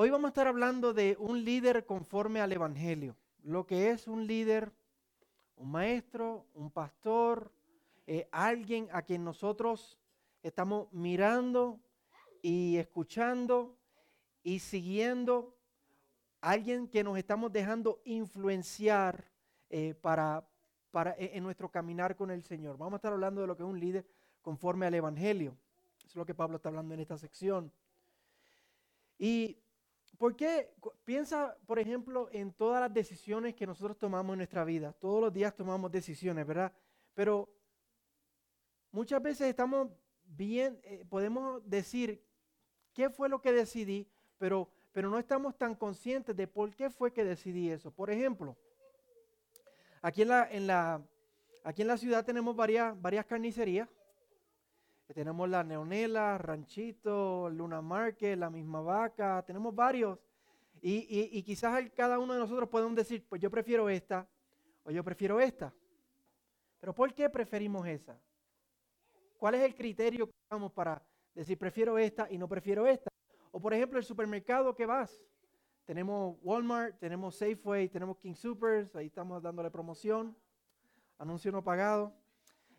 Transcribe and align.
hoy 0.00 0.10
vamos 0.10 0.26
a 0.26 0.28
estar 0.28 0.46
hablando 0.46 0.94
de 0.94 1.16
un 1.18 1.44
líder 1.44 1.84
conforme 1.84 2.40
al 2.40 2.52
Evangelio. 2.52 3.16
Lo 3.42 3.66
que 3.66 3.90
es 3.90 4.06
un 4.06 4.28
líder, 4.28 4.70
un 5.56 5.72
maestro, 5.72 6.46
un 6.54 6.70
pastor, 6.70 7.50
eh, 8.06 8.28
alguien 8.30 8.88
a 8.92 9.02
quien 9.02 9.24
nosotros 9.24 9.98
estamos 10.40 10.86
mirando 10.92 11.80
y 12.42 12.76
escuchando 12.76 13.76
y 14.44 14.60
siguiendo, 14.60 15.56
alguien 16.42 16.86
que 16.86 17.02
nos 17.02 17.18
estamos 17.18 17.50
dejando 17.50 18.00
influenciar 18.04 19.28
eh, 19.68 19.94
para, 20.00 20.48
para, 20.92 21.16
e, 21.18 21.36
en 21.36 21.42
nuestro 21.42 21.72
caminar 21.72 22.14
con 22.14 22.30
el 22.30 22.44
Señor. 22.44 22.78
Vamos 22.78 22.92
a 22.92 22.96
estar 22.98 23.12
hablando 23.12 23.40
de 23.40 23.48
lo 23.48 23.56
que 23.56 23.64
es 23.64 23.68
un 23.68 23.80
líder 23.80 24.06
conforme 24.42 24.86
al 24.86 24.94
Evangelio. 24.94 25.56
Es 26.06 26.14
lo 26.14 26.24
que 26.24 26.36
Pablo 26.36 26.58
está 26.58 26.68
hablando 26.68 26.94
en 26.94 27.00
esta 27.00 27.18
sección. 27.18 27.72
Y 29.18 29.58
¿por 30.18 30.36
qué? 30.36 30.74
Piensa, 31.04 31.56
por 31.66 31.78
ejemplo, 31.78 32.28
en 32.32 32.52
todas 32.52 32.80
las 32.80 32.92
decisiones 32.92 33.54
que 33.54 33.66
nosotros 33.66 33.96
tomamos 33.96 34.34
en 34.34 34.38
nuestra 34.38 34.64
vida. 34.64 34.92
Todos 34.92 35.22
los 35.22 35.32
días 35.32 35.54
tomamos 35.54 35.90
decisiones, 35.90 36.46
¿verdad? 36.46 36.72
Pero 37.14 37.48
muchas 38.90 39.22
veces 39.22 39.48
estamos 39.48 39.88
bien, 40.24 40.78
eh, 40.82 41.04
podemos 41.08 41.62
decir 41.68 42.22
qué 42.92 43.08
fue 43.08 43.28
lo 43.28 43.40
que 43.40 43.52
decidí, 43.52 44.08
pero, 44.38 44.68
pero 44.92 45.08
no 45.08 45.18
estamos 45.18 45.56
tan 45.56 45.74
conscientes 45.74 46.36
de 46.36 46.46
por 46.46 46.74
qué 46.74 46.90
fue 46.90 47.12
que 47.12 47.24
decidí 47.24 47.70
eso. 47.70 47.90
Por 47.90 48.10
ejemplo, 48.10 48.56
aquí 50.02 50.22
en 50.22 50.28
la, 50.28 50.50
en 50.50 50.66
la, 50.66 51.02
aquí 51.64 51.82
en 51.82 51.88
la 51.88 51.96
ciudad 51.96 52.24
tenemos 52.24 52.54
varias, 52.56 53.00
varias 53.00 53.24
carnicerías. 53.24 53.88
Tenemos 55.14 55.48
la 55.48 55.64
Neonela, 55.64 56.36
Ranchito, 56.36 57.48
Luna 57.48 57.80
Market, 57.80 58.38
la 58.38 58.50
misma 58.50 58.82
vaca, 58.82 59.42
tenemos 59.46 59.74
varios. 59.74 60.18
Y, 60.80 61.30
y, 61.32 61.42
quizás 61.42 61.82
cada 61.96 62.18
uno 62.18 62.34
de 62.34 62.40
nosotros 62.40 62.68
podemos 62.68 62.94
decir, 62.94 63.26
pues 63.28 63.40
yo 63.40 63.50
prefiero 63.50 63.88
esta 63.88 64.28
o 64.84 64.90
yo 64.90 65.02
prefiero 65.02 65.40
esta. 65.40 65.72
Pero 66.78 66.94
¿por 66.94 67.12
qué 67.14 67.28
preferimos 67.28 67.86
esa? 67.86 68.20
¿Cuál 69.38 69.54
es 69.54 69.62
el 69.62 69.74
criterio 69.74 70.26
que 70.26 70.34
usamos 70.46 70.72
para 70.72 71.02
decir 71.34 71.58
prefiero 71.58 71.98
esta 71.98 72.28
y 72.30 72.38
no 72.38 72.46
prefiero 72.46 72.86
esta? 72.86 73.10
O 73.50 73.60
por 73.60 73.72
ejemplo, 73.72 73.98
el 73.98 74.04
supermercado 74.04 74.74
que 74.74 74.86
vas. 74.86 75.20
Tenemos 75.84 76.36
Walmart, 76.42 76.98
tenemos 76.98 77.34
Safeway, 77.36 77.88
tenemos 77.88 78.18
King 78.18 78.34
Supers, 78.34 78.94
ahí 78.94 79.06
estamos 79.06 79.42
dándole 79.42 79.70
promoción, 79.70 80.36
anuncio 81.16 81.50
no 81.50 81.64
pagado. 81.64 82.14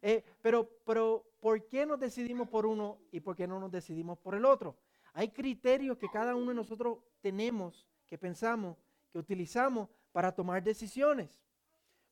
Eh, 0.02 0.24
pero, 0.42 0.70
pero, 0.86 1.26
¿por 1.40 1.68
qué 1.68 1.86
nos 1.86 2.00
decidimos 2.00 2.48
por 2.48 2.66
uno 2.66 3.00
y 3.12 3.20
por 3.20 3.36
qué 3.36 3.48
no 3.48 3.60
nos 3.60 3.72
decidimos 3.72 4.18
por 4.18 4.36
el 4.36 4.46
otro? 4.46 4.78
Hay 5.14 5.30
criterios 5.30 5.98
que 5.98 6.10
cada 6.10 6.36
uno 6.36 6.50
de 6.50 6.56
nosotros 6.56 7.00
tenemos, 7.22 7.88
que 8.08 8.18
pensamos, 8.18 8.78
que 9.12 9.20
utilizamos 9.20 9.90
para 10.12 10.32
tomar 10.32 10.64
decisiones. 10.64 11.42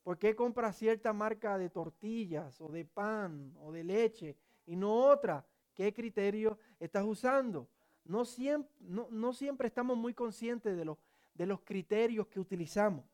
¿Por 0.03 0.17
qué 0.17 0.35
compras 0.35 0.77
cierta 0.77 1.13
marca 1.13 1.57
de 1.57 1.69
tortillas 1.69 2.59
o 2.61 2.69
de 2.69 2.85
pan 2.85 3.53
o 3.59 3.71
de 3.71 3.83
leche 3.83 4.37
y 4.65 4.75
no 4.75 4.93
otra? 4.93 5.45
¿Qué 5.73 5.93
criterio 5.93 6.57
estás 6.79 7.03
usando? 7.05 7.67
No 8.03 8.25
siempre, 8.25 8.71
no, 8.79 9.33
siempre 9.33 9.67
estamos 9.67 9.97
muy 9.97 10.13
conscientes 10.13 10.75
de, 10.77 10.85
los, 10.85 10.97
de 11.33 11.45
los 11.45 11.61
criterios 11.61 12.27
que 12.27 12.39
utilizamos. 12.39 13.05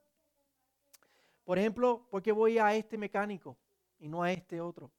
Por 1.43 1.57
ejemplo, 1.57 2.07
¿por 2.09 2.21
qué 2.21 2.31
voy 2.31 2.57
a 2.57 2.73
este 2.75 2.97
mecánico 2.97 3.57
y 4.03 4.09
no 4.09 4.21
a 4.21 4.33
este 4.33 4.59
otro? 4.59 4.91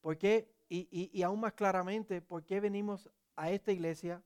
¿Por 0.00 0.18
qué? 0.18 0.52
Y, 0.68 1.10
y, 1.12 1.22
aún 1.22 1.38
más 1.38 1.52
claramente, 1.52 2.20
¿por 2.20 2.44
qué 2.44 2.58
venimos 2.58 3.08
a 3.36 3.52
esta 3.52 3.70
iglesia 3.70 4.20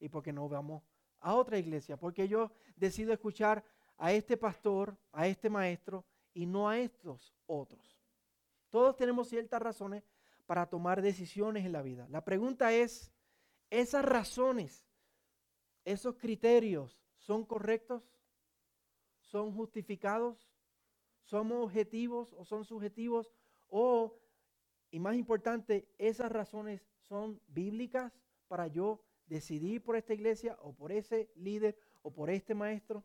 y 0.00 0.08
por 0.08 0.22
qué 0.22 0.32
no 0.32 0.48
vamos 0.48 0.82
a 1.20 1.34
otra 1.34 1.58
iglesia? 1.58 1.98
Porque 1.98 2.26
yo 2.26 2.50
decido 2.74 3.12
escuchar 3.12 3.62
a 3.98 4.12
este 4.12 4.38
pastor, 4.38 4.96
a 5.12 5.26
este 5.26 5.50
maestro 5.50 6.06
y 6.32 6.46
no 6.46 6.66
a 6.66 6.78
estos 6.78 7.34
otros. 7.44 8.00
Todos 8.70 8.96
tenemos 8.96 9.28
ciertas 9.28 9.60
razones 9.60 10.02
para 10.46 10.64
tomar 10.64 11.02
decisiones 11.02 11.66
en 11.66 11.72
la 11.72 11.82
vida. 11.82 12.06
La 12.08 12.24
pregunta 12.24 12.72
es, 12.72 13.12
¿esas 13.68 14.06
razones, 14.06 14.86
esos 15.84 16.14
criterios 16.14 16.98
son 17.18 17.44
correctos? 17.44 18.02
¿Son 19.20 19.52
justificados? 19.52 20.53
¿Somos 21.24 21.64
objetivos 21.64 22.32
o 22.34 22.44
son 22.44 22.64
subjetivos? 22.64 23.32
O, 23.68 24.18
y 24.90 25.00
más 25.00 25.16
importante, 25.16 25.88
¿esas 25.98 26.30
razones 26.30 26.86
son 27.00 27.40
bíblicas 27.48 28.12
para 28.46 28.66
yo 28.68 29.02
decidir 29.26 29.82
por 29.82 29.96
esta 29.96 30.14
iglesia 30.14 30.56
o 30.60 30.72
por 30.72 30.92
ese 30.92 31.30
líder 31.34 31.76
o 32.02 32.12
por 32.12 32.30
este 32.30 32.54
maestro? 32.54 33.02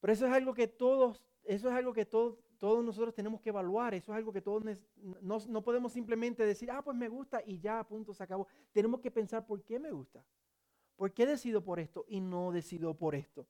Pero 0.00 0.12
eso 0.12 0.26
es 0.26 0.32
algo 0.32 0.54
que 0.54 0.66
todos, 0.66 1.24
eso 1.44 1.68
es 1.68 1.74
algo 1.74 1.92
que 1.92 2.06
todos, 2.06 2.38
todos 2.58 2.84
nosotros 2.84 3.14
tenemos 3.14 3.40
que 3.40 3.50
evaluar, 3.50 3.94
eso 3.94 4.12
es 4.12 4.16
algo 4.16 4.32
que 4.32 4.40
todos 4.40 4.64
no, 5.22 5.38
no, 5.46 5.62
podemos 5.62 5.92
simplemente 5.92 6.44
decir, 6.44 6.70
ah, 6.70 6.82
pues 6.82 6.96
me 6.96 7.08
gusta 7.08 7.42
y 7.44 7.60
ya, 7.60 7.84
punto, 7.86 8.12
se 8.12 8.22
acabó. 8.22 8.46
Tenemos 8.72 9.00
que 9.00 9.10
pensar 9.10 9.46
por 9.46 9.62
qué 9.62 9.78
me 9.78 9.92
gusta, 9.92 10.24
por 10.96 11.12
qué 11.12 11.26
decido 11.26 11.62
por 11.62 11.78
esto 11.78 12.04
y 12.08 12.20
no 12.20 12.50
decido 12.50 12.94
por 12.94 13.14
esto. 13.14 13.46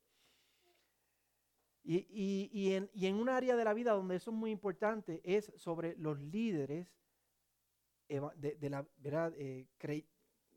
Y, 1.83 2.05
y, 2.09 2.49
y, 2.53 2.73
en, 2.73 2.89
y 2.93 3.07
en 3.07 3.15
un 3.15 3.29
área 3.29 3.55
de 3.55 3.65
la 3.65 3.73
vida 3.73 3.93
donde 3.93 4.15
eso 4.15 4.31
es 4.31 4.37
muy 4.37 4.51
importante 4.51 5.21
es 5.23 5.51
sobre 5.55 5.95
los 5.97 6.19
líderes, 6.19 6.87
de, 8.07 8.55
de 8.55 8.69
la, 8.69 8.85
¿verdad? 8.97 9.33
Eh, 9.37 9.67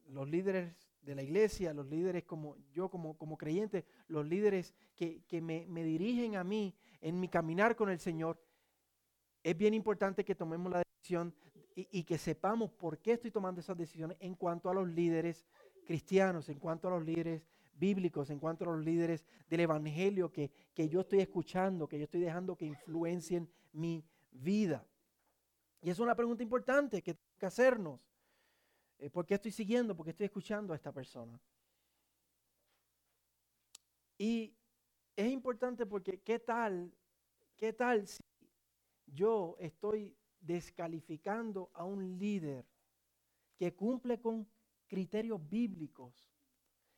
los 0.08 0.28
líderes 0.28 0.74
de 1.04 1.14
la 1.14 1.22
iglesia, 1.22 1.74
los 1.74 1.86
líderes 1.86 2.24
como 2.24 2.56
yo 2.72 2.88
como, 2.88 3.16
como 3.16 3.36
creyente, 3.36 3.84
los 4.08 4.26
líderes 4.26 4.74
que, 4.96 5.22
me, 5.40 5.84
dirigen 5.84 6.36
a 6.36 6.44
mí 6.44 6.74
en 7.00 7.20
mi 7.20 7.28
caminar 7.28 7.76
con 7.76 7.90
el 7.90 7.98
Señor, 7.98 8.42
es 9.42 9.56
bien 9.56 9.74
importante 9.74 10.24
que 10.24 10.34
tomemos 10.34 10.72
la 10.72 10.82
decisión 10.82 11.34
y, 11.74 12.04
que 12.04 12.18
sepamos 12.18 12.70
por 12.70 12.98
qué 12.98 13.12
estoy 13.12 13.30
tomando 13.30 13.60
esas 13.60 13.76
decisiones 13.76 14.16
en 14.20 14.34
cuanto 14.34 14.70
a 14.70 14.74
los 14.74 14.88
líderes 14.88 15.44
cristianos, 15.84 16.48
en 16.48 16.58
cuanto 16.58 16.88
a 16.88 16.92
los 16.92 17.04
líderes 17.04 17.42
bíblicos, 17.74 18.30
en 18.30 18.38
cuanto 18.38 18.64
a 18.64 18.74
los 18.74 18.84
líderes 18.84 19.24
del 19.48 19.60
Evangelio 19.60 20.30
que, 20.30 20.50
que 20.72 20.88
yo 20.88 21.00
estoy 21.00 21.20
escuchando, 21.20 21.88
que 21.88 21.98
yo 21.98 22.04
estoy 22.04 22.20
dejando 22.20 22.56
que 22.56 22.66
influencien 22.66 23.50
mi 23.72 24.04
vida. 24.30 24.86
Y 25.82 25.90
es 25.90 25.98
una 25.98 26.14
pregunta 26.14 26.42
importante 26.42 27.02
que 27.02 27.14
tenemos 27.14 27.38
que 27.38 27.46
hacernos. 27.46 28.00
Eh, 28.98 29.10
¿Por 29.10 29.26
qué 29.26 29.34
estoy 29.34 29.50
siguiendo? 29.50 29.94
¿Por 29.94 30.04
qué 30.04 30.10
estoy 30.10 30.26
escuchando 30.26 30.72
a 30.72 30.76
esta 30.76 30.92
persona? 30.92 31.40
Y 34.16 34.56
es 35.16 35.30
importante 35.30 35.84
porque 35.86 36.20
¿qué 36.20 36.38
tal? 36.38 36.92
¿Qué 37.56 37.72
tal 37.72 38.06
si 38.06 38.22
yo 39.06 39.56
estoy 39.58 40.16
descalificando 40.40 41.70
a 41.74 41.84
un 41.84 42.18
líder 42.18 42.66
que 43.56 43.74
cumple 43.74 44.20
con 44.20 44.46
criterios 44.86 45.40
bíblicos, 45.48 46.30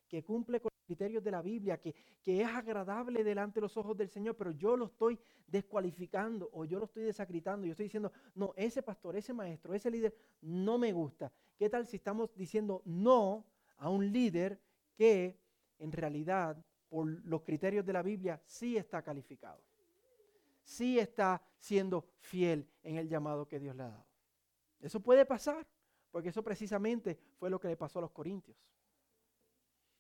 que 0.08 0.22
cumple 0.22 0.60
con 0.60 0.70
criterios 0.86 1.22
de 1.22 1.30
la 1.30 1.42
Biblia, 1.42 1.80
que, 1.80 1.94
que, 2.22 2.40
es 2.40 2.48
agradable 2.48 3.24
delante 3.24 3.56
de 3.56 3.62
los 3.62 3.76
ojos 3.76 3.96
del 3.96 4.08
Señor, 4.08 4.36
pero 4.36 4.52
yo 4.52 4.76
lo 4.76 4.86
estoy 4.86 5.18
descualificando 5.46 6.48
o 6.52 6.64
yo 6.64 6.78
lo 6.78 6.86
estoy 6.86 7.02
desacreditando. 7.02 7.66
Yo 7.66 7.72
estoy 7.72 7.86
diciendo, 7.86 8.12
no, 8.34 8.52
ese 8.56 8.82
pastor, 8.82 9.16
ese 9.16 9.32
maestro, 9.32 9.74
ese 9.74 9.90
líder 9.90 10.14
no 10.42 10.78
me 10.78 10.92
gusta. 10.92 11.32
¿Qué 11.58 11.68
tal 11.68 11.86
si 11.86 11.96
estamos 11.96 12.34
diciendo 12.34 12.82
no 12.84 13.44
a 13.78 13.90
un 13.90 14.10
líder 14.12 14.60
que 14.94 15.38
en 15.78 15.92
realidad, 15.92 16.56
por 16.88 17.06
los 17.06 17.42
criterios 17.42 17.84
de 17.84 17.92
la 17.92 18.02
Biblia, 18.02 18.40
sí 18.46 18.76
está 18.76 19.02
calificado? 19.02 19.60
Sí 20.62 20.98
está 20.98 21.42
siendo 21.58 22.06
fiel 22.18 22.68
en 22.82 22.96
el 22.96 23.08
llamado 23.08 23.46
que 23.46 23.58
Dios 23.58 23.74
le 23.76 23.82
ha 23.84 23.88
dado. 23.88 24.06
Eso 24.80 25.00
puede 25.00 25.24
pasar, 25.24 25.66
porque 26.10 26.30
eso 26.30 26.42
precisamente 26.42 27.18
fue 27.38 27.50
lo 27.50 27.58
que 27.60 27.68
le 27.68 27.76
pasó 27.76 27.98
a 27.98 28.02
los 28.02 28.10
corintios. 28.10 28.56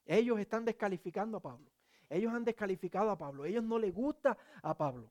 Ellos 0.06 0.38
están 0.38 0.64
descalificando 0.64 1.38
a 1.38 1.42
Pablo. 1.42 1.70
Ellos 2.08 2.32
han 2.32 2.44
descalificado 2.44 3.10
a 3.10 3.18
Pablo. 3.18 3.44
ellos 3.44 3.64
no 3.64 3.78
les 3.78 3.92
gusta 3.92 4.38
a 4.62 4.76
Pablo. 4.76 5.10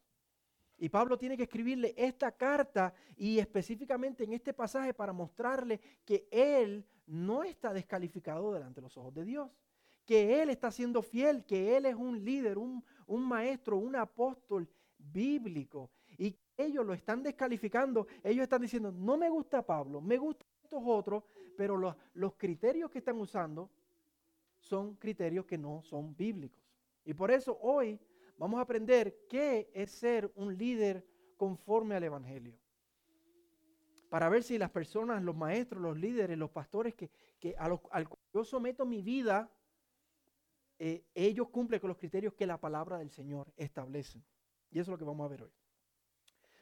Y 0.78 0.90
Pablo 0.90 1.18
tiene 1.18 1.38
que 1.38 1.44
escribirle 1.44 1.94
esta 1.98 2.32
carta 2.32 2.94
y 3.16 3.40
específicamente 3.40 4.24
en 4.24 4.34
este 4.34 4.54
pasaje 4.54 4.94
para 4.94 5.14
mostrarle 5.14 5.80
que 6.04 6.28
él 6.32 6.86
no 7.08 7.44
está 7.44 7.74
descalificado 7.74 8.54
delante 8.54 8.82
de 8.82 8.82
los 8.82 8.98
ojos 8.98 9.14
de 9.14 9.24
Dios, 9.24 9.50
que 10.06 10.42
él 10.42 10.50
está 10.50 10.72
siendo 10.72 11.02
fiel, 11.02 11.46
que 11.46 11.78
él 11.78 11.86
es 11.86 11.96
un 11.96 12.24
líder, 12.24 12.58
un, 12.58 12.84
maestro, 13.08 13.78
un 13.78 13.96
apóstol 13.96 14.68
bíblico. 14.98 15.92
Y 16.18 16.36
ellos 16.58 16.86
lo 16.86 16.94
están 16.94 17.24
descalificando, 17.24 18.08
ellos 18.24 18.44
están 18.44 18.62
diciendo, 18.62 18.92
no 18.92 19.18
me 19.18 19.30
gusta 19.30 19.66
Pablo, 19.66 20.02
me 20.02 20.18
gustan 20.18 20.48
estos 20.62 20.84
otros, 20.86 21.24
pero 21.56 21.78
los, 21.78 21.96
los 22.14 22.34
criterios 22.36 22.92
que 22.92 22.98
están 22.98 23.18
usando 23.18 23.70
son 24.66 24.96
criterios 24.96 25.46
que 25.46 25.58
no 25.58 25.82
son 25.84 26.16
bíblicos. 26.16 26.64
Y 27.04 27.14
por 27.14 27.32
eso 27.32 27.58
hoy 27.62 28.00
vamos 28.38 28.58
a 28.60 28.64
aprender 28.64 29.26
qué 29.30 29.70
es 29.74 29.92
ser 29.92 30.32
un 30.36 30.58
líder 30.58 31.06
conforme 31.38 31.96
al 31.96 32.04
Evangelio. 32.04 32.58
para 34.10 34.30
ver 34.30 34.44
si 34.44 34.58
las 34.58 34.70
personas, 34.70 35.22
los 35.24 35.36
maestros, 35.36 35.82
los 35.82 35.98
líderes, 35.98 36.38
los 36.38 36.50
pastores 36.50 36.94
que, 36.94 37.10
los, 37.42 37.82
al 37.92 38.08
cual 38.08 38.20
yo 38.34 38.46
someto 38.46 38.86
mi 38.86 39.02
vida, 39.02 39.52
eh, 40.80 41.04
ellos 41.14 41.50
cumplen 41.50 41.82
con 41.82 41.90
los 41.90 41.98
criterios 41.98 42.34
que 42.34 42.46
la 42.46 42.58
palabra 42.58 42.98
del 42.98 43.10
Señor 43.10 43.52
establece. 43.58 44.24
Y 44.72 44.80
eso 44.80 44.92
es 44.92 44.94
lo 44.94 44.98
que 44.98 45.04
vamos 45.04 45.26
a 45.26 45.30
ver 45.30 45.44
hoy. 45.44 45.52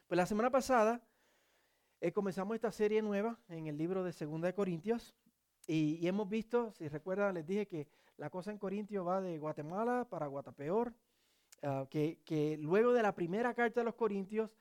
Pues 0.07 0.17
la 0.17 0.25
semana 0.25 0.49
pasada 0.49 1.05
eh, 2.01 2.11
comenzamos 2.11 2.55
esta 2.55 2.71
serie 2.71 3.01
nueva 3.01 3.39
en 3.49 3.67
el 3.67 3.77
libro 3.77 4.03
de 4.03 4.13
Segunda 4.13 4.47
de 4.47 4.55
Corintios 4.55 5.15
y, 5.67 6.05
hemos 6.07 6.29
visto, 6.29 6.71
si 6.71 6.87
recuerdan, 6.87 7.35
les 7.35 7.45
dije 7.45 7.67
que 7.67 7.87
la 8.17 8.29
cosa 8.29 8.51
en 8.51 8.57
Corintios 8.57 9.05
va 9.07 9.21
de 9.21 9.37
Guatemala 9.37 10.07
para 10.09 10.27
Guatapeor, 10.27 10.93
ah, 11.63 11.85
que, 11.89 12.19
que 12.25 12.57
luego 12.57 12.93
de 12.93 13.01
la 13.01 13.15
primera 13.15 13.53
carta 13.53 13.81
de 13.81 13.85
los 13.85 13.95
Corintios, 13.95 14.57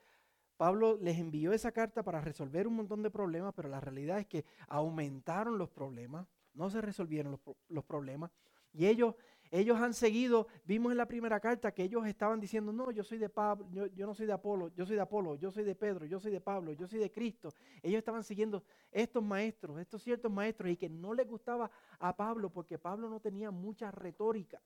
Pablo 0.56 0.96
les 1.00 1.18
envió 1.18 1.52
esa 1.52 1.72
carta 1.72 2.02
para 2.02 2.20
resolver 2.20 2.66
un 2.68 2.76
montón 2.76 3.02
de 3.02 3.10
problemas, 3.10 3.52
pero 3.54 3.68
la 3.68 3.80
realidad 3.80 4.20
es 4.20 4.26
que 4.26 4.44
aumentaron 4.68 5.58
los 5.58 5.70
problemas, 5.70 6.26
no 6.54 6.70
se 6.70 6.80
resolvieron 6.80 7.32
los, 7.32 7.40
los 7.68 7.84
problemas, 7.84 8.30
y 8.72 8.86
ellos 8.86 9.14
ellos 9.52 9.78
han 9.78 9.92
seguido, 9.92 10.46
vimos 10.64 10.92
en 10.92 10.98
la 10.98 11.04
primera 11.04 11.38
carta 11.38 11.72
que 11.72 11.82
ellos 11.82 12.06
estaban 12.06 12.40
diciendo, 12.40 12.72
no, 12.72 12.90
yo 12.90 13.04
soy 13.04 13.18
de 13.18 13.28
Pablo, 13.28 13.86
yo, 13.88 14.06
no 14.06 14.14
soy 14.14 14.24
de 14.24 14.32
Apolo, 14.32 14.72
yo 14.74 14.86
soy 14.86 14.96
de 14.96 15.02
Apolo, 15.02 15.34
yo 15.34 15.50
soy 15.50 15.62
de 15.62 15.74
Pedro, 15.74 16.06
yo 16.06 16.18
soy 16.18 16.32
de 16.32 16.40
Pablo, 16.40 16.72
yo 16.72 16.88
soy 16.88 16.98
de 16.98 17.12
Cristo. 17.12 17.52
Ellos 17.82 17.98
estaban 17.98 18.24
siguiendo 18.24 18.64
estos 18.90 19.22
maestros, 19.22 19.78
estos 19.78 20.02
ciertos 20.02 20.32
maestros, 20.32 20.70
y 20.70 20.76
que 20.78 20.88
no 20.88 21.12
les 21.12 21.28
gustaba 21.28 21.70
a 21.98 22.16
Pablo 22.16 22.48
porque 22.48 22.78
Pablo 22.78 23.10
no 23.10 23.20
tenía 23.20 23.50
mucha 23.50 23.90
retórica. 23.90 24.62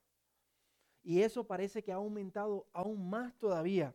Y 1.03 1.21
eso 1.21 1.43
parece 1.43 1.83
que 1.83 1.91
ha 1.91 1.97
aumentado 1.97 2.69
aún 2.73 3.11
más 3.11 3.37
todavía. 3.38 3.93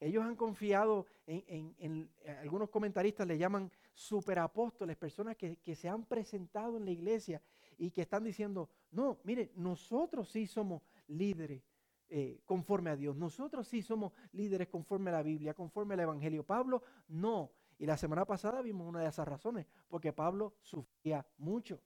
Ellos 0.00 0.24
han 0.24 0.34
confiado 0.34 1.04
en, 1.26 2.10
algunos 2.40 2.70
comentaristas 2.70 3.26
le 3.26 3.36
llaman 3.36 3.70
superapóstoles, 3.92 4.96
personas 4.96 5.36
que 5.36 5.74
se 5.74 5.90
han 5.90 6.06
presentado 6.06 6.78
en 6.78 6.86
la 6.86 6.90
iglesia 6.90 7.42
y 7.76 7.90
que 7.90 8.02
están 8.02 8.24
diciendo, 8.24 8.70
no, 8.90 9.18
mire, 9.24 9.52
nosotros 9.56 10.30
sí 10.30 10.46
somos 10.46 10.82
líderes 11.08 11.62
eh, 12.08 12.40
conforme 12.44 12.90
a 12.90 12.96
Dios, 12.96 13.16
nosotros 13.16 13.66
sí 13.66 13.82
somos 13.82 14.12
líderes 14.32 14.68
conforme 14.68 15.10
a 15.10 15.14
la 15.14 15.22
Biblia, 15.22 15.54
conforme 15.54 15.94
al 15.94 16.00
Evangelio. 16.00 16.44
Pablo 16.44 16.82
no. 17.08 17.50
Y 17.78 17.86
la 17.86 17.96
semana 17.96 18.24
pasada 18.24 18.62
vimos 18.62 18.88
una 18.88 19.00
de 19.00 19.08
esas 19.08 19.28
razones, 19.28 19.66
porque 19.88 20.12
Pablo 20.12 20.54
sufría 20.62 21.26
mucho, 21.36 21.82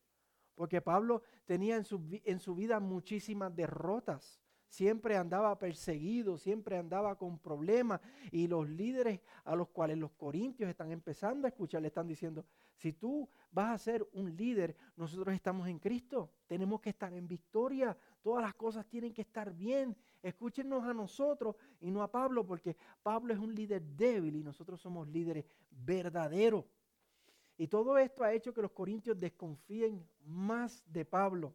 porque 0.55 0.81
Pablo 0.81 1.23
tenía 1.47 1.77
en 1.77 1.85
su, 1.85 2.01
en 2.25 2.39
su 2.39 2.55
vida 2.55 2.79
muchísimas 2.79 3.55
derrotas 3.57 4.41
siempre 4.71 5.17
andaba 5.17 5.59
perseguido, 5.59 6.39
siempre 6.39 6.79
andaba 6.79 7.17
con 7.17 7.39
problemas. 7.39 8.01
Y 8.31 8.47
los 8.47 8.69
líderes 8.69 9.21
a 9.45 9.55
los 9.55 9.69
cuales 9.69 9.99
los 9.99 10.13
corintios 10.13 10.71
están 10.71 10.91
empezando 10.93 11.47
a 11.47 11.51
escuchar 11.51 11.83
le 11.83 11.89
están 11.89 12.07
diciendo, 12.07 12.47
si 12.81 12.95
tú 12.95 13.29
vas 13.51 13.73
a 13.73 13.79
ser 13.79 14.09
un 14.13 14.35
líder, 14.35 14.75
nosotros 14.97 15.35
estamos 15.35 15.69
en 15.69 15.79
Cristo, 15.79 16.31
tenemos 16.47 16.81
que 16.81 16.89
estar 16.91 17.13
en 17.13 17.29
victoria, 17.29 17.97
todas 18.23 18.43
las 18.43 18.55
cosas 18.55 18.87
tienen 18.89 19.13
que 19.13 19.21
estar 19.21 19.53
bien. 19.53 19.95
Escúchenos 20.23 20.85
a 20.85 20.95
nosotros 20.95 21.57
y 21.79 21.91
no 21.91 22.03
a 22.03 22.11
Pablo, 22.11 22.47
porque 22.47 22.77
Pablo 23.03 23.35
es 23.35 23.39
un 23.39 23.55
líder 23.55 23.83
débil 23.83 24.37
y 24.37 24.43
nosotros 24.43 24.81
somos 24.81 25.09
líderes 25.09 25.45
verdaderos. 25.71 26.65
Y 27.59 27.69
todo 27.69 27.99
esto 27.99 28.25
ha 28.25 28.33
hecho 28.33 28.55
que 28.55 28.63
los 28.63 28.73
corintios 28.73 29.21
desconfíen 29.21 30.09
más 30.25 30.83
de 30.87 31.05
Pablo 31.05 31.55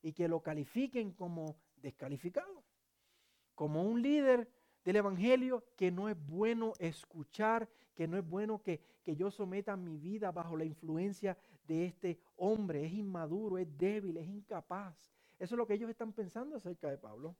y 0.00 0.12
que 0.12 0.28
lo 0.28 0.40
califiquen 0.40 1.10
como 1.12 1.56
descalificado. 1.76 2.62
Como 3.56 3.82
un 3.82 4.00
líder 4.00 4.48
del 4.84 4.96
Evangelio 4.96 5.64
que 5.76 5.90
no 5.90 6.08
es 6.08 6.16
bueno 6.26 6.72
escuchar, 6.78 7.68
que 7.94 8.08
no 8.08 8.16
es 8.16 8.28
bueno 8.28 8.62
que, 8.62 8.80
que, 9.04 9.16
yo 9.16 9.30
someta 9.30 9.76
mi 9.76 9.98
vida 9.98 10.30
bajo 10.30 10.56
la 10.56 10.64
influencia 10.64 11.36
de 11.66 11.86
este 11.86 12.18
hombre. 12.36 12.84
Es 12.84 12.92
inmaduro, 12.92 13.58
es 13.58 13.68
débil, 13.78 14.16
es 14.16 14.26
incapaz. 14.26 14.94
Eso 15.38 15.54
es 15.54 15.58
lo 15.58 15.66
que 15.66 15.74
ellos 15.74 15.90
están 15.90 16.12
pensando 16.12 16.56
acerca 16.56 16.90
de 16.90 16.98
Pablo. 16.98 17.36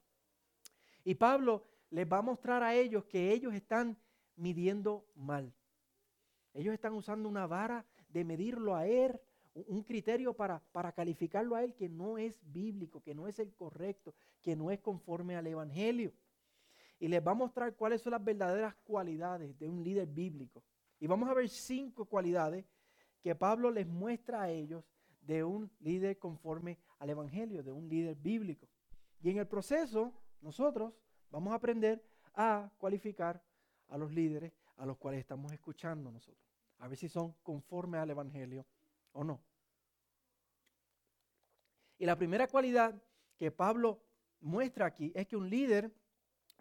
Y 1.05 1.15
Pablo 1.15 1.65
les 1.91 2.11
va 2.11 2.19
a 2.19 2.23
mostrar 2.23 2.63
a 2.63 2.75
ellos 2.75 3.05
que 3.05 3.33
ellos 3.33 3.55
están 3.55 3.97
midiendo 4.37 5.07
mal. 5.15 5.53
Ellos 6.55 6.75
están 6.75 6.95
usando 6.95 7.29
una 7.29 7.47
vara 7.47 7.85
de 8.09 8.25
medirlo 8.25 8.77
a 8.77 8.87
él 8.87 9.19
un 9.55 9.83
criterio 9.83 10.33
para, 10.35 10.61
para 10.73 10.93
calificarlo 10.93 11.55
a 11.55 11.63
él 11.63 11.75
que 11.75 11.89
no 11.89 12.17
es 12.19 12.41
bíblico, 12.53 13.03
que 13.03 13.15
no 13.15 13.29
es 13.29 13.39
el 13.39 13.53
correcto, 13.55 14.15
que 14.41 14.57
no 14.57 14.71
es 14.71 14.81
conforme 14.81 15.37
al 15.37 15.47
Evangelio. 15.47 16.13
Y 17.03 17.09
les 17.09 17.27
va 17.27 17.33
a 17.33 17.35
mostrar 17.35 17.75
cuáles 17.75 18.01
son 18.01 18.13
las 18.13 18.23
verdaderas 18.23 18.77
cualidades 18.85 19.59
de 19.59 19.69
un 19.69 19.83
líder 19.83 20.07
bíblico. 20.07 20.63
Y 21.01 21.09
vamos 21.09 21.29
a 21.29 21.35
ver 21.35 21.49
cinco 21.49 22.05
cualidades 22.05 22.65
que 23.21 23.35
Pablo 23.35 23.73
les 23.73 23.89
muestra 23.89 24.43
a 24.43 24.51
ellos 24.51 24.85
de 25.21 25.43
un 25.43 25.69
líder 25.81 26.17
conforme 26.21 26.79
al 27.01 27.11
Evangelio, 27.11 27.65
de 27.65 27.73
un 27.73 27.89
líder 27.89 28.15
bíblico. 28.15 28.69
Y 29.21 29.31
en 29.31 29.39
el 29.39 29.49
proceso, 29.49 30.13
nosotros 30.41 30.95
vamos 31.29 31.53
a 31.53 31.57
aprender 31.57 32.05
a 32.35 32.71
cualificar 32.79 33.43
a 33.89 33.99
los 33.99 34.13
líderes 34.13 34.53
a 34.77 34.87
los 34.87 34.97
cuales 34.97 35.19
estamos 35.19 35.53
escuchando 35.53 36.13
nosotros. 36.13 36.47
A 36.79 36.87
ver 36.87 36.97
si 36.97 37.09
son 37.09 37.33
conforme 37.43 37.99
al 37.99 38.11
Evangelio 38.11 38.65
¿O 39.13 39.25
no? 39.25 39.43
Y 41.99 42.07
la 42.07 42.17
primera 42.17 42.49
cualidad 42.49 42.95
que 43.37 43.51
Pablo 43.51 44.03
muestra 44.41 44.87
aquí 44.87 45.13
es 45.15 45.27
que 45.27 45.37
un 45.37 45.49
líder, 45.49 45.93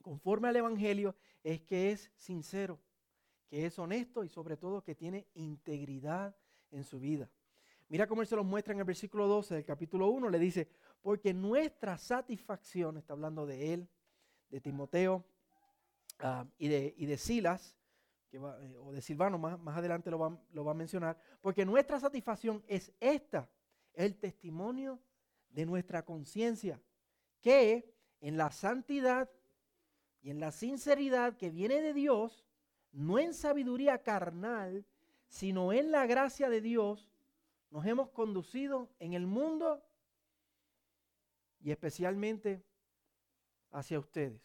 conforme 0.01 0.47
al 0.47 0.55
Evangelio, 0.55 1.15
es 1.43 1.61
que 1.61 1.91
es 1.91 2.11
sincero, 2.15 2.79
que 3.47 3.65
es 3.65 3.77
honesto 3.79 4.23
y 4.23 4.29
sobre 4.29 4.57
todo 4.57 4.83
que 4.83 4.95
tiene 4.95 5.27
integridad 5.33 6.35
en 6.71 6.83
su 6.83 6.99
vida. 6.99 7.29
Mira 7.89 8.07
cómo 8.07 8.21
él 8.21 8.27
se 8.27 8.35
lo 8.35 8.43
muestra 8.43 8.73
en 8.73 8.79
el 8.79 8.85
versículo 8.85 9.27
12 9.27 9.55
del 9.55 9.65
capítulo 9.65 10.07
1. 10.09 10.29
Le 10.29 10.39
dice, 10.39 10.69
porque 11.01 11.33
nuestra 11.33 11.97
satisfacción, 11.97 12.97
está 12.97 13.13
hablando 13.13 13.45
de 13.45 13.73
él, 13.73 13.89
de 14.49 14.61
Timoteo 14.61 15.25
ah, 16.19 16.45
y, 16.57 16.69
de, 16.69 16.93
y 16.97 17.05
de 17.05 17.17
Silas, 17.17 17.77
eh, 18.31 18.37
o 18.37 18.93
de 18.93 19.01
Silvano, 19.01 19.37
más, 19.37 19.59
más 19.59 19.77
adelante 19.77 20.09
lo 20.09 20.19
va, 20.19 20.39
lo 20.53 20.63
va 20.63 20.71
a 20.71 20.75
mencionar, 20.75 21.17
porque 21.41 21.65
nuestra 21.65 21.99
satisfacción 21.99 22.63
es 22.65 22.93
esta, 23.01 23.49
el 23.93 24.15
testimonio 24.17 25.01
de 25.49 25.65
nuestra 25.65 26.05
conciencia, 26.05 26.81
que 27.41 27.93
en 28.21 28.37
la 28.37 28.51
santidad 28.51 29.29
y 30.21 30.29
en 30.29 30.39
la 30.39 30.51
sinceridad 30.51 31.35
que 31.35 31.49
viene 31.49 31.81
de 31.81 31.93
Dios, 31.93 32.45
no 32.91 33.17
en 33.17 33.33
sabiduría 33.33 34.03
carnal, 34.03 34.85
sino 35.27 35.73
en 35.73 35.91
la 35.91 36.05
gracia 36.05 36.49
de 36.49 36.61
Dios, 36.61 37.09
nos 37.71 37.85
hemos 37.85 38.09
conducido 38.09 38.89
en 38.99 39.13
el 39.13 39.25
mundo 39.25 39.81
y 41.61 41.71
especialmente 41.71 42.61
hacia 43.71 43.99
ustedes. 43.99 44.41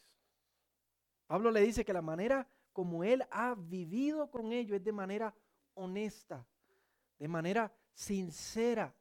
Pablo 1.26 1.50
le 1.50 1.61
dice 1.61 1.85
que 1.85 1.92
la 1.92 2.02
manera 2.02 2.49
como 2.73 3.02
Él 3.02 3.25
ha 3.30 3.54
vivido 3.54 4.30
con 4.30 4.52
ellos 4.52 4.76
es 4.76 4.85
de 4.85 4.92
manera 4.92 5.35
honesta, 5.75 6.47
de 7.18 7.26
manera 7.26 7.73
sincera. 7.92 8.95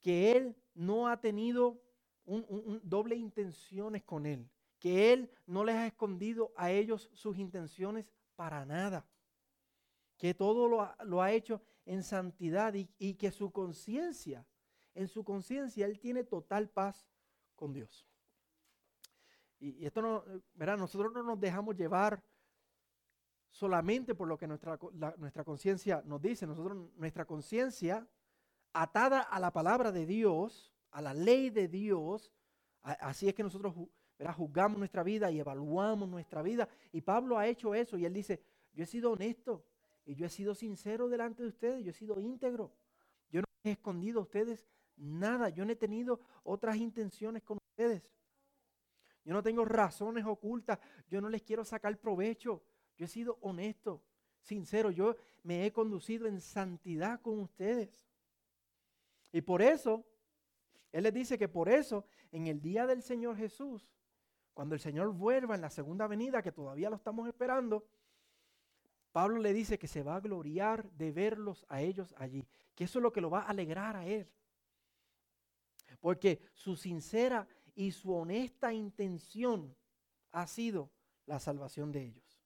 Que 0.00 0.32
Él 0.32 0.56
no 0.74 1.08
ha 1.08 1.20
tenido 1.20 1.82
un, 2.30 2.80
doble 2.84 3.16
intenciones 3.16 4.02
con 4.04 4.26
Él. 4.26 4.48
Que 4.78 5.12
Él 5.12 5.30
no 5.46 5.64
les 5.64 5.76
ha 5.76 5.86
escondido 5.86 6.52
a 6.56 6.70
ellos 6.70 7.10
sus 7.12 7.36
intenciones 7.38 8.06
para 8.36 8.64
nada. 8.64 9.06
Que 10.16 10.34
todo 10.34 10.68
lo 11.04 11.22
ha, 11.22 11.32
hecho 11.32 11.60
en 11.84 12.02
santidad 12.02 12.74
y, 12.74 13.14
que 13.14 13.30
su 13.30 13.50
conciencia, 13.50 14.46
en 14.94 15.08
su 15.08 15.24
conciencia, 15.24 15.86
Él 15.86 15.98
tiene 15.98 16.24
total 16.24 16.68
paz 16.68 17.08
con 17.56 17.72
Dios. 17.72 18.06
Y, 19.58 19.84
esto 19.84 20.00
no, 20.00 20.24
¿verdad? 20.54 20.78
Nosotros 20.78 21.12
no 21.12 21.22
nos 21.22 21.40
dejamos 21.40 21.76
llevar 21.76 22.22
solamente 23.50 24.14
por 24.14 24.28
lo 24.28 24.38
que 24.38 24.46
nuestra, 24.46 24.78
nuestra 25.18 25.44
conciencia 25.44 26.02
nos 26.06 26.22
dice. 26.22 26.46
Nosotros, 26.46 26.90
nuestra 26.96 27.24
conciencia, 27.24 28.06
atada 28.72 29.20
a 29.20 29.40
la 29.40 29.52
palabra 29.52 29.90
de 29.90 30.06
Dios, 30.06 30.69
a 30.90 31.02
la 31.02 31.14
ley 31.14 31.50
de 31.50 31.68
Dios, 31.68 32.32
así 32.82 33.28
es 33.28 33.34
que 33.34 33.42
nosotros 33.42 33.74
juzgamos 34.36 34.78
nuestra 34.78 35.02
vida 35.02 35.30
y 35.30 35.38
evaluamos 35.38 36.08
nuestra 36.08 36.42
vida. 36.42 36.68
Y 36.92 37.00
Pablo 37.00 37.38
ha 37.38 37.46
hecho 37.46 37.74
eso 37.74 37.96
y 37.96 38.04
él 38.04 38.12
dice, 38.12 38.42
yo 38.72 38.84
he 38.84 38.86
sido 38.86 39.12
honesto 39.12 39.64
y 40.04 40.14
yo 40.14 40.26
he 40.26 40.30
sido 40.30 40.54
sincero 40.54 41.08
delante 41.08 41.42
de 41.42 41.48
ustedes, 41.48 41.84
yo 41.84 41.90
he 41.90 41.94
sido 41.94 42.20
íntegro. 42.20 42.72
Yo 43.30 43.40
no 43.40 43.46
he 43.64 43.72
escondido 43.72 44.20
a 44.20 44.22
ustedes 44.22 44.66
nada, 44.96 45.48
yo 45.48 45.64
no 45.64 45.72
he 45.72 45.76
tenido 45.76 46.20
otras 46.42 46.76
intenciones 46.76 47.42
con 47.42 47.58
ustedes. 47.58 48.12
Yo 49.24 49.34
no 49.34 49.42
tengo 49.42 49.64
razones 49.64 50.24
ocultas. 50.24 50.78
Yo 51.08 51.20
no 51.20 51.28
les 51.28 51.42
quiero 51.42 51.64
sacar 51.64 51.96
provecho. 51.98 52.62
Yo 52.96 53.04
he 53.04 53.08
sido 53.08 53.38
honesto, 53.42 54.02
sincero. 54.40 54.90
Yo 54.90 55.16
me 55.42 55.66
he 55.66 55.72
conducido 55.72 56.26
en 56.26 56.40
santidad 56.40 57.20
con 57.20 57.38
ustedes. 57.38 57.90
Y 59.32 59.40
por 59.42 59.62
eso, 59.62 60.04
Él 60.92 61.04
les 61.04 61.14
dice 61.14 61.38
que 61.38 61.48
por 61.48 61.68
eso, 61.68 62.04
en 62.32 62.46
el 62.46 62.60
día 62.60 62.86
del 62.86 63.02
Señor 63.02 63.36
Jesús, 63.36 63.88
cuando 64.54 64.74
el 64.74 64.80
Señor 64.80 65.12
vuelva 65.12 65.54
en 65.54 65.60
la 65.60 65.70
segunda 65.70 66.06
venida, 66.06 66.42
que 66.42 66.52
todavía 66.52 66.90
lo 66.90 66.96
estamos 66.96 67.28
esperando, 67.28 67.86
Pablo 69.12 69.38
le 69.38 69.52
dice 69.52 69.78
que 69.78 69.88
se 69.88 70.02
va 70.02 70.16
a 70.16 70.20
gloriar 70.20 70.90
de 70.92 71.12
verlos 71.12 71.64
a 71.68 71.80
ellos 71.80 72.14
allí, 72.18 72.46
que 72.74 72.84
eso 72.84 72.98
es 72.98 73.02
lo 73.02 73.12
que 73.12 73.20
lo 73.20 73.30
va 73.30 73.42
a 73.42 73.50
alegrar 73.50 73.96
a 73.96 74.06
él. 74.06 74.28
Porque 76.00 76.40
su 76.54 76.76
sincera 76.76 77.48
y 77.74 77.92
su 77.92 78.12
honesta 78.12 78.72
intención 78.72 79.76
ha 80.32 80.46
sido 80.46 80.90
la 81.26 81.38
salvación 81.38 81.92
de 81.92 82.04
ellos. 82.04 82.42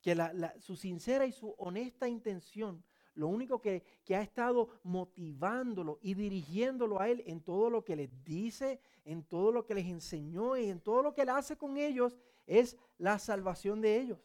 Que 0.00 0.16
su 0.60 0.76
sincera 0.76 1.26
y 1.26 1.32
su 1.32 1.50
honesta 1.58 2.08
intención, 2.08 2.84
lo 3.14 3.28
único 3.28 3.60
que, 3.60 3.82
que 4.04 4.16
ha 4.16 4.22
estado 4.22 4.68
motivándolo 4.82 5.98
y 6.02 6.14
dirigiéndolo 6.14 7.00
a 7.00 7.08
él 7.08 7.22
en 7.26 7.42
todo 7.42 7.70
lo 7.70 7.84
que 7.84 7.96
les 7.96 8.24
dice, 8.24 8.80
en 9.04 9.24
todo 9.24 9.52
lo 9.52 9.66
que 9.66 9.74
les 9.74 9.86
enseñó 9.86 10.56
y 10.56 10.68
en 10.68 10.80
todo 10.80 11.02
lo 11.02 11.14
que 11.14 11.22
él 11.22 11.28
hace 11.28 11.56
con 11.56 11.76
ellos, 11.76 12.16
es 12.46 12.76
la 12.98 13.18
salvación 13.18 13.80
de 13.80 14.00
ellos. 14.00 14.18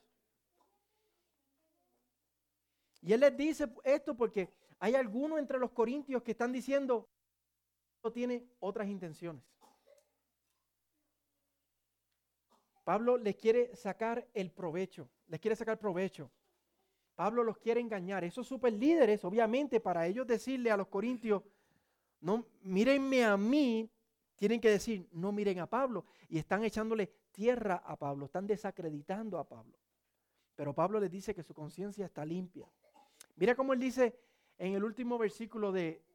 Y 3.02 3.14
él 3.14 3.20
les 3.20 3.36
dice 3.38 3.72
esto 3.84 4.16
porque 4.16 4.50
hay 4.80 4.96
algunos 4.96 5.40
entre 5.40 5.60
los 5.60 5.72
corintios 5.72 6.24
que 6.24 6.32
están 6.32 6.52
diciendo, 6.52 7.10
tiene 8.12 8.48
otras 8.60 8.88
intenciones. 8.88 9.44
Pablo 12.84 13.18
les 13.18 13.36
quiere 13.36 13.76
sacar 13.76 14.26
el 14.34 14.52
provecho, 14.52 15.10
les 15.28 15.40
quiere 15.40 15.56
sacar 15.56 15.78
provecho. 15.78 16.32
Pablo 17.18 17.44
los 17.44 17.58
quiere 17.58 17.82
engañar. 17.82 18.24
Esos 18.24 18.48
super 18.48 18.72
líderes, 18.72 19.26
obviamente, 19.26 19.80
para 19.80 20.06
ellos 20.06 20.28
decirle 20.28 20.70
a 20.70 20.78
los 20.78 20.88
corintios, 20.88 21.42
no, 22.22 22.46
mírenme 22.62 23.26
a 23.26 23.36
mí, 23.36 23.90
tienen 24.36 24.62
que 24.62 24.70
decir, 24.70 25.10
no 25.12 25.32
miren 25.32 25.58
a 25.58 25.66
Pablo. 25.66 26.06
Y 26.30 26.38
están 26.38 26.64
echándole 26.64 27.08
tierra 27.32 27.82
a 27.84 27.96
Pablo, 27.96 28.26
están 28.26 28.46
desacreditando 28.46 29.40
a 29.40 29.50
Pablo. 29.50 29.80
Pero 30.56 30.76
Pablo 30.76 31.00
les 31.00 31.10
dice 31.10 31.34
que 31.34 31.42
su 31.42 31.56
conciencia 31.56 32.06
está 32.06 32.24
limpia. 32.24 32.72
Mira 33.36 33.56
cómo 33.56 33.74
él 33.74 33.80
dice 33.80 34.16
en 34.60 34.76
el 34.76 34.84
último 34.84 35.18
versículo 35.18 35.72
de, 35.72 36.06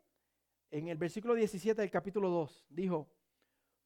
en 0.70 0.86
el 0.86 0.98
versículo 0.98 1.34
17 1.34 1.80
del 1.80 1.90
capítulo 1.90 2.30
2, 2.30 2.66
dijo, 2.70 3.08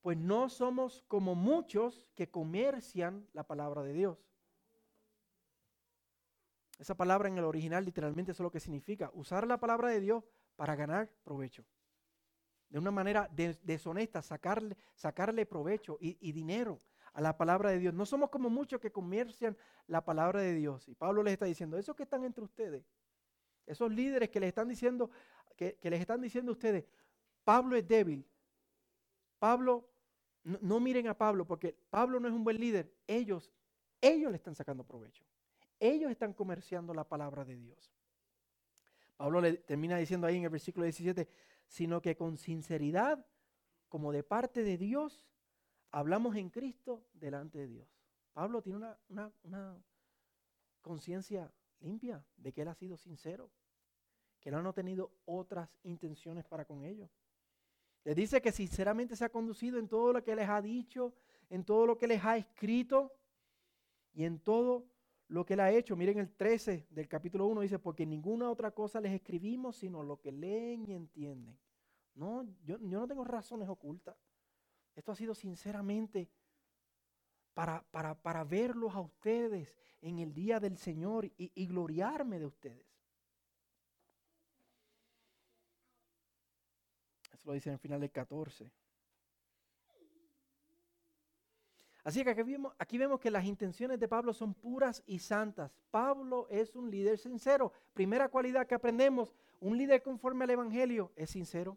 pues 0.02 0.18
no 0.18 0.50
somos 0.50 1.02
como 1.08 1.34
muchos 1.34 2.10
que 2.14 2.30
comercian 2.30 3.26
la 3.32 3.44
palabra 3.44 3.82
de 3.82 3.94
Dios. 3.94 4.18
Esa 6.78 6.94
palabra 6.94 7.28
en 7.28 7.38
el 7.38 7.44
original 7.44 7.84
literalmente 7.84 8.32
es 8.32 8.40
lo 8.40 8.50
que 8.50 8.60
significa, 8.60 9.10
usar 9.14 9.46
la 9.46 9.58
palabra 9.58 9.88
de 9.90 10.00
Dios 10.00 10.24
para 10.56 10.76
ganar 10.76 11.10
provecho. 11.24 11.64
De 12.68 12.78
una 12.78 12.90
manera 12.90 13.30
deshonesta, 13.62 14.22
sacarle, 14.22 14.76
sacarle 14.94 15.46
provecho 15.46 15.96
y, 16.00 16.32
dinero 16.32 16.80
a 17.12 17.20
la 17.20 17.36
palabra 17.36 17.70
de 17.70 17.78
Dios. 17.78 17.94
No 17.94 18.04
somos 18.04 18.28
como 18.28 18.50
muchos 18.50 18.80
que 18.80 18.90
comercian 18.90 19.56
la 19.86 20.04
palabra 20.04 20.40
de 20.40 20.52
Dios. 20.54 20.86
Y 20.88 20.94
Pablo 20.94 21.22
les 21.22 21.34
está 21.34 21.46
diciendo, 21.46 21.78
esos 21.78 21.94
que 21.94 22.02
están 22.02 22.24
entre 22.24 22.44
ustedes, 22.44 22.84
esos 23.64 23.90
líderes 23.90 24.30
que 24.30 24.40
les 24.40 24.48
están 24.48 24.68
diciendo, 24.68 25.10
que, 25.56 25.78
les 25.82 26.00
están 26.00 26.20
diciendo 26.20 26.50
a 26.50 26.54
ustedes, 26.54 26.84
Pablo 27.44 27.76
es 27.76 27.86
débil. 27.86 28.26
Pablo, 29.38 29.88
no, 30.42 30.80
miren 30.80 31.08
a 31.08 31.16
Pablo, 31.16 31.46
porque 31.46 31.74
Pablo 31.88 32.18
no 32.20 32.28
es 32.28 32.34
un 32.34 32.44
buen 32.44 32.58
líder. 32.58 32.92
Ellos, 33.06 33.50
ellos 34.00 34.30
le 34.30 34.36
están 34.36 34.54
sacando 34.54 34.84
provecho. 34.84 35.24
Ellos 35.78 36.10
están 36.10 36.32
comerciando 36.32 36.94
la 36.94 37.04
palabra 37.04 37.44
de 37.44 37.56
Dios. 37.56 37.92
Pablo 39.16 39.40
le 39.40 39.54
termina 39.54 39.96
diciendo 39.96 40.26
ahí 40.26 40.36
en 40.36 40.44
el 40.44 40.50
versículo 40.50 40.84
17, 40.84 41.28
sino 41.66 42.00
que 42.00 42.16
con 42.16 42.36
sinceridad, 42.36 43.24
como 43.88 44.12
de 44.12 44.22
parte 44.22 44.62
de 44.62 44.76
Dios, 44.76 45.26
hablamos 45.90 46.36
en 46.36 46.50
Cristo 46.50 47.06
delante 47.14 47.58
de 47.58 47.66
Dios. 47.66 47.88
Pablo 48.32 48.60
tiene 48.60 48.94
una, 49.08 49.82
conciencia 50.82 51.52
limpia 51.80 52.24
de 52.36 52.52
que 52.52 52.62
él 52.62 52.68
ha 52.68 52.74
sido 52.74 52.96
sincero, 52.96 53.50
que 54.40 54.50
no 54.50 54.68
ha 54.68 54.72
tenido 54.72 55.10
otras 55.24 55.68
intenciones 55.82 56.44
para 56.44 56.64
con 56.64 56.84
ellos. 56.84 57.10
Le 58.04 58.14
dice 58.14 58.40
que 58.40 58.52
sinceramente 58.52 59.16
se 59.16 59.24
ha 59.24 59.30
conducido 59.30 59.78
en 59.78 59.88
todo 59.88 60.12
lo 60.12 60.22
que 60.22 60.36
les 60.36 60.48
ha 60.48 60.62
dicho, 60.62 61.12
en 61.50 61.64
todo 61.64 61.86
lo 61.86 61.98
que 61.98 62.06
les 62.06 62.24
ha 62.24 62.36
escrito 62.36 63.12
y 64.12 64.24
en 64.24 64.38
todo 64.38 64.86
lo 65.28 65.44
que 65.44 65.54
él 65.54 65.60
ha 65.60 65.70
hecho. 65.70 65.96
Miren 65.96 66.18
el 66.18 66.34
13 66.34 66.86
del 66.90 67.08
capítulo 67.08 67.46
1 67.46 67.62
dice, 67.62 67.78
porque 67.78 68.06
ninguna 68.06 68.50
otra 68.50 68.70
cosa 68.70 69.00
les 69.00 69.12
escribimos 69.12 69.76
sino 69.76 70.02
lo 70.02 70.20
que 70.20 70.32
leen 70.32 70.88
y 70.88 70.94
entienden. 70.94 71.58
No, 72.14 72.44
yo, 72.64 72.78
yo 72.78 73.00
no 73.00 73.06
tengo 73.06 73.24
razones 73.24 73.68
ocultas. 73.68 74.16
Esto 74.94 75.12
ha 75.12 75.16
sido 75.16 75.34
sinceramente 75.34 76.30
para, 77.52 77.82
para, 77.90 78.44
verlos 78.44 78.94
a 78.94 79.00
ustedes 79.00 79.96
en 80.00 80.18
el 80.18 80.32
día 80.32 80.60
del 80.60 80.76
Señor 80.78 81.24
y, 81.24 81.52
y 81.54 81.66
gloriarme 81.66 82.38
de 82.38 82.46
ustedes. 82.46 82.86
Eso 87.32 87.48
lo 87.48 87.52
dice 87.52 87.68
en 87.68 87.74
el 87.74 87.78
final 87.78 88.00
del 88.00 88.10
14. 88.10 88.72
Así 92.06 92.22
que 92.22 92.30
aquí 92.78 92.98
vemos, 92.98 93.18
que 93.18 93.32
las 93.32 93.44
intenciones 93.46 93.98
de 93.98 94.06
Pablo 94.06 94.32
son 94.32 94.54
puras 94.54 95.02
y 95.06 95.18
santas. 95.18 95.72
Pablo 95.90 96.46
es 96.48 96.76
un 96.76 96.88
líder 96.88 97.18
sincero. 97.18 97.72
Primera 97.94 98.28
cualidad 98.28 98.64
que 98.68 98.76
aprendemos, 98.76 99.34
un 99.58 99.76
líder 99.76 100.04
conforme 100.04 100.44
al 100.44 100.50
Evangelio 100.50 101.12
es 101.16 101.30
sincero, 101.30 101.76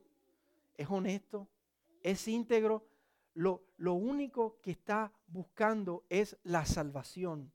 es 0.78 0.88
honesto, 0.88 1.48
es 2.04 2.28
íntegro, 2.28 2.86
lo, 3.34 3.64
único 3.96 4.60
que 4.62 4.70
está 4.70 5.12
buscando 5.26 6.06
es 6.10 6.38
la 6.44 6.64
salvación. 6.64 7.52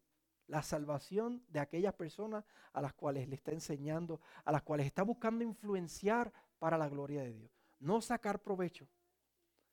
La 0.49 0.65
salvación 0.65 1.45
de 1.51 1.61
aquellas 1.61 1.95
personas 1.95 2.45
a 2.73 2.83
las 2.83 2.93
cuales 2.93 3.29
le 3.29 3.37
está 3.37 3.53
enseñando, 3.53 4.21
a 4.45 4.51
las 4.51 4.63
cuales 4.63 4.87
está 4.87 5.05
buscando 5.05 5.45
influenciar 5.45 6.33
para 6.59 6.77
la 6.77 6.89
gloria 6.89 7.23
de 7.23 7.35
Dios. 7.35 7.53
No 7.79 8.01
sacar 8.01 8.43
provecho. 8.43 8.89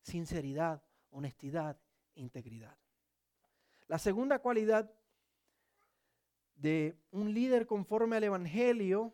Sinceridad, 0.04 0.84
honestidad, 1.10 1.80
integridad. 2.14 2.78
La 3.92 4.00
segunda 4.00 4.40
cualidad 4.40 4.90
de 6.56 6.96
un 7.12 7.34
líder 7.34 7.68
conforme 7.68 8.16
al 8.16 8.24
Evangelio 8.24 9.14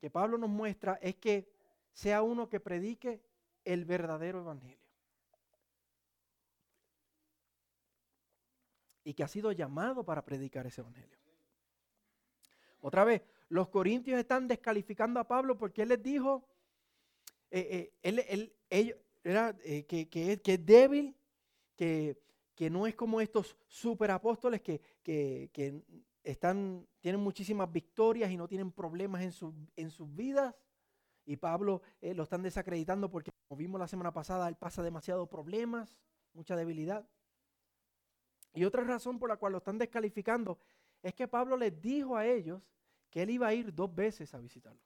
que 0.00 0.10
Pablo 0.10 0.36
nos 0.38 0.50
muestra 0.50 0.98
es 1.00 1.14
que 1.14 1.48
sea 1.92 2.22
uno 2.22 2.48
que 2.48 2.58
predique 2.58 3.22
el 3.64 3.84
verdadero 3.84 4.40
Evangelio. 4.40 4.76
y 9.04 9.14
que 9.14 9.22
ha 9.22 9.28
sido 9.28 9.52
llamado 9.52 10.04
para 10.04 10.24
predicar 10.24 10.66
ese 10.66 10.80
evangelio. 10.82 11.16
Otra 12.80 13.04
vez, 13.04 13.22
los 13.48 13.68
corintios 13.68 14.18
están 14.18 14.48
descalificando 14.48 15.18
a 15.20 15.28
Pablo 15.28 15.56
porque 15.56 15.82
él 15.82 15.90
les 15.90 16.02
dijo, 16.02 16.46
eh, 17.50 17.92
eh, 18.02 18.18
él, 18.68 18.92
era, 19.22 19.56
eh, 19.62 19.86
que, 19.86 20.08
que, 20.10 20.32
es, 20.44 20.66
débil, 20.66 21.16
que, 21.74 22.20
no 22.70 22.86
es 22.86 22.94
como 22.94 23.20
estos 23.20 23.56
superapóstoles 23.66 24.60
que, 24.60 24.80
que, 25.02 25.82
están, 26.24 26.86
tienen 27.00 27.20
muchísimas 27.20 27.70
victorias 27.72 28.30
y 28.30 28.36
no 28.36 28.48
tienen 28.48 28.72
problemas 28.72 29.22
en, 29.22 29.70
en 29.76 29.90
sus 29.90 30.14
vidas. 30.14 30.54
Y 31.24 31.36
Pablo 31.36 31.82
lo 32.00 32.22
están 32.22 32.42
desacreditando 32.42 33.10
porque, 33.10 33.30
como 33.46 33.58
vimos 33.58 33.78
la 33.78 33.86
semana 33.86 34.12
pasada, 34.12 34.48
él 34.48 34.56
pasa 34.56 34.82
demasiados 34.82 35.28
problemas, 35.28 36.00
mucha 36.32 36.56
debilidad. 36.56 37.08
Y 38.54 38.64
otra 38.64 38.82
razón 38.82 39.18
por 39.18 39.28
la 39.28 39.36
cual 39.36 39.52
lo 39.52 39.58
están 39.58 39.78
descalificando 39.78 40.58
es 41.02 41.14
que 41.14 41.28
Pablo 41.28 41.56
les 41.56 41.80
dijo 41.80 42.16
a 42.16 42.26
ellos 42.26 42.62
que 43.10 43.22
él 43.22 43.30
iba 43.30 43.46
a 43.46 43.54
ir 43.54 43.74
dos 43.74 43.94
veces 43.94 44.34
a 44.34 44.38
visitarlo. 44.38 44.82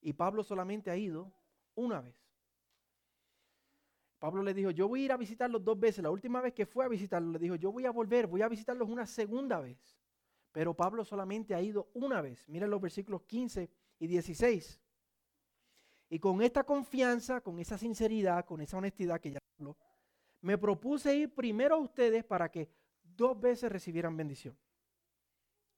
Y 0.00 0.12
Pablo 0.12 0.42
solamente 0.42 0.90
ha 0.90 0.96
ido 0.96 1.32
una 1.74 2.00
vez. 2.00 2.25
Pablo 4.18 4.42
le 4.42 4.54
dijo, 4.54 4.70
yo 4.70 4.88
voy 4.88 5.02
a 5.02 5.04
ir 5.04 5.12
a 5.12 5.16
visitarlos 5.16 5.62
dos 5.62 5.78
veces. 5.78 6.02
La 6.02 6.10
última 6.10 6.40
vez 6.40 6.54
que 6.54 6.66
fue 6.66 6.84
a 6.84 6.88
visitarlos, 6.88 7.32
le 7.34 7.38
dijo, 7.38 7.54
yo 7.56 7.70
voy 7.70 7.84
a 7.84 7.90
volver, 7.90 8.26
voy 8.26 8.42
a 8.42 8.48
visitarlos 8.48 8.88
una 8.88 9.06
segunda 9.06 9.60
vez. 9.60 9.98
Pero 10.52 10.74
Pablo 10.74 11.04
solamente 11.04 11.54
ha 11.54 11.60
ido 11.60 11.90
una 11.94 12.22
vez. 12.22 12.48
Miren 12.48 12.70
los 12.70 12.80
versículos 12.80 13.22
15 13.24 13.70
y 13.98 14.06
16. 14.06 14.80
Y 16.08 16.18
con 16.18 16.40
esta 16.40 16.64
confianza, 16.64 17.42
con 17.42 17.58
esa 17.58 17.76
sinceridad, 17.76 18.46
con 18.46 18.60
esa 18.60 18.78
honestidad 18.78 19.20
que 19.20 19.32
ya 19.32 19.38
habló, 19.58 19.76
me 20.40 20.56
propuse 20.56 21.14
ir 21.14 21.34
primero 21.34 21.74
a 21.74 21.78
ustedes 21.78 22.24
para 22.24 22.50
que 22.50 22.70
dos 23.02 23.38
veces 23.38 23.70
recibieran 23.70 24.16
bendición. 24.16 24.56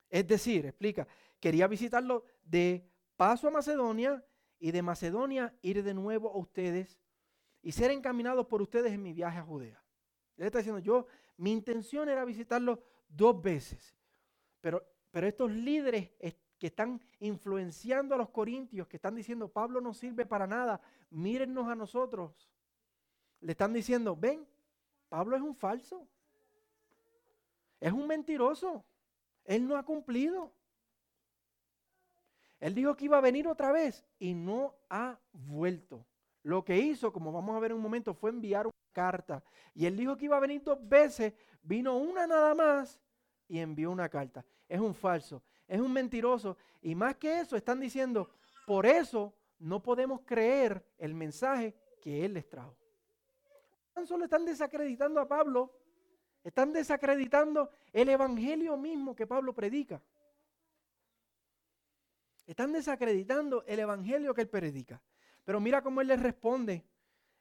Es 0.08 0.26
decir, 0.26 0.66
explica, 0.66 1.08
quería 1.40 1.66
visitarlo 1.66 2.24
de 2.42 2.88
paso 3.16 3.48
a 3.48 3.50
Macedonia 3.50 4.24
y 4.58 4.70
de 4.70 4.82
Macedonia 4.82 5.54
ir 5.62 5.82
de 5.82 5.94
nuevo 5.94 6.30
a 6.30 6.36
ustedes 6.36 6.98
y 7.62 7.72
ser 7.72 7.90
encaminados 7.90 8.46
por 8.46 8.62
ustedes 8.62 8.92
en 8.92 9.02
mi 9.02 9.12
viaje 9.12 9.38
a 9.38 9.42
Judea. 9.42 9.82
Él 10.36 10.46
está 10.46 10.58
diciendo, 10.58 10.80
yo, 10.80 11.06
mi 11.36 11.52
intención 11.52 12.08
era 12.08 12.24
visitarlo 12.24 12.82
dos 13.08 13.40
veces, 13.40 13.96
pero, 14.60 14.84
pero 15.10 15.26
estos 15.26 15.50
líderes 15.50 16.10
que 16.58 16.66
están 16.66 17.00
influenciando 17.20 18.14
a 18.14 18.18
los 18.18 18.30
corintios, 18.30 18.88
que 18.88 18.96
están 18.96 19.14
diciendo, 19.14 19.48
Pablo 19.48 19.80
no 19.80 19.94
sirve 19.94 20.26
para 20.26 20.46
nada, 20.46 20.80
mírennos 21.10 21.68
a 21.68 21.74
nosotros, 21.74 22.48
le 23.40 23.52
están 23.52 23.72
diciendo, 23.72 24.16
ven, 24.16 24.46
Pablo 25.08 25.36
es 25.36 25.42
un 25.42 25.54
falso. 25.54 26.06
Es 27.80 27.92
un 27.92 28.06
mentiroso. 28.06 28.84
Él 29.44 29.66
no 29.66 29.76
ha 29.76 29.84
cumplido. 29.84 30.52
Él 32.60 32.74
dijo 32.74 32.96
que 32.96 33.04
iba 33.04 33.18
a 33.18 33.22
venir 33.22 33.46
otra 33.46 33.70
vez 33.70 34.04
y 34.18 34.34
no 34.34 34.74
ha 34.90 35.18
vuelto. 35.32 36.04
Lo 36.48 36.64
que 36.64 36.78
hizo, 36.78 37.12
como 37.12 37.30
vamos 37.30 37.54
a 37.54 37.60
ver 37.60 37.72
en 37.72 37.76
un 37.76 37.82
momento, 37.82 38.14
fue 38.14 38.30
enviar 38.30 38.66
una 38.66 38.74
carta. 38.94 39.44
Y 39.74 39.84
él 39.84 39.98
dijo 39.98 40.16
que 40.16 40.24
iba 40.24 40.38
a 40.38 40.40
venir 40.40 40.62
dos 40.62 40.78
veces, 40.88 41.34
vino 41.62 41.98
una 41.98 42.26
nada 42.26 42.54
más 42.54 42.98
y 43.46 43.58
envió 43.58 43.90
una 43.90 44.08
carta. 44.08 44.42
Es 44.66 44.80
un 44.80 44.94
falso, 44.94 45.42
es 45.66 45.78
un 45.78 45.92
mentiroso. 45.92 46.56
Y 46.80 46.94
más 46.94 47.16
que 47.16 47.40
eso, 47.40 47.54
están 47.54 47.78
diciendo, 47.80 48.30
por 48.66 48.86
eso 48.86 49.34
no 49.58 49.82
podemos 49.82 50.22
creer 50.22 50.82
el 50.96 51.12
mensaje 51.12 51.74
que 52.00 52.24
él 52.24 52.32
les 52.32 52.48
trajo. 52.48 52.74
Tan 53.92 54.06
solo 54.06 54.24
están 54.24 54.46
desacreditando 54.46 55.20
a 55.20 55.28
Pablo, 55.28 55.70
están 56.42 56.72
desacreditando 56.72 57.68
el 57.92 58.08
evangelio 58.08 58.74
mismo 58.78 59.14
que 59.14 59.26
Pablo 59.26 59.52
predica. 59.52 60.00
Están 62.46 62.72
desacreditando 62.72 63.64
el 63.66 63.80
evangelio 63.80 64.32
que 64.32 64.40
él 64.40 64.48
predica. 64.48 65.02
Pero 65.48 65.60
mira 65.60 65.80
cómo 65.80 66.02
él 66.02 66.08
les 66.08 66.20
responde 66.20 66.84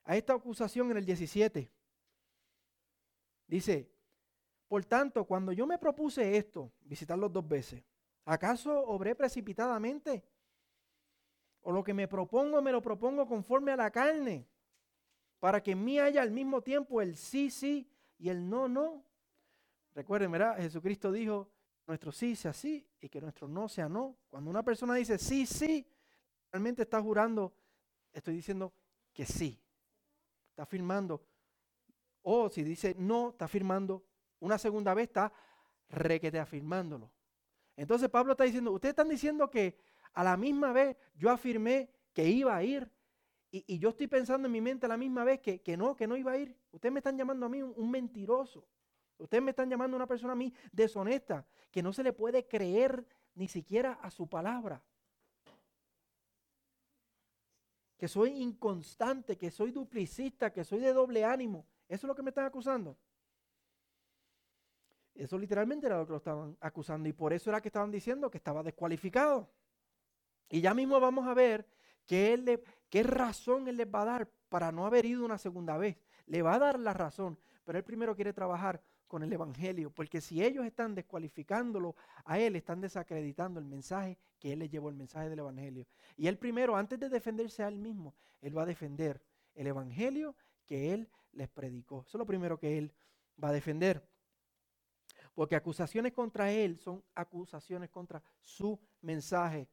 a 0.06 0.16
esta 0.16 0.32
acusación 0.32 0.90
en 0.92 0.96
el 0.96 1.06
17. 1.06 1.70
Dice, 3.46 3.92
por 4.66 4.86
tanto, 4.86 5.26
cuando 5.26 5.52
yo 5.52 5.68
me 5.68 5.78
propuse 5.78 6.38
esto, 6.38 6.72
visitarlos 6.80 7.34
dos 7.34 7.46
veces, 7.46 7.84
¿acaso 8.24 8.80
obré 8.80 9.14
precipitadamente? 9.14 10.24
¿O 11.60 11.74
lo 11.74 11.84
que 11.84 11.94
me 11.94 12.08
propongo 12.08 12.62
me 12.62 12.72
lo 12.72 12.82
propongo 12.82 13.28
conforme 13.28 13.74
a 13.74 13.76
la 13.76 13.92
carne? 13.92 14.48
Para 15.42 15.62
que 15.62 15.72
en 15.72 15.84
mí 15.84 16.00
haya 16.00 16.22
al 16.22 16.32
mismo 16.32 16.62
tiempo 16.62 17.02
el 17.02 17.18
sí, 17.18 17.52
sí 17.52 17.92
y 18.18 18.30
el 18.30 18.50
no, 18.50 18.70
no. 18.70 19.04
Recuerden, 19.94 20.32
¿verdad? 20.32 20.56
Jesucristo 20.56 21.12
dijo, 21.12 21.52
nuestro 21.86 22.14
sí 22.14 22.38
sea 22.38 22.54
sí 22.54 22.88
y 23.02 23.10
que 23.10 23.20
nuestro 23.20 23.50
no 23.50 23.68
sea 23.68 23.90
no. 23.90 24.16
Cuando 24.30 24.50
una 24.50 24.64
persona 24.64 24.94
dice 24.94 25.18
sí, 25.18 25.46
sí, 25.46 25.86
realmente 26.50 26.84
está 26.84 27.02
jurando 27.02 27.54
estoy 28.18 28.36
diciendo 28.36 28.74
que 29.14 29.26
sí. 29.26 29.60
Está 30.50 30.64
afirmando. 30.64 31.26
O 32.24 32.50
si 32.50 32.64
dice 32.64 32.96
no, 32.98 33.30
está 33.30 33.46
afirmando. 33.46 34.04
Una 34.40 34.58
segunda 34.58 34.94
vez 34.94 35.08
está 35.08 35.32
requete 35.90 36.40
afirmándolo. 36.40 37.12
Entonces 37.76 38.10
Pablo 38.10 38.34
está 38.34 38.44
diciendo, 38.44 38.72
ustedes 38.72 38.94
están 38.94 39.10
diciendo 39.10 39.50
que 39.50 39.78
a 40.14 40.24
la 40.24 40.36
misma 40.36 40.74
vez 40.74 40.98
yo 41.16 41.30
afirmé 41.30 41.90
que 42.14 42.28
iba 42.28 42.56
a 42.56 42.64
ir 42.64 42.92
y, 43.50 43.80
yo 43.80 43.90
estoy 43.90 44.08
pensando 44.08 44.48
en 44.48 44.52
mi 44.52 44.60
mente 44.60 44.86
a 44.86 44.90
la 44.90 44.98
misma 44.98 45.24
vez 45.24 45.40
que, 45.40 45.78
no, 45.78 45.96
que 45.96 46.06
no 46.06 46.18
iba 46.18 46.34
a 46.34 46.38
ir. 46.38 46.56
Ustedes 46.72 46.92
me 46.92 47.00
están 47.00 47.18
llamando 47.18 47.46
a 47.46 47.50
mí 47.50 47.62
un, 47.62 47.74
un 47.78 47.90
mentiroso. 47.90 48.68
Ustedes 49.18 49.42
me 49.42 49.52
están 49.52 49.70
llamando 49.70 49.96
a 49.96 50.00
una 50.00 50.08
persona 50.08 50.34
a 50.34 50.36
mí 50.36 50.54
deshonesta, 50.72 51.48
que 51.72 51.82
no 51.82 51.94
se 51.94 52.04
le 52.04 52.14
puede 52.14 52.48
creer 52.48 53.08
ni 53.36 53.48
siquiera 53.48 53.94
a 53.94 54.12
su 54.12 54.28
palabra 54.28 54.84
que 57.98 58.08
soy 58.08 58.42
inconstante, 58.42 59.38
que 59.38 59.50
soy 59.50 59.72
duplicista, 59.72 60.54
que 60.54 60.64
soy 60.64 60.80
de 60.80 60.94
doble 60.94 61.26
ánimo. 61.26 61.66
¿Eso 61.88 62.06
es 62.06 62.08
lo 62.08 62.16
que 62.16 62.22
me 62.22 62.30
están 62.30 62.46
acusando? 62.46 62.98
Eso 65.16 65.38
literalmente 65.38 65.88
era 65.88 65.98
lo 65.98 66.06
que 66.06 66.12
lo 66.12 66.18
estaban 66.18 66.56
acusando 66.62 67.10
y 67.10 67.14
por 67.14 67.34
eso 67.34 67.50
era 67.50 67.60
que 67.60 67.70
estaban 67.70 67.90
diciendo 67.90 68.30
que 68.30 68.38
estaba 68.38 68.62
descualificado. 68.62 69.50
Y 70.50 70.62
ya 70.62 70.76
mismo 70.76 71.00
vamos 71.00 71.28
a 71.28 71.34
ver 71.34 71.68
qué, 72.06 72.64
qué 72.90 73.04
razón 73.04 73.68
él 73.68 73.78
les 73.78 73.88
va 73.88 74.04
a 74.04 74.06
dar 74.06 74.30
para 74.48 74.72
no 74.72 74.86
haber 74.86 75.06
ido 75.06 75.26
una 75.26 75.40
segunda 75.40 75.76
vez. 75.78 75.98
Le 76.28 76.44
va 76.44 76.54
a 76.56 76.60
dar 76.60 76.80
la 76.80 76.94
razón, 76.94 77.40
pero 77.64 77.80
él 77.80 77.84
primero 77.84 78.16
quiere 78.16 78.32
trabajar 78.32 78.82
con 79.08 79.24
el 79.24 79.32
Evangelio, 79.32 79.90
porque 79.90 80.22
si 80.22 80.44
ellos 80.44 80.66
están 80.66 80.94
descualificándolo 80.94 81.96
a 82.26 82.40
él, 82.40 82.56
están 82.56 82.82
desacreditando 82.82 83.60
el 83.60 83.66
mensaje 83.66 84.18
que 84.40 84.54
él 84.54 84.60
les 84.60 84.70
llevó, 84.70 84.90
el 84.90 84.96
mensaje 84.96 85.30
del 85.30 85.40
Evangelio. 85.40 85.88
Y 86.16 86.28
él 86.28 86.38
primero, 86.38 86.76
antes 86.76 87.00
de 87.00 87.10
defenderse 87.10 87.64
a 87.64 87.68
él 87.68 87.78
mismo, 87.78 88.14
él 88.42 88.58
va 88.58 88.64
a 88.64 88.66
defender 88.66 89.22
el 89.56 89.68
Evangelio 89.68 90.36
que 90.66 90.94
él 90.94 91.10
les 91.32 91.50
predicó. 91.50 92.02
Eso 92.08 92.18
es 92.18 92.20
lo 92.20 92.26
primero 92.26 92.60
que 92.60 92.78
él 92.78 92.94
va 93.42 93.50
a 93.50 93.54
defender. 93.54 94.08
Porque 95.34 95.56
acusaciones 95.56 96.14
contra 96.14 96.52
él 96.52 96.80
son 96.80 97.04
acusaciones 97.16 97.90
contra 97.90 98.22
su 98.42 98.80
mensaje. 99.02 99.68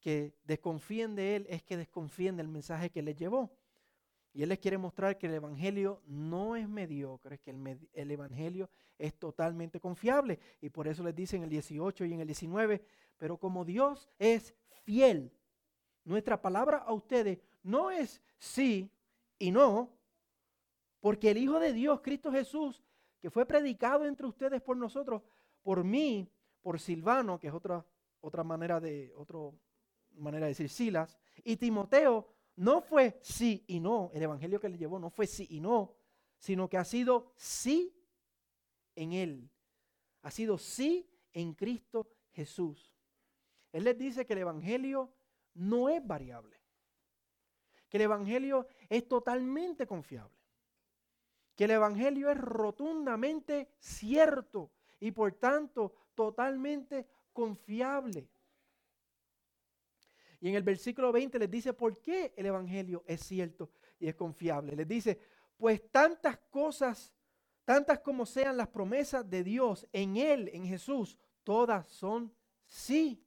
Que 0.00 0.34
desconfíen 0.44 1.14
de 1.14 1.36
él 1.36 1.46
es 1.48 1.62
que 1.62 1.76
desconfíen 1.76 2.36
del 2.36 2.48
mensaje 2.48 2.90
que 2.90 3.02
les 3.02 3.16
llevó. 3.16 3.56
Y 4.34 4.42
Él 4.42 4.48
les 4.48 4.58
quiere 4.58 4.76
mostrar 4.76 5.16
que 5.16 5.28
el 5.28 5.34
Evangelio 5.34 6.02
no 6.06 6.56
es 6.56 6.68
mediocre, 6.68 7.38
que 7.38 7.50
el, 7.92 8.10
Evangelio 8.10 8.68
es 8.98 9.14
totalmente 9.14 9.78
confiable. 9.78 10.40
Y 10.60 10.70
por 10.70 10.88
eso 10.88 11.04
les 11.04 11.14
dice 11.14 11.36
en 11.36 11.44
el 11.44 11.48
18 11.48 12.04
y 12.04 12.14
en 12.14 12.20
el 12.20 12.26
19, 12.26 12.84
pero 13.16 13.38
como 13.38 13.64
Dios 13.64 14.10
es 14.18 14.52
fiel, 14.82 15.32
nuestra 16.04 16.42
palabra 16.42 16.78
a 16.78 16.92
ustedes 16.92 17.38
no 17.62 17.92
es 17.92 18.20
sí 18.36 18.90
y 19.38 19.52
no, 19.52 19.96
porque 21.00 21.30
el 21.30 21.38
Hijo 21.38 21.60
de 21.60 21.72
Dios, 21.72 22.00
Cristo 22.00 22.32
Jesús, 22.32 22.82
que 23.20 23.30
fue 23.30 23.46
predicado 23.46 24.04
entre 24.04 24.26
ustedes 24.26 24.60
por 24.60 24.76
nosotros, 24.76 25.22
por 25.62 25.84
mí, 25.84 26.28
por 26.60 26.80
Silvano, 26.80 27.38
que 27.38 27.46
es 27.46 27.54
otra, 27.54 27.86
otra 28.20 28.42
manera 28.42 28.80
de, 28.80 29.12
otra 29.16 29.38
manera 30.16 30.46
de 30.46 30.50
decir 30.50 30.68
Silas, 30.68 31.20
y 31.44 31.56
Timoteo, 31.56 32.33
no 32.56 32.80
fue 32.80 33.18
sí 33.22 33.64
y 33.66 33.80
no, 33.80 34.10
el 34.14 34.22
evangelio 34.22 34.60
que 34.60 34.68
le 34.68 34.78
llevó 34.78 34.98
no 34.98 35.10
fue 35.10 35.26
sí 35.26 35.46
y 35.50 35.60
no, 35.60 35.94
sino 36.38 36.68
que 36.68 36.78
ha 36.78 36.84
sido 36.84 37.32
sí 37.36 37.94
en 38.94 39.12
Él. 39.12 39.50
Ha 40.22 40.30
sido 40.30 40.56
sí 40.58 41.08
en 41.32 41.54
Cristo 41.54 42.06
Jesús. 42.32 42.92
Él 43.72 43.84
les 43.84 43.98
dice 43.98 44.24
que 44.24 44.34
el 44.34 44.40
evangelio 44.40 45.12
no 45.54 45.88
es 45.88 46.04
variable, 46.06 46.56
que 47.88 47.96
el 47.96 48.04
evangelio 48.04 48.66
es 48.88 49.08
totalmente 49.08 49.86
confiable, 49.86 50.38
que 51.56 51.64
el 51.64 51.72
evangelio 51.72 52.30
es 52.30 52.38
rotundamente 52.38 53.68
cierto 53.78 54.70
y 55.00 55.10
por 55.10 55.32
tanto 55.32 55.92
totalmente 56.14 57.06
confiable. 57.32 58.28
Y 60.44 60.50
en 60.50 60.56
el 60.56 60.62
versículo 60.62 61.10
20 61.10 61.38
les 61.38 61.50
dice 61.50 61.72
por 61.72 62.02
qué 62.02 62.34
el 62.36 62.44
Evangelio 62.44 63.02
es 63.06 63.22
cierto 63.22 63.70
y 63.98 64.08
es 64.08 64.14
confiable. 64.14 64.76
Les 64.76 64.86
dice, 64.86 65.18
pues 65.56 65.90
tantas 65.90 66.36
cosas, 66.50 67.14
tantas 67.64 68.00
como 68.00 68.26
sean 68.26 68.58
las 68.58 68.68
promesas 68.68 69.26
de 69.30 69.42
Dios 69.42 69.88
en 69.90 70.18
Él, 70.18 70.50
en 70.52 70.66
Jesús, 70.66 71.16
todas 71.44 71.86
son 71.86 72.30
sí. 72.66 73.24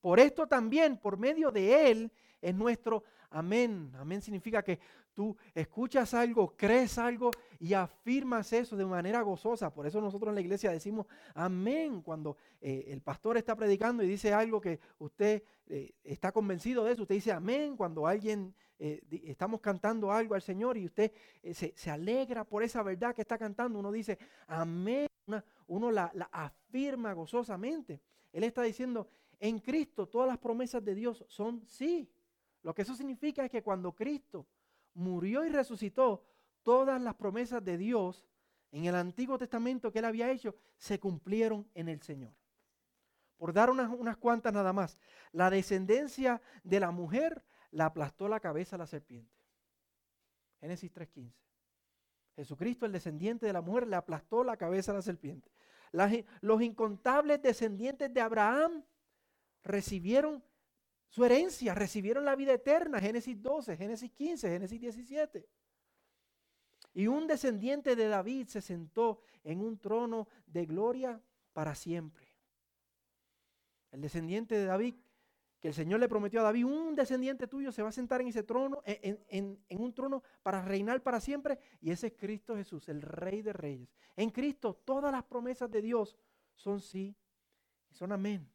Por 0.00 0.20
esto 0.20 0.46
también, 0.46 0.96
por 0.98 1.16
medio 1.16 1.50
de 1.50 1.90
Él, 1.90 2.12
es 2.40 2.54
nuestro 2.54 3.02
amén. 3.32 3.90
Amén 3.98 4.22
significa 4.22 4.62
que 4.62 4.78
tú 5.12 5.36
escuchas 5.54 6.14
algo, 6.14 6.54
crees 6.56 6.98
algo 6.98 7.30
y 7.58 7.74
afirmas 7.74 8.52
eso 8.52 8.76
de 8.76 8.84
manera 8.84 9.20
gozosa. 9.22 9.72
Por 9.72 9.86
eso 9.86 10.00
nosotros 10.00 10.30
en 10.30 10.36
la 10.36 10.40
iglesia 10.40 10.70
decimos 10.70 11.06
amén 11.34 12.02
cuando 12.02 12.36
eh, 12.60 12.84
el 12.88 13.00
pastor 13.00 13.36
está 13.36 13.56
predicando 13.56 14.02
y 14.02 14.06
dice 14.06 14.32
algo 14.32 14.60
que 14.60 14.80
usted 14.98 15.42
eh, 15.66 15.92
está 16.04 16.32
convencido 16.32 16.84
de 16.84 16.92
eso. 16.92 17.02
Usted 17.02 17.16
dice 17.16 17.32
amén 17.32 17.76
cuando 17.76 18.06
alguien 18.06 18.54
eh, 18.78 19.02
estamos 19.24 19.60
cantando 19.60 20.10
algo 20.10 20.34
al 20.34 20.42
Señor 20.42 20.76
y 20.76 20.86
usted 20.86 21.12
se, 21.52 21.90
alegra 21.90 22.44
por 22.44 22.62
esa 22.62 22.82
verdad 22.82 23.14
que 23.14 23.22
está 23.22 23.38
cantando. 23.38 23.78
Uno 23.78 23.92
dice 23.92 24.18
amén, 24.46 25.06
uno 25.66 25.90
la 25.90 26.12
afirma 26.32 27.12
gozosamente. 27.12 28.00
Él 28.32 28.44
está 28.44 28.62
diciendo, 28.62 29.08
en 29.38 29.58
Cristo 29.58 30.06
todas 30.06 30.28
las 30.28 30.38
promesas 30.38 30.84
de 30.84 30.94
Dios 30.94 31.24
son 31.28 31.62
sí. 31.66 32.08
Lo 32.62 32.74
que 32.74 32.82
eso 32.82 32.94
significa 32.94 33.44
es 33.44 33.50
que 33.50 33.62
cuando 33.62 33.92
Cristo 33.92 34.46
murió 34.94 35.44
y 35.44 35.48
resucitó, 35.48 36.24
todas 36.62 37.00
las 37.00 37.14
promesas 37.14 37.64
de 37.64 37.76
Dios 37.76 38.24
en 38.70 38.86
el 38.86 38.94
Antiguo 38.94 39.38
Testamento 39.38 39.92
que 39.92 39.98
él 39.98 40.04
había 40.04 40.30
hecho 40.30 40.54
se 40.78 40.98
cumplieron 40.98 41.68
en 41.74 41.88
el 41.88 42.00
Señor. 42.02 42.32
Por 43.36 43.52
dar 43.52 43.70
unas, 43.70 44.16
cuantas 44.18 44.52
nada 44.52 44.72
más, 44.72 44.98
la 45.32 45.50
descendencia 45.50 46.40
de 46.62 46.80
la 46.80 46.90
mujer 46.90 47.44
la 47.72 47.86
aplastó 47.86 48.28
la 48.28 48.40
cabeza 48.40 48.76
a 48.76 48.78
la 48.78 48.86
serpiente. 48.86 49.34
Génesis 50.60 50.92
3.15. 50.92 51.32
Jesucristo, 52.36 52.86
el 52.86 52.92
descendiente 52.92 53.46
de 53.46 53.52
la 53.52 53.60
mujer, 53.60 53.88
le 53.88 53.96
aplastó 53.96 54.44
la 54.44 54.56
cabeza 54.56 54.92
a 54.92 54.94
la 54.94 55.02
serpiente. 55.02 55.50
los 56.40 56.62
incontables 56.62 57.42
descendientes 57.42 58.14
de 58.14 58.20
Abraham 58.20 58.84
recibieron 59.64 60.42
su 61.12 61.26
herencia, 61.26 61.74
recibieron 61.74 62.24
la 62.24 62.34
vida 62.34 62.54
eterna, 62.54 62.98
Génesis 62.98 63.40
12, 63.42 63.76
Génesis 63.76 64.10
15, 64.12 64.48
Génesis 64.48 64.80
17. 64.80 65.46
Y 66.94 67.06
un 67.06 67.26
descendiente 67.26 67.94
de 67.94 68.08
David 68.08 68.46
se 68.46 68.62
sentó 68.62 69.20
en 69.44 69.60
un 69.60 69.78
trono 69.78 70.26
de 70.46 70.64
gloria 70.64 71.20
para 71.52 71.74
siempre. 71.74 72.26
El 73.90 74.00
descendiente 74.00 74.54
de 74.54 74.64
David 74.64 74.94
que 75.60 75.68
el 75.68 75.74
Señor 75.74 76.00
le 76.00 76.08
prometió 76.08 76.40
a 76.40 76.44
David, 76.44 76.64
un 76.64 76.94
descendiente 76.94 77.46
tuyo 77.46 77.70
se 77.70 77.82
va 77.82 77.90
a 77.90 77.92
sentar 77.92 78.22
en 78.22 78.28
ese 78.28 78.42
trono, 78.42 78.82
en, 78.86 79.60
un 79.68 79.94
trono 79.94 80.22
para 80.42 80.62
reinar 80.62 81.02
para 81.02 81.20
siempre, 81.20 81.58
y 81.82 81.90
ese 81.90 82.06
es 82.06 82.14
Cristo 82.14 82.56
Jesús, 82.56 82.88
el 82.88 83.02
Rey 83.02 83.42
de 83.42 83.52
Reyes. 83.52 83.94
En 84.16 84.30
Cristo 84.30 84.74
todas 84.74 85.12
las 85.12 85.24
promesas 85.24 85.70
de 85.70 85.82
Dios 85.82 86.16
son 86.56 86.80
sí 86.80 87.14
y 87.90 87.94
son 87.94 88.12
amén. 88.12 88.51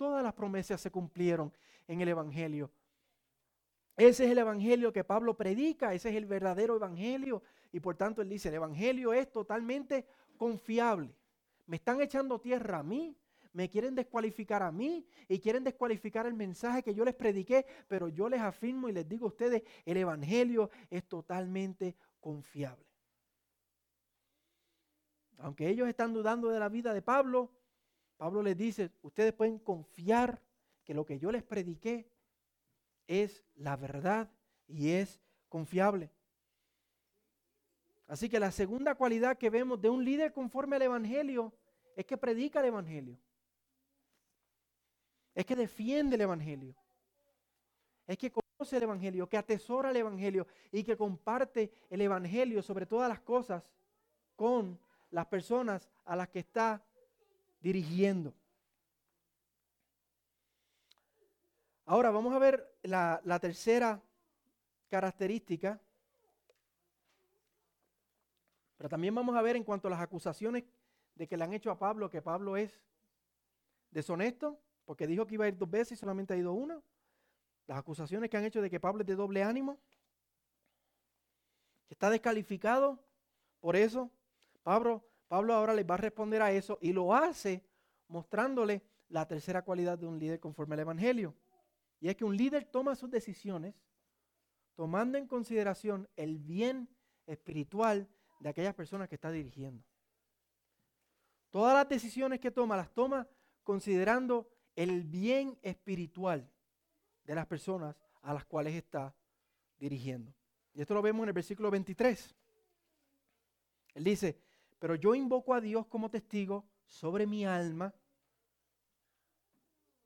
Todas 0.00 0.22
las 0.22 0.32
promesas 0.32 0.80
se 0.80 0.90
cumplieron 0.90 1.52
en 1.86 2.00
el 2.00 2.08
Evangelio. 2.08 2.70
Ese 3.98 4.24
es 4.24 4.30
el 4.30 4.38
Evangelio 4.38 4.94
que 4.94 5.04
Pablo 5.04 5.36
predica, 5.36 5.92
ese 5.92 6.08
es 6.08 6.16
el 6.16 6.24
verdadero 6.24 6.76
Evangelio, 6.76 7.42
y 7.70 7.80
por 7.80 7.96
tanto 7.96 8.22
él 8.22 8.30
dice, 8.30 8.48
el 8.48 8.54
Evangelio 8.54 9.12
es 9.12 9.30
totalmente 9.30 10.06
confiable. 10.38 11.14
Me 11.66 11.76
están 11.76 12.00
echando 12.00 12.40
tierra 12.40 12.78
a 12.78 12.82
mí, 12.82 13.14
me 13.52 13.68
quieren 13.68 13.94
descualificar 13.94 14.62
a 14.62 14.72
mí 14.72 15.06
y 15.28 15.38
quieren 15.38 15.64
descualificar 15.64 16.24
el 16.24 16.32
mensaje 16.32 16.82
que 16.82 16.94
yo 16.94 17.04
les 17.04 17.14
prediqué, 17.14 17.66
pero 17.86 18.08
yo 18.08 18.30
les 18.30 18.40
afirmo 18.40 18.88
y 18.88 18.92
les 18.92 19.06
digo 19.06 19.26
a 19.26 19.28
ustedes, 19.28 19.64
el 19.84 19.98
Evangelio 19.98 20.70
es 20.88 21.04
totalmente 21.04 21.94
confiable. 22.20 22.86
Aunque 25.36 25.68
ellos 25.68 25.86
están 25.86 26.14
dudando 26.14 26.48
de 26.48 26.58
la 26.58 26.70
vida 26.70 26.94
de 26.94 27.02
Pablo, 27.02 27.50
Pablo 28.20 28.42
les 28.42 28.54
dice, 28.54 28.90
ustedes 29.00 29.32
pueden 29.32 29.58
confiar 29.58 30.42
que 30.84 30.92
lo 30.92 31.06
que 31.06 31.18
yo 31.18 31.32
les 31.32 31.42
prediqué 31.42 32.06
es 33.06 33.42
la 33.54 33.76
verdad 33.76 34.30
y 34.68 34.90
es 34.90 35.22
confiable. 35.48 36.10
Así 38.06 38.28
que 38.28 38.38
la 38.38 38.50
segunda 38.50 38.94
cualidad 38.94 39.38
que 39.38 39.48
vemos 39.48 39.80
de 39.80 39.88
un 39.88 40.04
líder 40.04 40.34
conforme 40.34 40.76
al 40.76 40.82
Evangelio 40.82 41.54
es 41.96 42.04
que 42.04 42.18
predica 42.18 42.60
el 42.60 42.66
Evangelio 42.66 43.18
es 45.34 45.46
que 45.46 45.56
defiende 45.56 46.16
el 46.16 46.20
Evangelio, 46.20 46.74
es 48.06 48.18
que 48.18 48.30
conoce 48.30 48.76
el 48.76 48.82
Evangelio, 48.82 49.26
que 49.26 49.38
atesora 49.38 49.88
el 49.88 49.96
Evangelio 49.96 50.46
y 50.70 50.84
que 50.84 50.94
comparte 50.94 51.72
el 51.88 52.02
Evangelio 52.02 52.62
sobre 52.62 52.84
todas 52.84 53.08
las 53.08 53.20
cosas 53.20 53.62
con 54.36 54.78
las 55.10 55.24
personas 55.24 55.88
a 56.04 56.14
las 56.14 56.28
que 56.28 56.40
está 56.40 56.84
dirigiendo. 57.60 58.34
Ahora 61.84 62.10
vamos 62.10 62.32
a 62.32 62.38
ver 62.38 62.78
la, 62.82 63.38
tercera 63.40 64.00
característica, 64.88 65.80
pero 68.76 68.88
también 68.88 69.14
vamos 69.14 69.36
a 69.36 69.42
ver 69.42 69.56
en 69.56 69.64
cuanto 69.64 69.88
a 69.88 69.90
las 69.90 70.00
acusaciones 70.00 70.64
de 71.14 71.26
que 71.26 71.36
le 71.36 71.44
han 71.44 71.52
hecho 71.52 71.70
a 71.70 71.78
Pablo, 71.78 72.08
que 72.08 72.22
Pablo 72.22 72.56
es 72.56 72.80
deshonesto 73.90 74.60
porque 74.84 75.06
dijo 75.06 75.26
que 75.26 75.34
iba 75.34 75.44
a 75.44 75.48
ir 75.48 75.56
dos 75.56 75.70
veces 75.70 75.92
y 75.92 76.00
solamente 76.00 76.34
ha 76.34 76.36
ido 76.36 76.52
una. 76.52 76.80
Las 77.66 77.78
acusaciones 77.78 78.30
que 78.30 78.36
han 78.36 78.44
hecho 78.44 78.62
de 78.62 78.70
que 78.70 78.80
Pablo 78.80 79.02
es 79.02 79.06
de 79.06 79.14
doble 79.14 79.42
ánimo, 79.42 79.78
que 81.86 81.94
está 81.94 82.10
descalificado. 82.10 82.98
Por 83.60 83.76
eso, 83.76 84.10
Pablo, 84.62 85.04
Pablo 85.30 85.54
ahora 85.54 85.74
les 85.74 85.88
va 85.88 85.94
a 85.94 85.98
responder 85.98 86.42
a 86.42 86.50
eso 86.50 86.76
y 86.80 86.92
lo 86.92 87.14
hace 87.14 87.64
mostrándole 88.08 88.82
la 89.10 89.28
tercera 89.28 89.62
cualidad 89.62 89.96
de 89.96 90.04
un 90.04 90.18
líder 90.18 90.40
conforme 90.40 90.74
al 90.74 90.80
Evangelio. 90.80 91.36
Y 92.00 92.08
es 92.08 92.16
que 92.16 92.24
un 92.24 92.36
líder 92.36 92.64
toma 92.64 92.96
sus 92.96 93.08
decisiones 93.08 93.76
tomando 94.74 95.18
en 95.18 95.28
consideración 95.28 96.08
el 96.16 96.36
bien 96.36 96.88
espiritual 97.28 98.08
de 98.40 98.48
aquellas 98.48 98.74
personas 98.74 99.08
que 99.08 99.14
está 99.14 99.30
dirigiendo. 99.30 99.84
Todas 101.50 101.74
las 101.74 101.88
decisiones 101.88 102.40
que 102.40 102.50
toma 102.50 102.76
las 102.76 102.92
toma 102.92 103.28
considerando 103.62 104.50
el 104.74 105.04
bien 105.04 105.56
espiritual 105.62 106.50
de 107.22 107.36
las 107.36 107.46
personas 107.46 107.94
a 108.22 108.34
las 108.34 108.44
cuales 108.46 108.74
está 108.74 109.14
dirigiendo. 109.78 110.34
Y 110.74 110.80
esto 110.80 110.92
lo 110.92 111.02
vemos 111.02 111.22
en 111.22 111.28
el 111.28 111.34
versículo 111.34 111.70
23. 111.70 112.34
Él 113.94 114.02
dice, 114.02 114.49
pero 114.80 114.96
yo 114.96 115.14
invoco 115.14 115.54
a 115.54 115.60
Dios 115.60 115.86
como 115.86 116.10
testigo 116.10 116.64
sobre 116.88 117.24
mi 117.28 117.46
alma, 117.46 117.94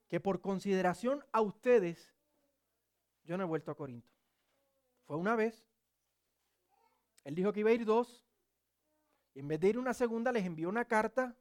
que 0.07 0.21
por 0.21 0.43
consideración 0.43 1.25
a 1.33 1.41
ustedes, 1.41 2.13
yo 3.25 3.39
no 3.39 3.45
he 3.45 3.47
vuelto 3.47 3.71
a 3.71 3.75
Corinto. 3.75 4.13
Fue 5.07 5.17
una 5.17 5.35
vez. 5.35 5.67
Él 7.25 7.35
dijo 7.35 7.55
que 7.55 7.61
iba 7.61 7.71
a 7.71 7.73
ir 7.73 7.87
dos. 7.87 8.27
Y 9.33 9.41
en 9.41 9.49
vez 9.49 9.59
de 9.61 9.71
ir 9.71 9.79
una 9.79 9.95
segunda, 9.95 10.31
les 10.31 10.45
envió 10.45 10.69
una 10.69 10.85
carta 10.85 11.35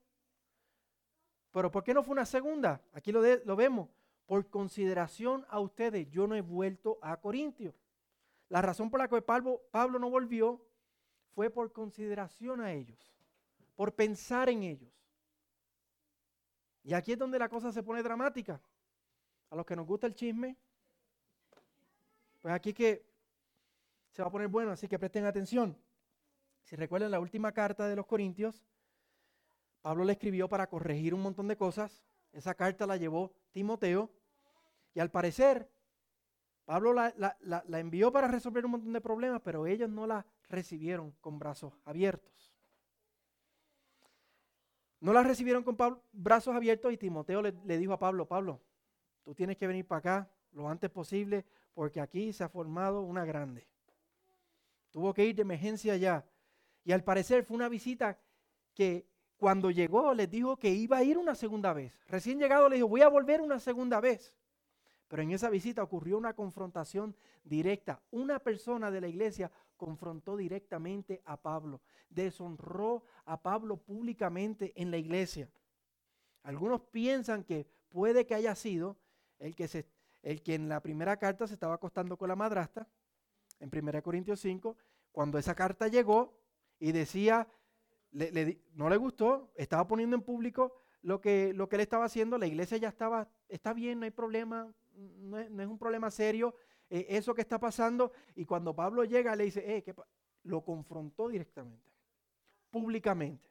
pero 1.53 1.69
¿por 1.69 1.83
qué 1.83 1.93
no 1.93 2.03
fue 2.03 2.13
una 2.13 2.25
segunda? 2.25 2.81
Aquí 2.93 3.11
lo, 3.11 3.21
vemos. 3.55 3.87
Por 4.25 4.49
consideración 4.49 5.45
a 5.49 5.59
ustedes, 5.59 6.09
yo 6.09 6.25
no 6.25 6.35
he 6.35 6.41
vuelto 6.41 6.97
a 7.01 7.15
Corintios. 7.17 7.75
La 8.49 8.61
razón 8.61 8.89
por 8.89 8.99
la 8.99 9.07
que 9.07 9.21
Pablo 9.21 9.99
no 9.99 10.09
volvió 10.09 10.65
fue 11.35 11.51
por 11.51 11.71
consideración 11.71 12.59
a 12.59 12.73
ellos, 12.73 13.12
por 13.75 13.93
pensar 13.93 14.49
en 14.49 14.63
ellos. 14.63 14.91
Y 16.83 16.93
aquí 16.93 17.13
es 17.13 17.17
donde 17.17 17.39
la 17.39 17.49
cosa 17.49 17.71
se 17.71 17.83
pone 17.83 18.03
dramática. 18.03 18.62
A 19.49 19.55
los 19.55 19.65
que 19.65 19.75
nos 19.75 19.86
gusta 19.86 20.07
el 20.07 20.15
chisme, 20.15 20.57
pues 22.41 22.53
aquí 22.53 22.73
que 22.73 23.05
se 24.12 24.21
va 24.21 24.27
a 24.27 24.31
poner 24.31 24.47
bueno, 24.47 24.71
así 24.71 24.88
que 24.88 24.99
presten 24.99 25.25
atención. 25.25 25.77
Si 26.63 26.75
recuerdan 26.75 27.12
la 27.12 27.19
última 27.19 27.51
carta 27.51 27.88
de 27.88 27.95
los 27.95 28.05
Corintios, 28.05 28.65
Pablo 29.81 30.05
le 30.05 30.13
escribió 30.13 30.47
para 30.47 30.67
corregir 30.67 31.13
un 31.13 31.21
montón 31.21 31.47
de 31.47 31.57
cosas. 31.57 32.05
Esa 32.31 32.55
carta 32.55 32.88
la 32.88 32.97
llevó 32.97 33.33
Timoteo. 33.51 34.09
Y 34.93 34.99
al 34.99 35.12
parecer, 35.12 35.69
Pablo 36.65 36.93
la, 36.93 37.63
envió 37.73 38.12
para 38.12 38.27
resolver 38.27 38.65
un 38.65 38.71
montón 38.71 38.93
de 38.93 39.01
problemas, 39.01 39.41
pero 39.43 39.67
ellos 39.67 39.89
no 39.89 40.07
la 40.07 40.25
recibieron 40.47 41.12
con 41.19 41.38
brazos 41.38 41.73
abiertos. 41.86 42.52
No 45.03 45.11
la 45.11 45.21
recibieron 45.21 45.63
con 45.63 45.75
brazos 46.13 46.55
abiertos 46.55 46.93
y 46.93 46.97
Timoteo 46.97 47.41
le, 47.41 47.77
dijo 47.77 47.91
a 47.91 47.99
Pablo, 47.99 48.25
Pablo, 48.25 48.61
tú 49.21 49.35
tienes 49.35 49.57
que 49.57 49.67
venir 49.67 49.85
para 49.85 49.99
acá 49.99 50.31
lo 50.53 50.69
antes 50.69 50.89
posible 50.89 51.43
porque 51.73 51.99
aquí 51.99 52.31
se 52.31 52.45
ha 52.45 52.47
formado 52.47 53.01
una 53.01 53.25
grande. 53.25 53.67
Tuvo 54.91 55.13
que 55.13 55.25
ir 55.25 55.35
de 55.35 55.41
emergencia 55.41 55.97
ya. 55.97 56.25
Y 56.85 56.93
al 56.93 57.03
parecer 57.03 57.43
fue 57.43 57.55
una 57.55 57.67
visita 57.67 58.17
que 58.73 59.05
cuando 59.35 59.71
llegó 59.71 60.13
les 60.13 60.31
dijo 60.31 60.55
que 60.55 60.69
iba 60.69 60.99
a 60.99 61.03
ir 61.03 61.17
una 61.17 61.35
segunda 61.35 61.73
vez. 61.73 61.91
Recién 62.07 62.39
llegado 62.39 62.69
le 62.69 62.77
dijo, 62.77 62.87
voy 62.87 63.01
a 63.01 63.09
volver 63.09 63.41
una 63.41 63.59
segunda 63.59 63.99
vez. 63.99 64.33
Pero 65.09 65.21
en 65.21 65.31
esa 65.31 65.49
visita 65.49 65.83
ocurrió 65.83 66.17
una 66.17 66.33
confrontación 66.33 67.13
directa. 67.43 68.01
Una 68.09 68.39
persona 68.39 68.89
de 68.89 69.01
la 69.01 69.09
iglesia 69.09 69.51
confrontó 69.77 70.38
directamente 70.38 71.21
a 71.25 71.38
Pablo. 71.38 71.81
Deshonró 72.09 73.03
a 73.25 73.41
Pablo 73.41 73.77
públicamente 73.77 74.73
en 74.75 74.91
la 74.91 74.97
iglesia. 74.97 75.49
Algunos 76.43 76.81
piensan 76.81 77.43
que 77.43 77.67
puede 77.89 78.25
que 78.25 78.36
haya 78.36 78.55
sido 78.55 78.97
el 79.39 79.55
que, 79.55 79.67
se, 79.67 79.88
el 80.21 80.41
que 80.41 80.55
en 80.55 80.69
la 80.69 80.81
primera 80.81 81.17
carta 81.17 81.47
se 81.47 81.53
estaba 81.53 81.75
acostando 81.75 82.17
con 82.17 82.29
la 82.29 82.36
madrastra, 82.36 82.88
en 83.59 83.69
1 83.71 84.03
Corintios 84.03 84.39
5, 84.41 84.75
cuando 85.12 85.38
esa 85.38 85.55
carta 85.55 85.88
llegó 85.88 86.38
y 86.79 86.91
decía 86.91 87.47
no 88.75 88.89
le 88.89 88.97
gustó, 88.97 89.51
estaba 89.55 89.88
poniendo 89.88 90.15
en 90.15 90.21
público 90.21 90.73
lo 91.01 91.19
que, 91.19 91.53
lo 91.53 91.67
que 91.67 91.77
él 91.77 91.81
estaba 91.81 92.05
haciendo, 92.05 92.38
la 92.38 92.47
iglesia 92.47 92.77
ya 92.77 92.89
estaba, 92.89 93.27
está 93.49 93.73
bien, 93.73 93.99
no 93.99 94.05
hay 94.05 94.12
problema, 94.12 94.71
no 94.93 95.39
es, 95.39 95.67
un 95.67 95.77
problema 95.77 96.12
serio, 96.12 96.55
eh, 96.93 97.08
eso 97.10 97.34
que 97.34 97.41
está 97.41 97.60
pasando, 97.60 98.12
y 98.36 98.45
cuando 98.45 98.75
Pablo 98.75 99.03
llega 99.03 99.36
le 99.36 99.45
dice, 99.45 99.63
eh, 99.65 99.95
lo 100.43 100.63
confrontó 100.63 101.27
directamente, 101.27 101.91
públicamente. 102.69 103.49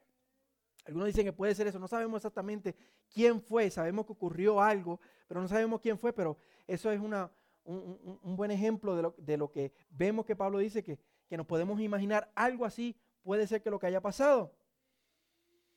Algunos 0.85 1.07
dicen 1.07 1.25
que 1.25 1.33
puede 1.33 1.53
ser 1.53 1.67
eso, 1.67 1.77
no 1.77 1.89
sabemos 1.89 2.19
exactamente 2.19 2.73
quién 3.09 3.41
fue, 3.41 3.69
sabemos 3.69 4.05
que 4.05 4.13
ocurrió 4.13 4.61
algo, 4.61 5.01
pero 5.27 5.41
no 5.41 5.49
sabemos 5.49 5.81
quién 5.81 5.99
fue, 5.99 6.13
pero 6.13 6.37
eso 6.67 6.89
es 6.89 7.01
una, 7.01 7.29
un, 7.65 8.35
buen 8.37 8.49
ejemplo 8.49 8.95
de 8.95 9.01
lo, 9.01 9.15
de 9.17 9.35
lo, 9.35 9.51
que 9.51 9.73
vemos 9.89 10.25
que 10.25 10.37
Pablo 10.37 10.59
dice, 10.59 10.81
que, 10.81 10.97
que 11.27 11.35
nos 11.35 11.45
podemos 11.45 11.81
imaginar 11.81 12.31
algo 12.35 12.63
así 12.63 12.95
puede 13.23 13.45
ser 13.45 13.61
que 13.61 13.69
lo 13.69 13.77
que 13.77 13.87
haya 13.87 13.99
pasado. 13.99 14.55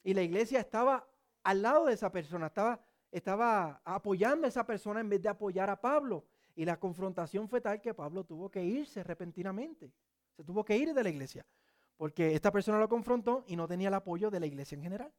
Y 0.04 0.14
la 0.14 0.22
iglesia 0.22 0.60
estaba 0.60 1.04
al 1.42 1.62
lado 1.62 1.86
de 1.86 1.94
esa 1.94 2.12
persona, 2.12 2.46
estaba, 2.46 2.80
estaba 3.10 3.80
apoyando 3.84 4.46
a 4.46 4.50
esa 4.50 4.64
persona 4.64 5.00
en 5.00 5.08
vez 5.08 5.20
de 5.20 5.30
apoyar 5.30 5.68
a 5.68 5.80
Pablo. 5.80 6.24
Y 6.56 6.64
la 6.64 6.80
confrontación 6.80 7.48
fue 7.48 7.60
tal 7.60 7.80
que 7.82 7.94
Pablo 7.94 8.24
tuvo 8.24 8.50
que 8.50 8.64
irse 8.64 9.04
repentinamente. 9.04 9.92
Se 10.34 10.42
tuvo 10.42 10.64
que 10.64 10.76
ir 10.76 10.92
de 10.94 11.02
la 11.04 11.10
iglesia. 11.10 11.46
Porque 11.98 12.34
esta 12.34 12.50
persona 12.50 12.78
lo 12.78 12.88
confrontó 12.88 13.44
y 13.46 13.56
no 13.56 13.68
tenía 13.68 13.88
el 13.88 13.94
apoyo 13.94 14.30
de 14.30 14.40
la 14.40 14.46
iglesia 14.46 14.74
en 14.74 14.82
general. 14.82 15.12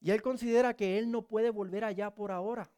Y 0.00 0.10
él 0.10 0.22
considera 0.22 0.74
que 0.74 0.98
él 0.98 1.10
no 1.10 1.22
puede 1.22 1.50
volver 1.50 1.84
allá 1.84 2.14
por 2.14 2.32
ahora. 2.32 2.70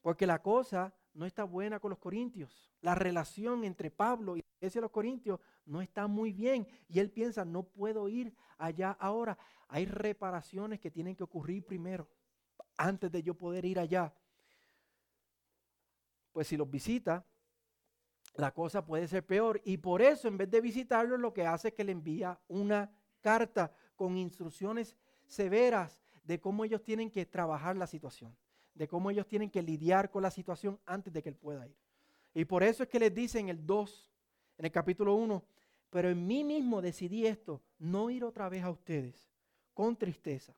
Porque 0.00 0.26
la 0.26 0.40
cosa 0.40 0.94
no 1.12 1.26
está 1.26 1.44
buena 1.44 1.78
con 1.78 1.90
los 1.90 1.98
corintios. 1.98 2.72
La 2.80 2.94
relación 2.94 3.62
entre 3.64 3.90
Pablo 3.90 4.36
y 4.36 4.40
la 4.40 4.46
iglesia 4.58 4.80
de 4.80 4.84
los 4.86 4.90
corintios 4.90 5.40
no 5.66 5.82
está 5.82 6.06
muy 6.06 6.32
bien. 6.32 6.66
Y 6.88 7.00
él 7.00 7.10
piensa, 7.10 7.44
no 7.44 7.64
puedo 7.64 8.08
ir 8.08 8.34
allá 8.56 8.92
ahora. 8.92 9.38
Hay 9.68 9.84
reparaciones 9.84 10.80
que 10.80 10.90
tienen 10.90 11.14
que 11.14 11.22
ocurrir 11.22 11.64
primero, 11.66 12.08
antes 12.78 13.12
de 13.12 13.22
yo 13.22 13.34
poder 13.34 13.66
ir 13.66 13.78
allá. 13.78 14.12
Pues 16.32 16.48
si 16.48 16.56
los 16.56 16.70
visita, 16.70 17.24
la 18.34 18.52
cosa 18.52 18.84
puede 18.84 19.08
ser 19.08 19.24
peor. 19.24 19.60
Y 19.64 19.78
por 19.78 20.02
eso, 20.02 20.28
en 20.28 20.36
vez 20.36 20.50
de 20.50 20.60
visitarlo, 20.60 21.16
lo 21.16 21.32
que 21.32 21.46
hace 21.46 21.68
es 21.68 21.74
que 21.74 21.84
le 21.84 21.92
envía 21.92 22.38
una 22.48 22.90
carta 23.20 23.72
con 23.96 24.16
instrucciones 24.16 24.96
severas 25.26 26.00
de 26.24 26.40
cómo 26.40 26.64
ellos 26.64 26.82
tienen 26.82 27.10
que 27.10 27.26
trabajar 27.26 27.76
la 27.76 27.86
situación, 27.86 28.36
de 28.74 28.88
cómo 28.88 29.10
ellos 29.10 29.26
tienen 29.26 29.50
que 29.50 29.62
lidiar 29.62 30.10
con 30.10 30.22
la 30.22 30.30
situación 30.30 30.78
antes 30.86 31.12
de 31.12 31.22
que 31.22 31.28
él 31.28 31.36
pueda 31.36 31.66
ir. 31.66 31.76
Y 32.34 32.44
por 32.44 32.62
eso 32.62 32.82
es 32.82 32.88
que 32.88 33.00
les 33.00 33.14
dice 33.14 33.38
en 33.38 33.48
el 33.48 33.66
2, 33.66 34.10
en 34.58 34.64
el 34.64 34.70
capítulo 34.70 35.14
1, 35.14 35.44
pero 35.90 36.08
en 36.08 36.26
mí 36.26 36.44
mismo 36.44 36.80
decidí 36.80 37.26
esto, 37.26 37.60
no 37.78 38.10
ir 38.10 38.24
otra 38.24 38.48
vez 38.48 38.62
a 38.62 38.70
ustedes 38.70 39.28
con 39.74 39.96
tristeza. 39.96 40.54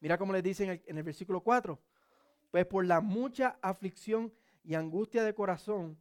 Mira 0.00 0.18
cómo 0.18 0.32
les 0.32 0.42
dice 0.42 0.64
en 0.64 0.70
el, 0.70 0.82
en 0.86 0.98
el 0.98 1.04
versículo 1.04 1.42
4, 1.42 1.78
pues 2.52 2.66
por 2.66 2.84
la 2.84 3.00
mucha 3.00 3.58
aflicción 3.62 4.30
y 4.62 4.74
angustia 4.74 5.24
de 5.24 5.34
corazón, 5.34 5.98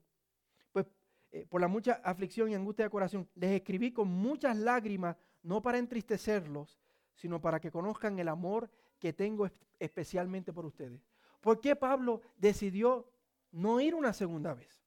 pues 0.73 0.85
eh, 1.31 1.47
por 1.49 1.61
la 1.61 1.69
mucha 1.69 1.93
aflicción 2.03 2.49
y 2.49 2.55
angustia 2.55 2.85
de 2.85 2.91
corazón, 2.91 3.27
les 3.35 3.51
escribí 3.51 3.93
con 3.93 4.09
muchas 4.09 4.57
lágrimas, 4.57 5.15
no 5.43 5.61
para 5.61 5.77
entristecerlos, 5.77 6.77
sino 7.15 7.39
para 7.39 7.61
que 7.61 7.71
conozcan 7.71 8.19
el 8.19 8.27
amor 8.27 8.69
que 8.99 9.13
tengo 9.13 9.49
especialmente 9.79 10.51
por 10.51 10.65
ustedes. 10.65 11.01
¿Por 11.39 11.61
qué 11.61 11.73
Pablo 11.77 12.21
decidió 12.35 13.09
no 13.51 13.79
ir 13.79 13.95
una 13.95 14.11
segunda 14.11 14.53
vez? 14.53 14.83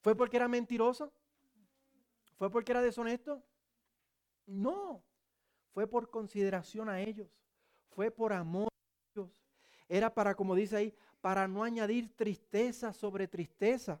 ¿Fue 0.00 0.14
porque 0.14 0.36
era 0.36 0.46
mentiroso? 0.46 1.12
¿Fue 2.36 2.48
porque 2.48 2.70
era 2.70 2.80
deshonesto? 2.80 3.42
No, 4.46 5.02
fue 5.72 5.88
por 5.88 6.10
consideración 6.10 6.88
a 6.88 7.00
ellos, 7.00 7.28
fue 7.88 8.12
por 8.12 8.32
amor. 8.32 8.68
Era 9.88 10.12
para, 10.12 10.34
como 10.34 10.54
dice 10.54 10.76
ahí, 10.76 10.94
para 11.20 11.48
no 11.48 11.62
añadir 11.62 12.14
tristeza 12.14 12.92
sobre 12.92 13.26
tristeza. 13.26 14.00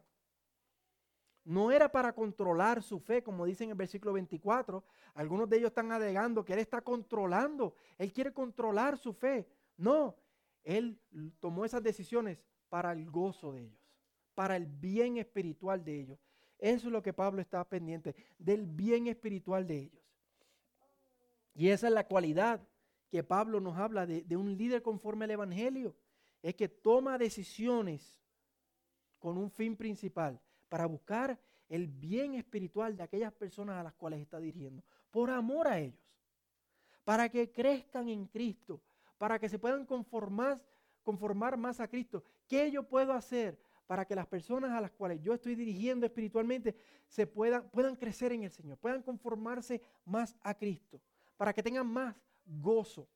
No 1.44 1.72
era 1.72 1.90
para 1.90 2.12
controlar 2.12 2.82
su 2.82 3.00
fe, 3.00 3.22
como 3.22 3.46
dice 3.46 3.64
en 3.64 3.70
el 3.70 3.76
versículo 3.76 4.12
24. 4.12 4.84
Algunos 5.14 5.48
de 5.48 5.56
ellos 5.56 5.68
están 5.68 5.90
alegando 5.92 6.44
que 6.44 6.52
Él 6.52 6.58
está 6.58 6.82
controlando. 6.82 7.74
Él 7.96 8.12
quiere 8.12 8.32
controlar 8.32 8.98
su 8.98 9.14
fe. 9.14 9.48
No, 9.76 10.14
Él 10.62 11.00
tomó 11.40 11.64
esas 11.64 11.82
decisiones 11.82 12.44
para 12.68 12.92
el 12.92 13.10
gozo 13.10 13.52
de 13.52 13.62
ellos, 13.62 13.80
para 14.34 14.56
el 14.56 14.66
bien 14.66 15.16
espiritual 15.16 15.82
de 15.82 16.00
ellos. 16.00 16.18
Eso 16.58 16.88
es 16.88 16.92
lo 16.92 17.02
que 17.02 17.12
Pablo 17.12 17.40
está 17.40 17.64
pendiente, 17.64 18.14
del 18.38 18.66
bien 18.66 19.06
espiritual 19.06 19.66
de 19.66 19.78
ellos. 19.78 20.02
Y 21.54 21.70
esa 21.70 21.88
es 21.88 21.94
la 21.94 22.06
cualidad 22.06 22.60
que 23.08 23.24
Pablo 23.24 23.60
nos 23.60 23.76
habla 23.76 24.06
de, 24.06 24.36
un 24.36 24.56
líder 24.56 24.82
conforme 24.82 25.24
al 25.24 25.32
Evangelio 25.32 25.96
es 26.42 26.54
que 26.54 26.68
toma 26.68 27.18
decisiones 27.18 28.20
con 29.18 29.36
un 29.36 29.50
fin 29.50 29.76
principal, 29.76 30.40
para 30.68 30.86
buscar 30.86 31.38
el 31.68 31.88
bien 31.88 32.34
espiritual 32.34 32.96
de 32.96 33.02
aquellas 33.02 33.32
personas 33.32 33.76
a 33.76 33.82
las 33.82 33.94
cuales 33.94 34.20
está 34.20 34.38
dirigiendo, 34.38 34.84
por 35.10 35.30
amor 35.30 35.66
a 35.66 35.80
ellos, 35.80 35.98
para 37.04 37.28
que 37.28 37.50
crezcan 37.50 38.08
en 38.08 38.26
Cristo, 38.26 38.80
para 39.16 39.38
que 39.38 39.48
se 39.48 39.58
puedan 39.58 39.84
conformar, 39.84 40.62
conformar 41.02 41.56
más 41.56 41.80
a 41.80 41.88
Cristo. 41.88 42.22
¿Qué 42.46 42.70
yo 42.70 42.84
puedo 42.84 43.12
hacer 43.12 43.58
para 43.86 44.04
que 44.04 44.14
las 44.14 44.26
personas 44.26 44.70
a 44.70 44.80
las 44.80 44.92
cuales 44.92 45.20
yo 45.22 45.32
estoy 45.32 45.54
dirigiendo 45.54 46.06
espiritualmente 46.06 46.76
se 47.08 47.26
puedan, 47.26 47.68
puedan 47.70 47.96
crecer 47.96 48.32
en 48.32 48.44
el 48.44 48.50
Señor, 48.50 48.78
puedan 48.78 49.02
conformarse 49.02 49.80
más 50.04 50.36
a 50.42 50.54
Cristo, 50.54 51.00
para 51.36 51.52
que 51.52 51.62
tengan 51.62 51.86
más 51.86 52.14
gozo? 52.48 53.08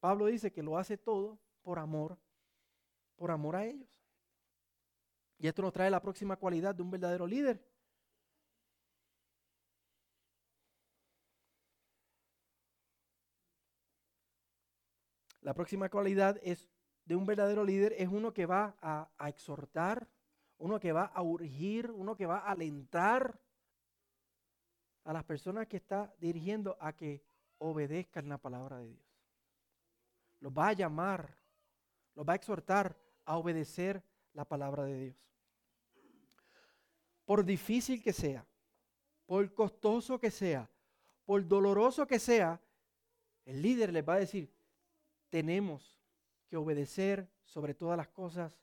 Pablo 0.00 0.26
dice 0.26 0.50
que 0.50 0.62
lo 0.62 0.78
hace 0.78 0.96
todo 0.96 1.38
por 1.62 1.78
amor, 1.78 2.18
por 3.16 3.30
amor 3.30 3.56
a 3.56 3.66
ellos. 3.66 3.88
Y 5.38 5.46
esto 5.46 5.62
nos 5.62 5.72
trae 5.72 5.90
la 5.90 6.00
próxima 6.00 6.36
cualidad 6.36 6.74
de 6.74 6.82
un 6.82 6.90
verdadero 6.90 7.26
líder. 7.26 7.62
La 15.42 15.54
próxima 15.54 15.88
cualidad 15.88 16.38
es 16.42 16.68
de 17.04 17.16
un 17.16 17.26
verdadero 17.26 17.64
líder 17.64 17.94
es 17.98 18.08
uno 18.08 18.32
que 18.32 18.46
va 18.46 18.76
a, 18.80 19.10
a, 19.18 19.28
exhortar, 19.28 20.06
uno 20.58 20.78
que 20.78 20.92
va 20.92 21.06
a 21.06 21.22
urgir, 21.22 21.90
uno 21.90 22.14
que 22.14 22.26
va 22.26 22.38
a 22.38 22.52
alentar 22.52 23.40
a 25.04 25.12
las 25.12 25.24
personas 25.24 25.66
que 25.66 25.78
está 25.78 26.14
dirigiendo 26.18 26.76
a 26.78 26.92
que 26.92 27.24
obedezcan 27.60 28.28
la 28.28 28.38
palabra 28.38 28.78
de 28.78 28.88
Dios. 28.88 29.06
Los 30.40 30.52
va 30.52 30.68
a 30.68 30.72
llamar 30.72 31.40
los 32.14 32.28
va 32.28 32.34
a 32.34 32.36
exhortar 32.36 32.96
a 33.24 33.36
obedecer 33.36 34.02
la 34.34 34.44
palabra 34.44 34.84
de 34.84 35.00
Dios. 35.00 35.16
Por 37.24 37.44
difícil 37.44 38.02
que 38.02 38.12
sea, 38.12 38.46
por 39.24 39.54
costoso 39.54 40.18
que 40.18 40.30
sea, 40.30 40.68
por 41.24 41.46
doloroso 41.46 42.06
que 42.06 42.18
sea, 42.18 42.60
el 43.44 43.62
líder 43.62 43.92
les 43.92 44.06
va 44.06 44.14
a 44.14 44.18
decir, 44.18 44.52
tenemos 45.28 45.98
que 46.48 46.56
obedecer 46.56 47.26
sobre 47.44 47.72
todas 47.72 47.96
las 47.96 48.08
cosas 48.08 48.58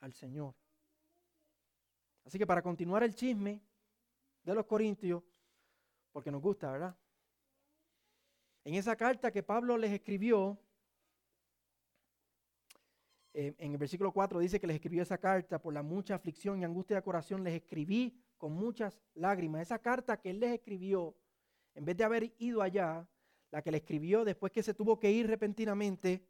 al 0.00 0.12
Señor. 0.12 0.54
Así 2.24 2.38
que 2.38 2.46
para 2.46 2.62
continuar 2.62 3.02
el 3.02 3.14
chisme 3.14 3.62
de 4.42 4.54
los 4.54 4.66
Corintios, 4.66 5.22
porque 6.10 6.30
nos 6.30 6.40
gusta, 6.40 6.70
¿verdad? 6.72 6.96
En 8.66 8.74
esa 8.74 8.96
carta 8.96 9.30
que 9.30 9.44
Pablo 9.44 9.78
les 9.78 9.92
escribió, 9.92 10.58
en 13.32 13.70
el 13.70 13.78
versículo 13.78 14.10
4 14.10 14.40
dice 14.40 14.58
que 14.58 14.66
les 14.66 14.74
escribió 14.74 15.04
esa 15.04 15.18
carta 15.18 15.62
por 15.62 15.72
la 15.72 15.84
mucha 15.84 16.16
aflicción 16.16 16.58
y 16.58 16.64
angustia 16.64 16.96
de 16.96 17.02
corazón, 17.02 17.44
les 17.44 17.54
escribí 17.54 18.20
con 18.36 18.54
muchas 18.54 19.00
lágrimas. 19.14 19.62
Esa 19.62 19.78
carta 19.78 20.20
que 20.20 20.30
él 20.30 20.40
les 20.40 20.52
escribió, 20.52 21.14
en 21.76 21.84
vez 21.84 21.96
de 21.96 22.02
haber 22.02 22.34
ido 22.38 22.60
allá, 22.60 23.08
la 23.52 23.62
que 23.62 23.70
le 23.70 23.76
escribió 23.76 24.24
después 24.24 24.50
que 24.50 24.64
se 24.64 24.74
tuvo 24.74 24.98
que 24.98 25.12
ir 25.12 25.28
repentinamente, 25.28 26.26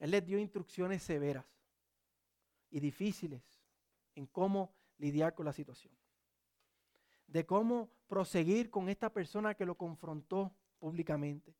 él 0.00 0.10
les 0.10 0.26
dio 0.26 0.38
instrucciones 0.38 1.02
severas 1.02 1.46
y 2.68 2.78
difíciles 2.78 3.40
en 4.16 4.26
cómo 4.26 4.74
lidiar 4.98 5.34
con 5.34 5.46
la 5.46 5.54
situación. 5.54 5.94
De 7.26 7.46
cómo 7.46 7.88
proseguir 8.06 8.68
con 8.68 8.90
esta 8.90 9.10
persona 9.10 9.54
que 9.54 9.64
lo 9.64 9.78
confrontó 9.78 10.54
públicamente. 10.82 11.54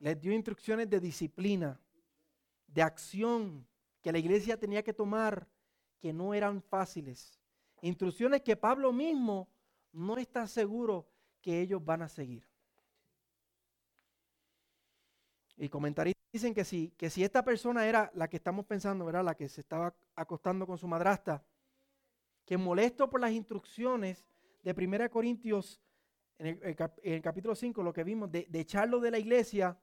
Les 0.00 0.20
dio 0.20 0.32
instrucciones 0.32 0.90
de 0.90 0.98
disciplina, 0.98 1.80
de 2.66 2.82
acción 2.82 3.64
que 4.02 4.10
la 4.10 4.18
iglesia 4.18 4.58
tenía 4.58 4.82
que 4.82 4.92
tomar 4.92 5.46
que 6.00 6.12
no 6.12 6.34
eran 6.34 6.60
fáciles. 6.60 7.38
Instrucciones 7.82 8.42
que 8.42 8.56
Pablo 8.56 8.92
mismo 8.92 9.48
no 9.92 10.18
está 10.18 10.48
seguro 10.48 11.06
que 11.40 11.60
ellos 11.60 11.84
van 11.84 12.02
a 12.02 12.08
seguir. 12.08 12.44
Y 15.56 15.68
comentaristas 15.68 16.24
dicen 16.32 16.54
que 16.54 16.64
si, 16.64 16.90
que 16.96 17.08
si 17.08 17.22
esta 17.22 17.44
persona 17.44 17.86
era 17.86 18.10
la 18.14 18.28
que 18.28 18.38
estamos 18.38 18.66
pensando, 18.66 19.04
¿verdad? 19.04 19.24
La 19.24 19.36
que 19.36 19.48
se 19.48 19.60
estaba 19.60 19.94
acostando 20.16 20.66
con 20.66 20.76
su 20.76 20.88
madrastra, 20.88 21.44
que 22.44 22.58
molesto 22.58 23.08
por 23.08 23.20
las 23.20 23.30
instrucciones 23.30 24.26
de 24.64 24.72
1 24.72 25.08
Corintios, 25.08 25.80
en 26.38 26.60
el, 27.02 27.22
capítulo 27.22 27.54
5, 27.54 27.82
lo 27.82 27.92
que 27.92 28.04
vimos, 28.04 28.30
de, 28.30 28.46
echarlo 28.52 29.00
de 29.00 29.10
la 29.10 29.18
iglesia, 29.18 29.78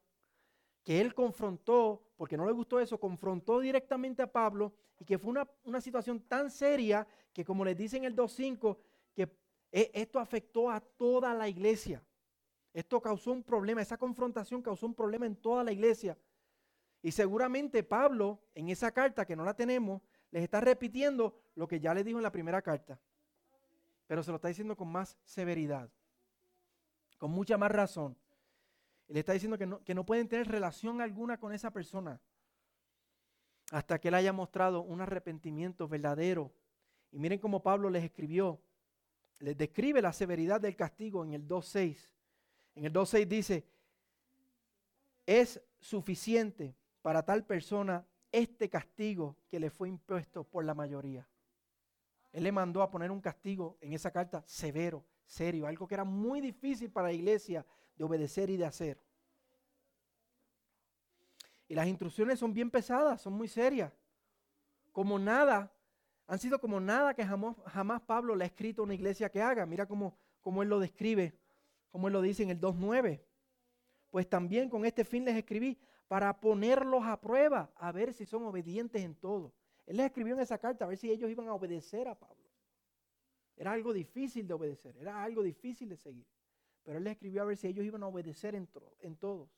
que 0.83 1.01
él 1.01 1.13
confrontó, 1.13 2.03
porque 2.15 2.37
no 2.37 2.45
le 2.45 2.51
gustó 2.51 2.79
eso, 2.79 2.99
confrontó 2.99 3.59
directamente 3.59 4.21
a 4.21 4.31
Pablo 4.31 4.73
y 4.99 5.05
que 5.05 5.17
fue 5.17 5.33
una, 5.63 5.81
situación 5.81 6.21
tan 6.21 6.51
seria 6.51 7.07
que 7.31 7.43
como 7.43 7.65
les 7.65 7.75
dice 7.75 7.97
en 7.97 8.03
el 8.03 8.15
2.5, 8.15 8.77
que 9.13 9.29
e, 9.71 9.91
esto 9.93 10.19
afectó 10.19 10.69
a 10.69 10.79
toda 10.79 11.33
la 11.33 11.47
iglesia. 11.47 12.03
Esto 12.73 13.01
causó 13.01 13.31
un 13.31 13.43
problema, 13.43 13.81
esa 13.81 13.97
confrontación 13.97 14.61
causó 14.61 14.85
un 14.85 14.95
problema 14.95 15.25
en 15.25 15.35
toda 15.35 15.63
la 15.63 15.71
iglesia. 15.71 16.17
Y 17.01 17.11
seguramente 17.11 17.83
Pablo, 17.83 18.41
en 18.53 18.69
esa 18.69 18.91
carta 18.91 19.25
que 19.25 19.35
no 19.35 19.43
la 19.43 19.55
tenemos, 19.55 20.01
les 20.31 20.43
está 20.43 20.61
repitiendo 20.61 21.39
lo 21.55 21.67
que 21.67 21.79
ya 21.79 21.93
le 21.93 22.03
dijo 22.03 22.17
en 22.17 22.23
la 22.23 22.31
primera 22.31 22.61
carta. 22.61 22.99
Pero 24.07 24.23
se 24.23 24.31
lo 24.31 24.35
está 24.35 24.47
diciendo 24.47 24.75
con 24.75 24.89
más 24.89 25.17
severidad, 25.23 25.91
con 27.23 27.31
mucha 27.31 27.57
más 27.57 27.71
razón. 27.71 28.17
Él 29.07 29.15
está 29.15 29.31
diciendo 29.31 29.57
que 29.57 29.65
no, 29.65 29.81
que 29.81 29.95
no 29.95 30.05
pueden 30.05 30.27
tener 30.27 30.45
relación 30.45 30.99
alguna 30.99 31.39
con 31.39 31.53
esa 31.53 31.71
persona 31.71 32.19
hasta 33.71 33.97
que 33.97 34.09
él 34.09 34.15
haya 34.15 34.33
mostrado 34.33 34.81
un 34.81 34.99
arrepentimiento 34.99 35.87
verdadero. 35.87 36.51
Y 37.13 37.19
miren 37.19 37.39
cómo 37.39 37.63
Pablo 37.63 37.89
les 37.89 38.03
escribió, 38.03 38.59
les 39.39 39.55
describe 39.55 40.01
la 40.01 40.11
severidad 40.11 40.59
del 40.59 40.75
castigo 40.75 41.23
en 41.23 41.31
el 41.31 41.47
2.6. 41.47 42.11
En 42.75 42.83
el 42.83 42.91
2.6 42.91 43.25
dice, 43.25 43.65
es 45.25 45.61
suficiente 45.79 46.75
para 47.01 47.23
tal 47.23 47.45
persona 47.45 48.05
este 48.33 48.69
castigo 48.69 49.37
que 49.47 49.61
le 49.61 49.69
fue 49.69 49.87
impuesto 49.87 50.43
por 50.43 50.65
la 50.65 50.73
mayoría. 50.73 51.25
Él 52.33 52.43
le 52.43 52.51
mandó 52.51 52.81
a 52.81 52.91
poner 52.91 53.11
un 53.11 53.21
castigo 53.21 53.77
en 53.79 53.93
esa 53.93 54.11
carta 54.11 54.43
severo, 54.45 55.05
serio, 55.33 55.67
algo 55.67 55.87
que 55.87 55.95
era 55.95 56.03
muy 56.03 56.39
difícil 56.39 56.91
para 56.91 57.07
la 57.07 57.13
iglesia 57.13 57.65
de 57.95 58.03
obedecer 58.03 58.49
y 58.49 58.57
de 58.57 58.65
hacer. 58.65 58.99
Y 61.67 61.75
las 61.75 61.87
instrucciones 61.87 62.39
son 62.39 62.53
bien 62.53 62.69
pesadas, 62.69 63.21
son 63.21 63.33
muy 63.33 63.47
serias. 63.47 63.91
Como 64.91 65.17
nada, 65.17 65.71
han 66.27 66.39
sido 66.39 66.59
como 66.59 66.79
nada 66.79 67.13
que 67.13 67.25
jamás, 67.25 68.01
Pablo 68.01 68.35
le 68.35 68.43
ha 68.43 68.47
escrito 68.47 68.81
a 68.81 68.85
una 68.85 68.93
iglesia 68.93 69.29
que 69.29 69.41
haga. 69.41 69.65
Mira 69.65 69.87
cómo, 69.87 70.15
cómo 70.41 70.61
él 70.61 70.69
lo 70.69 70.79
describe, 70.79 71.33
cómo 71.91 72.07
él 72.07 72.13
lo 72.13 72.21
dice 72.21 72.43
en 72.43 72.51
el 72.51 72.61
2.9. 72.61 73.21
Pues 74.11 74.29
también 74.29 74.69
con 74.69 74.85
este 74.85 75.03
fin 75.03 75.25
les 75.25 75.35
escribí 75.35 75.77
para 76.07 76.39
ponerlos 76.39 77.03
a 77.05 77.19
prueba, 77.19 77.71
a 77.75 77.91
ver 77.91 78.13
si 78.13 78.25
son 78.25 78.45
obedientes 78.45 79.01
en 79.01 79.15
todo. 79.15 79.51
Él 79.87 79.97
les 79.97 80.05
escribió 80.05 80.35
en 80.35 80.41
esa 80.41 80.59
carta 80.59 80.85
a 80.85 80.87
ver 80.87 80.97
si 80.97 81.09
ellos 81.09 81.29
iban 81.29 81.47
a 81.47 81.53
obedecer 81.53 82.07
a 82.07 82.13
Pablo. 82.13 82.42
Era 83.55 83.71
algo 83.71 83.93
difícil 83.93 84.47
de 84.47 84.53
obedecer, 84.53 84.97
era 84.97 85.23
algo 85.23 85.43
difícil 85.43 85.89
de 85.89 85.97
seguir. 85.97 86.25
Pero 86.83 86.97
él 86.97 87.03
les 87.03 87.13
escribió 87.13 87.41
a 87.41 87.45
ver 87.45 87.57
si 87.57 87.67
ellos 87.67 87.85
iban 87.85 88.03
a 88.03 88.07
obedecer 88.07 88.55
en, 88.55 88.67
en 88.99 89.15
todos. 89.15 89.49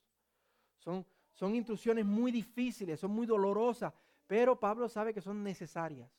Son, 0.78 1.06
son 1.34 1.56
instrucciones 1.56 2.06
muy 2.06 2.32
difíciles, 2.32 3.00
son 3.00 3.12
muy 3.12 3.26
dolorosas, 3.26 3.94
pero 4.28 4.60
Pablo 4.60 4.88
sabe 4.90 5.14
que 5.14 5.22
son 5.22 5.44
necesarias, 5.44 6.10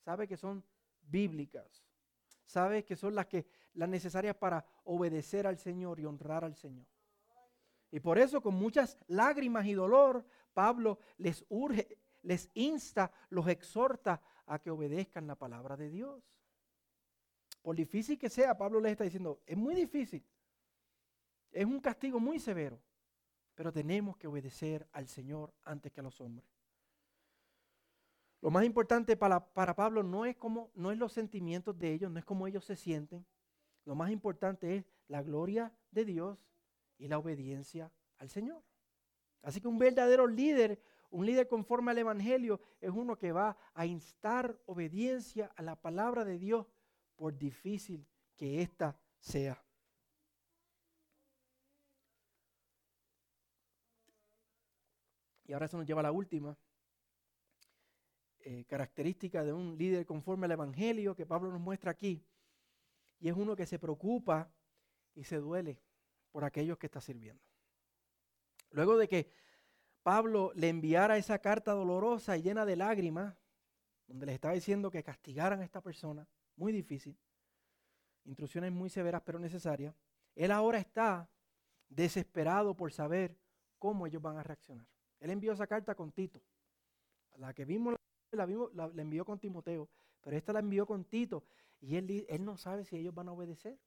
sabe 0.00 0.26
que 0.26 0.36
son 0.36 0.64
bíblicas, 1.02 1.84
sabe 2.44 2.84
que 2.84 2.96
son 2.96 3.14
las, 3.14 3.26
que, 3.26 3.46
las 3.74 3.88
necesarias 3.88 4.36
para 4.36 4.64
obedecer 4.84 5.46
al 5.46 5.58
Señor 5.58 6.00
y 6.00 6.04
honrar 6.04 6.44
al 6.44 6.56
Señor. 6.56 6.86
Y 7.90 8.00
por 8.00 8.18
eso 8.18 8.40
con 8.40 8.54
muchas 8.54 8.98
lágrimas 9.06 9.66
y 9.66 9.74
dolor, 9.74 10.24
Pablo 10.52 10.98
les 11.18 11.44
urge, 11.48 11.98
les 12.22 12.50
insta, 12.54 13.10
los 13.30 13.48
exhorta 13.48 14.20
a 14.46 14.58
que 14.58 14.70
obedezcan 14.70 15.26
la 15.26 15.36
palabra 15.36 15.76
de 15.76 15.88
Dios. 15.88 16.22
Por 17.62 17.76
difícil 17.76 18.18
que 18.18 18.28
sea, 18.28 18.56
Pablo 18.56 18.80
les 18.80 18.92
está 18.92 19.04
diciendo, 19.04 19.40
es 19.46 19.56
muy 19.56 19.74
difícil, 19.74 20.24
es 21.50 21.64
un 21.64 21.80
castigo 21.80 22.20
muy 22.20 22.38
severo, 22.38 22.80
pero 23.54 23.72
tenemos 23.72 24.16
que 24.16 24.26
obedecer 24.26 24.86
al 24.92 25.08
Señor 25.08 25.52
antes 25.64 25.92
que 25.92 26.00
a 26.00 26.02
los 26.04 26.20
hombres. 26.20 26.48
Lo 28.40 28.50
más 28.50 28.64
importante 28.64 29.16
para, 29.16 29.52
para 29.52 29.74
Pablo 29.74 30.02
no 30.02 30.24
es, 30.24 30.36
como, 30.36 30.70
no 30.74 30.92
es 30.92 30.98
los 30.98 31.12
sentimientos 31.12 31.76
de 31.76 31.92
ellos, 31.92 32.10
no 32.10 32.18
es 32.18 32.24
cómo 32.24 32.46
ellos 32.46 32.64
se 32.64 32.76
sienten. 32.76 33.26
Lo 33.84 33.94
más 33.94 34.10
importante 34.10 34.76
es 34.76 34.84
la 35.08 35.22
gloria 35.22 35.72
de 35.90 36.04
Dios 36.04 36.38
y 36.98 37.08
la 37.08 37.18
obediencia 37.18 37.90
al 38.18 38.28
Señor. 38.28 38.62
Así 39.42 39.60
que 39.60 39.68
un 39.68 39.78
verdadero 39.78 40.26
líder, 40.26 40.80
un 41.10 41.26
líder 41.26 41.48
conforme 41.48 41.90
al 41.90 41.98
Evangelio, 41.98 42.60
es 42.80 42.90
uno 42.90 43.16
que 43.16 43.32
va 43.32 43.56
a 43.74 43.86
instar 43.86 44.56
obediencia 44.66 45.50
a 45.56 45.62
la 45.62 45.74
palabra 45.74 46.24
de 46.24 46.38
Dios, 46.38 46.66
por 47.18 47.36
difícil 47.36 48.06
que 48.36 48.62
ésta 48.62 48.96
sea. 49.18 49.62
Y 55.44 55.52
ahora 55.52 55.66
eso 55.66 55.76
nos 55.76 55.86
lleva 55.86 56.00
a 56.00 56.04
la 56.04 56.12
última 56.12 56.56
eh, 58.40 58.64
característica 58.66 59.44
de 59.44 59.52
un 59.52 59.76
líder 59.76 60.06
conforme 60.06 60.44
al 60.46 60.52
Evangelio 60.52 61.16
que 61.16 61.26
Pablo 61.26 61.50
nos 61.50 61.60
muestra 61.60 61.90
aquí. 61.90 62.24
Y 63.18 63.28
es 63.28 63.34
uno 63.34 63.56
que 63.56 63.66
se 63.66 63.80
preocupa 63.80 64.52
y 65.14 65.24
se 65.24 65.38
duele 65.38 65.82
por 66.30 66.44
aquellos 66.44 66.78
que 66.78 66.86
está 66.86 67.00
sirviendo. 67.00 67.42
Luego 68.70 68.96
de 68.96 69.08
que 69.08 69.32
Pablo 70.04 70.52
le 70.54 70.68
enviara 70.68 71.16
esa 71.16 71.40
carta 71.40 71.72
dolorosa 71.72 72.36
y 72.36 72.42
llena 72.42 72.64
de 72.64 72.76
lágrimas, 72.76 73.34
donde 74.06 74.26
les 74.26 74.36
estaba 74.36 74.54
diciendo 74.54 74.90
que 74.90 75.02
castigaran 75.02 75.60
a 75.60 75.64
esta 75.64 75.80
persona, 75.80 76.28
muy 76.58 76.72
difícil, 76.72 77.16
instrucciones 78.24 78.72
muy 78.72 78.90
severas 78.90 79.22
pero 79.24 79.38
necesarias, 79.38 79.94
él 80.34 80.50
ahora 80.50 80.78
está 80.78 81.30
desesperado 81.88 82.74
por 82.74 82.92
saber 82.92 83.36
cómo 83.78 84.06
ellos 84.06 84.20
van 84.20 84.36
a 84.36 84.42
reaccionar. 84.42 84.86
Él 85.20 85.30
envió 85.30 85.52
esa 85.52 85.66
carta 85.66 85.94
con 85.94 86.12
Tito. 86.12 86.42
La 87.36 87.54
que 87.54 87.64
vimos 87.64 87.96
la, 88.32 88.46
vimos, 88.46 88.74
la, 88.74 88.90
envió 88.96 89.24
con 89.24 89.38
Timoteo, 89.38 89.88
pero 90.20 90.36
esta 90.36 90.52
la 90.52 90.58
envió 90.58 90.86
con 90.86 91.04
Tito. 91.04 91.44
Y 91.80 91.96
él, 91.96 92.26
él 92.28 92.44
no 92.44 92.56
sabe 92.56 92.84
si 92.84 92.96
ellos 92.96 93.14
van 93.14 93.28
a 93.28 93.32
obedecer, 93.32 93.78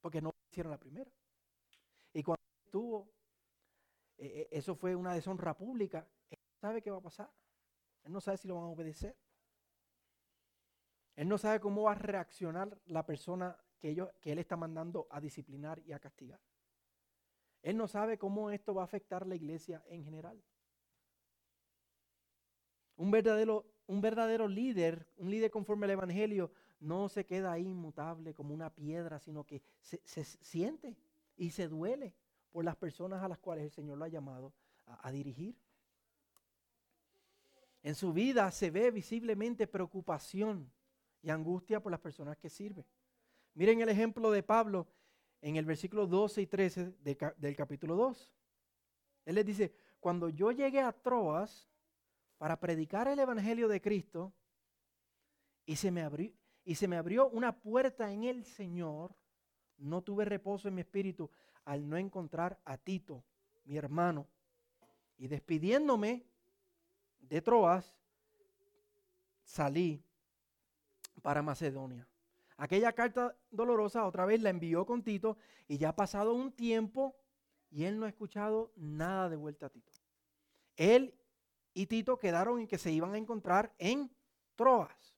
porque 0.00 0.20
no 0.20 0.32
hicieron 0.50 0.70
la 0.70 0.78
primera. 0.78 1.10
Y 2.12 2.22
cuando 2.22 2.42
estuvo, 2.64 3.10
eh, 4.18 4.26
eh, 4.26 4.48
eso 4.50 4.76
fue 4.76 4.94
una 4.94 5.14
deshonra 5.14 5.56
pública, 5.56 6.06
él 6.30 6.38
no 6.38 6.58
sabe 6.60 6.82
qué 6.82 6.90
va 6.90 6.98
a 6.98 7.02
pasar. 7.02 7.30
Él 8.04 8.12
no 8.12 8.20
sabe 8.20 8.36
si 8.36 8.46
lo 8.46 8.54
van 8.54 8.64
a 8.64 8.68
obedecer. 8.68 9.16
Él 11.16 11.28
no 11.28 11.38
sabe 11.38 11.60
cómo 11.60 11.84
va 11.84 11.92
a 11.92 11.94
reaccionar 11.94 12.78
la 12.86 13.04
persona 13.04 13.56
que, 13.80 13.96
él 14.22 14.38
está 14.38 14.56
mandando 14.56 15.06
a 15.10 15.20
disciplinar 15.20 15.82
y 15.86 15.92
a 15.92 15.98
castigar. 15.98 16.40
Él 17.62 17.76
no 17.76 17.88
sabe 17.88 18.18
cómo 18.18 18.50
esto 18.50 18.74
va 18.74 18.82
a 18.82 18.84
afectar 18.84 19.26
la 19.26 19.34
iglesia 19.34 19.82
en 19.88 20.04
general. 20.04 20.40
Un 22.96 23.10
verdadero, 23.10 23.64
un 23.86 24.00
verdadero 24.00 24.46
líder, 24.46 25.06
un 25.16 25.30
líder 25.30 25.50
conforme 25.50 25.86
al 25.86 25.92
Evangelio, 25.92 26.52
no 26.80 27.08
se 27.08 27.24
queda 27.24 27.52
ahí 27.52 27.66
inmutable 27.66 28.34
como 28.34 28.52
una 28.52 28.70
piedra, 28.70 29.18
sino 29.18 29.44
que 29.44 29.62
se, 29.80 30.24
siente 30.24 30.96
y 31.36 31.50
se 31.50 31.66
duele 31.66 32.14
por 32.52 32.64
las 32.64 32.76
personas 32.76 33.22
a 33.22 33.28
las 33.28 33.38
cuales 33.38 33.64
el 33.64 33.70
Señor 33.70 33.98
lo 33.98 34.04
ha 34.04 34.08
llamado 34.08 34.52
a 34.86 35.10
dirigir. 35.10 35.56
En 37.82 37.94
su 37.94 38.12
vida 38.12 38.50
se 38.50 38.70
ve 38.70 38.90
visiblemente 38.90 39.66
preocupación 39.66 40.70
y 41.26 41.30
angustia 41.30 41.80
por 41.80 41.90
las 41.90 42.00
personas 42.00 42.38
que 42.38 42.48
sirve. 42.48 42.86
Miren 43.54 43.80
el 43.80 43.88
ejemplo 43.88 44.30
de 44.30 44.44
Pablo 44.44 44.86
en 45.40 45.56
el 45.56 45.64
versículo 45.64 46.06
12 46.06 46.42
y 46.42 46.46
13 46.46 46.92
del 47.36 47.56
capítulo 47.56 47.96
2. 47.96 48.32
Él 49.24 49.34
les 49.34 49.44
dice, 49.44 49.74
cuando 49.98 50.28
yo 50.28 50.52
llegué 50.52 50.80
a 50.80 50.92
Troas 50.92 51.68
para 52.38 52.60
predicar 52.60 53.08
el 53.08 53.18
Evangelio 53.18 53.66
de 53.66 53.80
Cristo 53.80 54.32
y 55.64 55.74
se 55.74 55.90
me 55.90 56.02
abrió, 56.02 56.32
y 56.64 56.76
se 56.76 56.86
me 56.86 56.96
abrió 56.96 57.28
una 57.30 57.58
puerta 57.58 58.12
en 58.12 58.22
el 58.22 58.44
Señor, 58.44 59.12
no 59.78 60.02
tuve 60.02 60.26
reposo 60.26 60.68
en 60.68 60.76
mi 60.76 60.82
espíritu 60.82 61.28
al 61.64 61.88
no 61.88 61.96
encontrar 61.96 62.60
a 62.64 62.78
Tito, 62.78 63.24
mi 63.64 63.76
hermano. 63.76 64.28
Y 65.18 65.26
despidiéndome 65.26 66.24
de 67.18 67.42
Troas, 67.42 67.98
salí 69.42 70.05
para 71.26 71.42
Macedonia. 71.42 72.06
Aquella 72.56 72.92
carta 72.92 73.36
dolorosa 73.50 74.06
otra 74.06 74.24
vez 74.26 74.40
la 74.40 74.50
envió 74.50 74.86
con 74.86 75.02
Tito 75.02 75.36
y 75.66 75.76
ya 75.76 75.88
ha 75.88 75.96
pasado 75.96 76.32
un 76.32 76.52
tiempo 76.52 77.16
y 77.68 77.82
él 77.82 77.98
no 77.98 78.06
ha 78.06 78.08
escuchado 78.08 78.72
nada 78.76 79.28
de 79.28 79.34
vuelta 79.34 79.66
a 79.66 79.70
Tito. 79.70 79.90
Él 80.76 81.18
y 81.74 81.86
Tito 81.86 82.16
quedaron 82.16 82.60
en 82.60 82.68
que 82.68 82.78
se 82.78 82.92
iban 82.92 83.12
a 83.12 83.18
encontrar 83.18 83.74
en 83.78 84.08
Troas. 84.54 85.16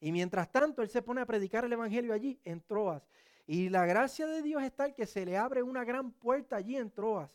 Y 0.00 0.12
mientras 0.12 0.50
tanto 0.50 0.80
él 0.80 0.88
se 0.88 1.02
pone 1.02 1.20
a 1.20 1.26
predicar 1.26 1.66
el 1.66 1.74
Evangelio 1.74 2.14
allí 2.14 2.40
en 2.42 2.62
Troas. 2.62 3.06
Y 3.46 3.68
la 3.68 3.84
gracia 3.84 4.26
de 4.26 4.40
Dios 4.40 4.62
es 4.62 4.74
tal 4.74 4.94
que 4.94 5.04
se 5.04 5.26
le 5.26 5.36
abre 5.36 5.62
una 5.62 5.84
gran 5.84 6.10
puerta 6.10 6.56
allí 6.56 6.78
en 6.78 6.90
Troas. 6.90 7.30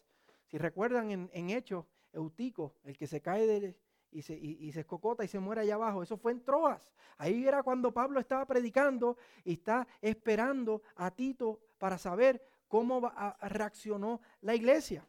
Si 0.47 0.57
recuerdan 0.57 1.11
en, 1.11 1.29
en 1.31 1.51
Hechos, 1.51 1.85
Eutico, 2.11 2.73
el 2.85 2.97
que 2.97 3.05
se 3.05 3.21
cae 3.21 3.45
de, 3.45 3.77
y 4.11 4.21
se, 4.21 4.33
y, 4.33 4.71
se 4.71 4.81
escocota 4.81 5.23
y 5.23 5.27
se 5.27 5.39
muere 5.39 5.61
allá 5.61 5.75
abajo. 5.75 6.03
Eso 6.03 6.17
fue 6.17 6.31
en 6.31 6.43
Troas. 6.43 6.91
Ahí 7.17 7.47
era 7.47 7.63
cuando 7.63 7.93
Pablo 7.93 8.19
estaba 8.19 8.45
predicando 8.45 9.17
y 9.43 9.53
está 9.53 9.87
esperando 10.01 10.81
a 10.95 11.11
Tito 11.11 11.59
para 11.77 11.97
saber 11.97 12.41
cómo 12.67 13.11
reaccionó 13.41 14.21
la 14.41 14.55
iglesia. 14.55 15.05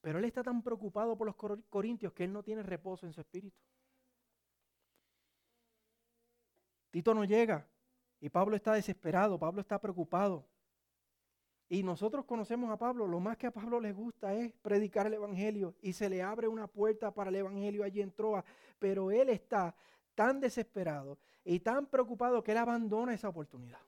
Pero 0.00 0.18
él 0.18 0.24
está 0.24 0.42
tan 0.42 0.62
preocupado 0.62 1.16
por 1.16 1.26
los 1.26 1.62
corintios 1.70 2.12
que 2.12 2.24
él 2.24 2.32
no 2.32 2.42
tiene 2.42 2.62
reposo 2.62 3.06
en 3.06 3.12
su 3.12 3.20
espíritu. 3.20 3.58
Tito 6.90 7.14
no 7.14 7.24
llega 7.24 7.66
y 8.20 8.28
Pablo 8.28 8.54
está 8.54 8.74
desesperado, 8.74 9.38
Pablo 9.38 9.60
está 9.60 9.80
preocupado. 9.80 10.46
Y 11.74 11.82
nosotros 11.82 12.24
conocemos 12.24 12.70
a 12.70 12.76
Pablo, 12.76 13.08
lo 13.08 13.18
más 13.18 13.36
que 13.36 13.48
a 13.48 13.50
Pablo 13.50 13.80
le 13.80 13.92
gusta 13.92 14.32
es 14.32 14.52
predicar 14.62 15.08
el 15.08 15.14
Evangelio. 15.14 15.74
Y 15.82 15.92
se 15.92 16.08
le 16.08 16.22
abre 16.22 16.46
una 16.46 16.68
puerta 16.68 17.12
para 17.12 17.30
el 17.30 17.34
Evangelio 17.34 17.82
allí 17.82 18.00
en 18.00 18.12
Troa, 18.12 18.44
pero 18.78 19.10
él 19.10 19.28
está 19.28 19.74
tan 20.14 20.38
desesperado 20.38 21.18
y 21.44 21.58
tan 21.58 21.86
preocupado 21.86 22.44
que 22.44 22.52
él 22.52 22.58
abandona 22.58 23.12
esa 23.12 23.28
oportunidad. 23.28 23.80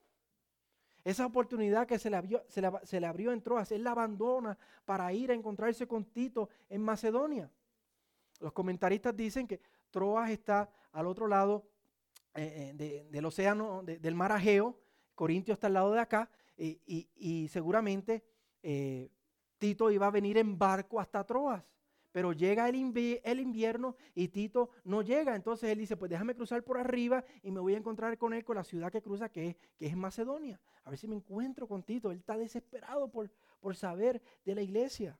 Esa 1.04 1.26
oportunidad 1.26 1.86
que 1.86 2.00
se 2.00 2.10
le, 2.10 2.16
abrió, 2.16 2.42
se, 2.48 3.00
le, 3.00 3.06
abrió 3.06 3.30
en 3.30 3.40
Troas, 3.40 3.70
él 3.70 3.84
la 3.84 3.92
abandona 3.92 4.58
para 4.84 5.12
ir 5.12 5.30
a 5.30 5.34
encontrarse 5.34 5.86
con 5.86 6.06
Tito 6.06 6.48
en 6.68 6.82
Macedonia. 6.82 7.48
Los 8.40 8.52
comentaristas 8.52 9.16
dicen 9.16 9.46
que 9.46 9.60
Troas 9.92 10.30
está 10.30 10.68
al 10.90 11.06
otro 11.06 11.28
lado 11.28 11.62
eh, 12.34 12.74
eh, 12.80 13.06
del 13.12 13.24
océano, 13.26 13.84
del 13.84 14.14
mar 14.16 14.32
Ageo, 14.32 14.76
Corintio 15.14 15.54
está 15.54 15.68
al 15.68 15.74
lado 15.74 15.92
de 15.92 16.00
acá, 16.00 16.28
y, 16.56 17.48
seguramente 17.48 18.24
eh, 18.62 19.10
Tito 19.58 19.90
iba 19.90 20.06
a 20.06 20.10
venir 20.10 20.38
en 20.38 20.58
barco 20.58 21.00
hasta 21.00 21.24
Troas. 21.24 21.64
Pero 22.12 22.32
llega 22.32 22.66
el, 22.66 22.76
invierno 22.76 23.94
y 24.14 24.28
Tito 24.28 24.70
no 24.84 25.02
llega. 25.02 25.36
Entonces 25.36 25.68
él 25.70 25.78
dice, 25.78 25.98
pues 25.98 26.10
déjame 26.10 26.34
cruzar 26.34 26.62
por 26.62 26.78
arriba 26.78 27.22
y 27.42 27.50
me 27.50 27.60
voy 27.60 27.74
a 27.74 27.76
encontrar 27.76 28.16
con 28.16 28.32
él 28.32 28.42
con 28.42 28.56
la 28.56 28.64
ciudad 28.64 28.90
que 28.90 29.02
cruza, 29.02 29.28
que 29.28 29.58
es, 29.78 29.96
Macedonia. 29.96 30.58
A 30.84 30.90
ver 30.90 30.98
si 30.98 31.06
me 31.06 31.14
encuentro 31.14 31.68
con 31.68 31.82
Tito. 31.82 32.10
Él 32.10 32.18
está 32.18 32.38
desesperado 32.38 33.10
por, 33.10 33.30
por 33.60 33.76
saber 33.76 34.22
de 34.46 34.54
la 34.54 34.62
iglesia. 34.62 35.18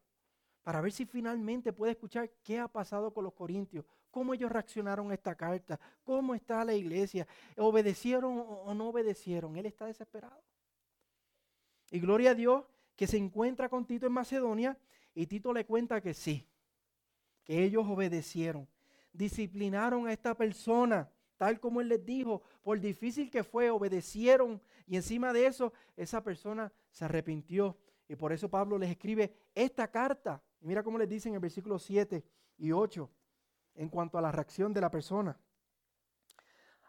para 0.63 0.81
ver 0.81 0.91
si 0.91 1.05
finalmente 1.05 1.71
puede 1.73 1.93
escuchar 1.93 2.31
qué 2.43 2.59
ha 2.59 2.67
pasado 2.67 3.13
con 3.13 3.25
los 3.25 3.35
corintios, 3.35 3.85
cómo 4.11 4.33
ellos 4.33 4.51
reaccionaron 4.51 5.11
a 5.11 5.15
esta 5.15 5.35
carta, 5.35 5.79
cómo 6.03 6.35
está 6.35 6.65
la 6.65 6.73
iglesia, 6.75 7.27
obedecieron 7.59 8.43
o 8.65 8.75
no 8.75 8.89
obedecieron. 8.89 9.55
Él 9.57 9.67
está 9.67 9.85
desesperado. 9.85 10.46
Y 11.91 12.01
gloria 12.01 12.31
a 12.31 12.35
Dios 12.35 12.65
que 12.97 13.07
se 13.07 13.17
encuentra 13.17 13.69
con 13.69 13.87
Tito 13.87 14.07
en 14.07 14.13
Macedonia 14.13 14.77
y 15.15 15.27
Tito 15.27 15.53
le 15.53 15.65
cuenta 15.65 16.01
que 16.01 16.15
sí, 16.15 16.47
que 17.45 17.63
ellos 17.63 17.87
obedecieron, 17.87 18.69
disciplinaron 19.13 20.07
a 20.07 20.13
esta 20.13 20.35
persona, 20.35 21.11
tal 21.37 21.61
como 21.61 21.81
él 21.81 21.89
les 21.89 22.05
dijo, 22.05 22.43
por 22.63 22.81
difícil 22.81 23.31
que 23.31 23.45
fue, 23.45 23.71
obedecieron 23.71 24.61
y 24.87 24.97
encima 24.97 25.33
de 25.33 25.47
eso 25.47 25.73
esa 25.97 26.23
persona 26.23 26.73
se 26.91 27.05
arrepintió. 27.05 27.77
Y 28.09 28.17
por 28.17 28.33
eso 28.33 28.49
Pablo 28.49 28.79
les 28.79 28.91
escribe 28.91 29.35
esta 29.55 29.91
carta. 29.91 30.43
mira 30.61 30.83
cómo 30.83 30.99
les 30.99 31.09
dice 31.09 31.29
en 31.29 31.35
el 31.35 31.41
versículo 31.41 31.79
7 31.79 32.25
y 32.59 32.73
8 32.73 33.11
en 33.75 33.89
cuanto 33.89 34.17
a 34.17 34.23
la 34.23 34.33
reacción 34.33 34.73
de 34.73 34.81
la 34.81 34.91
persona. 34.91 35.39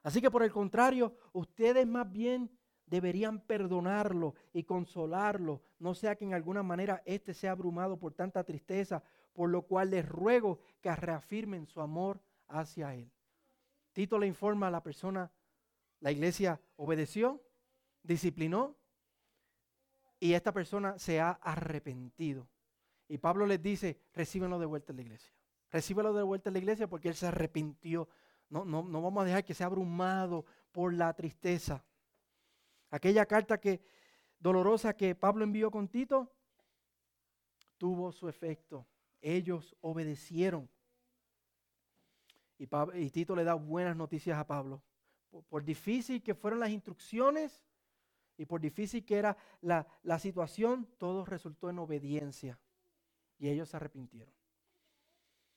Así 0.03 0.21
que 0.21 0.31
por 0.31 0.43
el 0.43 0.51
contrario, 0.51 1.17
ustedes 1.33 1.85
más 1.85 2.09
bien 2.09 2.49
deberían 2.87 3.39
perdonarlo 3.41 4.33
y 4.53 4.63
consolarlo, 4.63 5.61
no 5.79 5.93
sea 5.93 6.15
que 6.15 6.25
en 6.25 6.33
alguna 6.33 6.63
manera 6.63 7.03
éste 7.05 7.33
sea 7.33 7.51
abrumado 7.51 7.97
por 7.97 8.13
tanta 8.13 8.43
tristeza, 8.43 9.03
por 9.33 9.49
lo 9.49 9.63
cual 9.63 9.91
les 9.91 10.07
ruego 10.07 10.59
que 10.81 10.95
reafirmen 10.95 11.67
su 11.67 11.81
amor 11.81 12.19
hacia 12.47 12.95
él. 12.95 13.11
Tito 13.93 14.17
le 14.17 14.27
informa 14.27 14.67
a 14.67 14.71
la 14.71 14.81
persona, 14.81 15.31
la 15.99 16.11
iglesia 16.11 16.59
obedeció, 16.77 17.43
disciplinó 18.03 18.75
y 20.19 20.33
esta 20.33 20.51
persona 20.51 20.97
se 20.97 21.19
ha 21.19 21.31
arrepentido. 21.31 22.47
Y 23.07 23.17
Pablo 23.19 23.45
les 23.45 23.61
dice, 23.61 23.99
recíbenlo 24.13 24.59
de 24.59 24.65
vuelta 24.65 24.91
en 24.91 24.97
la 24.97 25.01
iglesia. 25.03 25.33
Recíbelo 25.71 26.13
de 26.13 26.23
vuelta 26.23 26.49
en 26.49 26.53
la 26.53 26.59
iglesia 26.59 26.87
porque 26.87 27.09
él 27.09 27.15
se 27.15 27.27
arrepintió. 27.27 28.07
No, 28.49 28.65
no, 28.65 28.83
no 28.83 29.01
vamos 29.01 29.21
a 29.21 29.25
dejar 29.25 29.43
que 29.43 29.53
sea 29.53 29.67
abrumado 29.67 30.45
por 30.71 30.93
la 30.93 31.13
tristeza. 31.13 31.83
Aquella 32.89 33.25
carta 33.25 33.59
que, 33.59 33.81
dolorosa 34.39 34.95
que 34.95 35.15
Pablo 35.15 35.43
envió 35.43 35.71
con 35.71 35.87
Tito 35.87 36.31
tuvo 37.77 38.11
su 38.11 38.27
efecto. 38.27 38.87
Ellos 39.21 39.75
obedecieron. 39.81 40.69
Y, 42.57 43.09
Tito 43.11 43.35
le 43.35 43.43
da 43.43 43.53
buenas 43.53 43.95
noticias 43.95 44.37
a 44.37 44.47
Pablo. 44.47 44.81
Por, 45.49 45.63
difícil 45.63 46.23
que 46.23 46.33
fueron 46.33 46.59
las 46.59 46.69
instrucciones 46.69 47.65
y 48.37 48.45
por 48.45 48.61
difícil 48.61 49.05
que 49.05 49.17
era 49.17 49.37
la, 49.61 49.85
la 50.03 50.17
situación, 50.17 50.87
todo 50.97 51.25
resultó 51.25 51.69
en 51.69 51.79
obediencia. 51.79 52.59
Y 53.37 53.49
ellos 53.49 53.69
se 53.69 53.77
arrepintieron. 53.77 54.33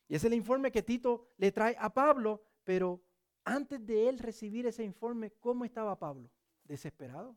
Y 0.08 0.16
es 0.16 0.24
el 0.24 0.34
informe 0.34 0.72
que 0.72 0.82
Tito 0.82 1.28
le 1.38 1.52
trae 1.52 1.76
a 1.78 1.94
Pablo, 1.94 2.42
pero 2.64 3.00
antes 3.44 3.84
de 3.86 4.08
él 4.08 4.18
recibir 4.18 4.66
ese 4.66 4.82
informe, 4.82 5.30
¿cómo 5.40 5.64
estaba 5.64 5.98
Pablo? 5.98 6.30
Desesperado, 6.70 7.36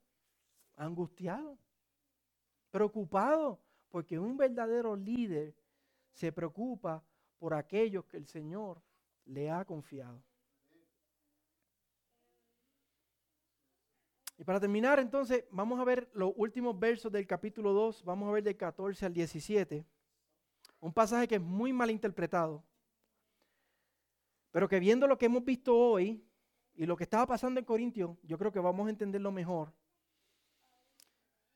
angustiado, 0.76 1.58
preocupado, 2.70 3.60
porque 3.90 4.20
un 4.20 4.38
verdadero 4.38 4.96
líder 4.96 5.56
se 6.12 6.32
preocupa 6.32 7.04
por 7.40 7.56
aquellos 7.56 8.06
que 8.06 8.18
el 8.18 8.28
Señor 8.28 8.82
le 9.26 9.50
ha 9.50 9.66
confiado. 9.66 10.24
Y 14.38 14.44
para 14.44 14.60
terminar, 14.60 15.00
entonces, 15.00 15.46
vamos 15.50 15.80
a 15.80 15.84
ver 15.84 16.10
los 16.14 16.32
últimos 16.36 16.80
versos 16.80 17.12
del 17.12 17.26
capítulo 17.26 17.74
2, 17.74 18.04
vamos 18.04 18.30
a 18.30 18.34
ver 18.34 18.44
del 18.44 18.58
14 18.58 19.06
al 19.08 19.14
17, 19.14 19.84
un 20.80 20.94
pasaje 20.94 21.28
que 21.28 21.36
es 21.36 21.42
muy 21.42 21.74
mal 21.74 21.90
interpretado, 21.90 22.64
pero 24.52 24.68
que 24.70 24.80
viendo 24.80 25.08
lo 25.08 25.18
que 25.18 25.26
hemos 25.26 25.44
visto 25.44 25.76
hoy, 25.76 26.24
y 26.76 26.86
lo 26.86 26.96
que 26.96 27.04
estaba 27.04 27.26
pasando 27.28 27.60
en 27.60 27.66
Corintio, 27.66 28.18
yo 28.24 28.38
creo 28.38 28.52
que 28.52 28.60
vamos 28.60 28.88
a 28.88 28.90
entenderlo 28.90 29.32
mejor. 29.32 29.74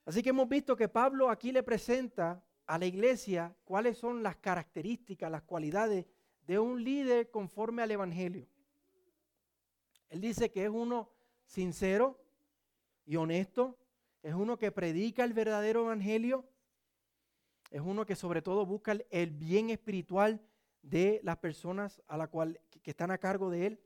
Así 0.05 0.21
que 0.23 0.29
hemos 0.29 0.47
visto 0.47 0.75
que 0.75 0.87
Pablo 0.87 1.29
aquí 1.29 1.51
le 1.51 1.63
presenta 1.63 2.43
a 2.65 2.77
la 2.77 2.85
iglesia 2.85 3.55
cuáles 3.63 3.97
son 3.97 4.23
las 4.23 4.37
características, 4.37 5.31
las 5.31 5.43
cualidades 5.43 6.05
de 6.45 6.59
un 6.59 6.83
líder 6.83 7.29
conforme 7.29 7.81
al 7.81 7.91
Evangelio. 7.91 8.47
Él 10.09 10.21
dice 10.21 10.49
que 10.51 10.63
es 10.63 10.69
uno 10.69 11.09
sincero 11.45 12.19
y 13.05 13.15
honesto, 13.15 13.77
es 14.23 14.33
uno 14.33 14.57
que 14.57 14.71
predica 14.71 15.23
el 15.23 15.33
verdadero 15.33 15.85
Evangelio, 15.85 16.45
es 17.69 17.81
uno 17.81 18.05
que 18.05 18.15
sobre 18.15 18.41
todo 18.41 18.65
busca 18.65 18.97
el 19.09 19.31
bien 19.31 19.69
espiritual 19.69 20.41
de 20.81 21.19
las 21.23 21.37
personas 21.37 22.01
a 22.07 22.17
la 22.17 22.27
cual, 22.27 22.59
que 22.81 22.91
están 22.91 23.11
a 23.11 23.17
cargo 23.17 23.49
de 23.49 23.67
él. 23.67 23.79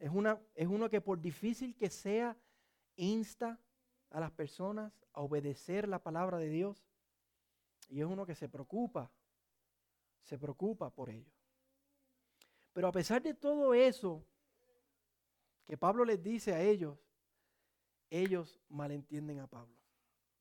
Es, 0.00 0.10
una, 0.10 0.40
es 0.54 0.66
uno 0.66 0.88
que 0.88 1.02
por 1.02 1.20
difícil 1.20 1.76
que 1.76 1.90
sea, 1.90 2.34
insta 2.96 3.60
a 4.08 4.18
las 4.18 4.32
personas 4.32 4.92
a 5.12 5.20
obedecer 5.20 5.86
la 5.86 6.02
palabra 6.02 6.38
de 6.38 6.48
Dios. 6.48 6.82
Y 7.90 8.00
es 8.00 8.06
uno 8.06 8.24
que 8.24 8.34
se 8.34 8.48
preocupa, 8.48 9.12
se 10.22 10.38
preocupa 10.38 10.88
por 10.90 11.10
ello. 11.10 11.30
Pero 12.72 12.88
a 12.88 12.92
pesar 12.92 13.20
de 13.20 13.34
todo 13.34 13.74
eso 13.74 14.24
que 15.66 15.76
Pablo 15.76 16.06
les 16.06 16.22
dice 16.22 16.54
a 16.54 16.62
ellos, 16.62 16.98
ellos 18.08 18.58
malentienden 18.70 19.40
a 19.40 19.46
Pablo. 19.46 19.76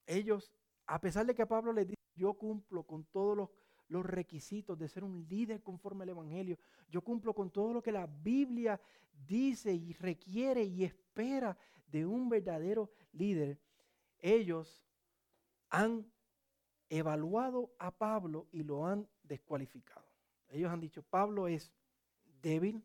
Ellos, 0.05 0.53
a 0.86 1.01
pesar 1.01 1.26
de 1.26 1.36
que 1.36 1.45
Pablo 1.45 1.74
les 1.74 1.86
dice, 1.86 2.01
yo 2.16 2.34
cumplo 2.34 2.84
con 2.84 3.03
todos 3.05 3.36
los 3.36 3.49
los 3.90 4.06
requisitos 4.06 4.78
de 4.78 4.88
ser 4.88 5.04
un 5.04 5.28
líder 5.28 5.62
conforme 5.62 6.04
al 6.04 6.10
Evangelio. 6.10 6.58
Yo 6.90 7.02
cumplo 7.02 7.34
con 7.34 7.50
todo 7.50 7.74
lo 7.74 7.82
que 7.82 7.92
la 7.92 8.08
Biblia 8.08 8.80
dice 9.28 9.74
y 9.74 9.94
requiere 9.94 10.64
y 10.64 10.84
espera 10.84 11.58
de 11.92 12.06
un 12.06 12.30
verdadero 12.30 12.92
líder. 13.12 13.60
Ellos 14.20 14.86
han 15.70 16.06
evaluado 16.90 17.72
a 17.78 17.92
Pablo 17.92 18.48
y 18.52 18.64
lo 18.64 18.86
han 18.86 19.08
descualificado. 19.24 20.08
Ellos 20.50 20.72
han 20.72 20.80
dicho, 20.80 21.04
Pablo 21.04 21.48
es 21.48 21.72
débil, 22.42 22.84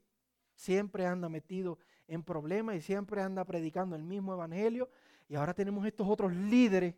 siempre 0.55 1.07
anda 1.07 1.29
metido 1.29 1.79
en 2.07 2.23
problemas 2.23 2.77
y 2.77 2.83
siempre 2.83 3.23
anda 3.23 3.45
predicando 3.45 3.97
el 3.97 4.03
mismo 4.03 4.35
evangelio. 4.35 4.89
Y 5.29 5.37
ahora 5.37 5.55
tenemos 5.55 5.87
estos 5.87 6.07
otros 6.07 6.35
líderes 6.35 6.95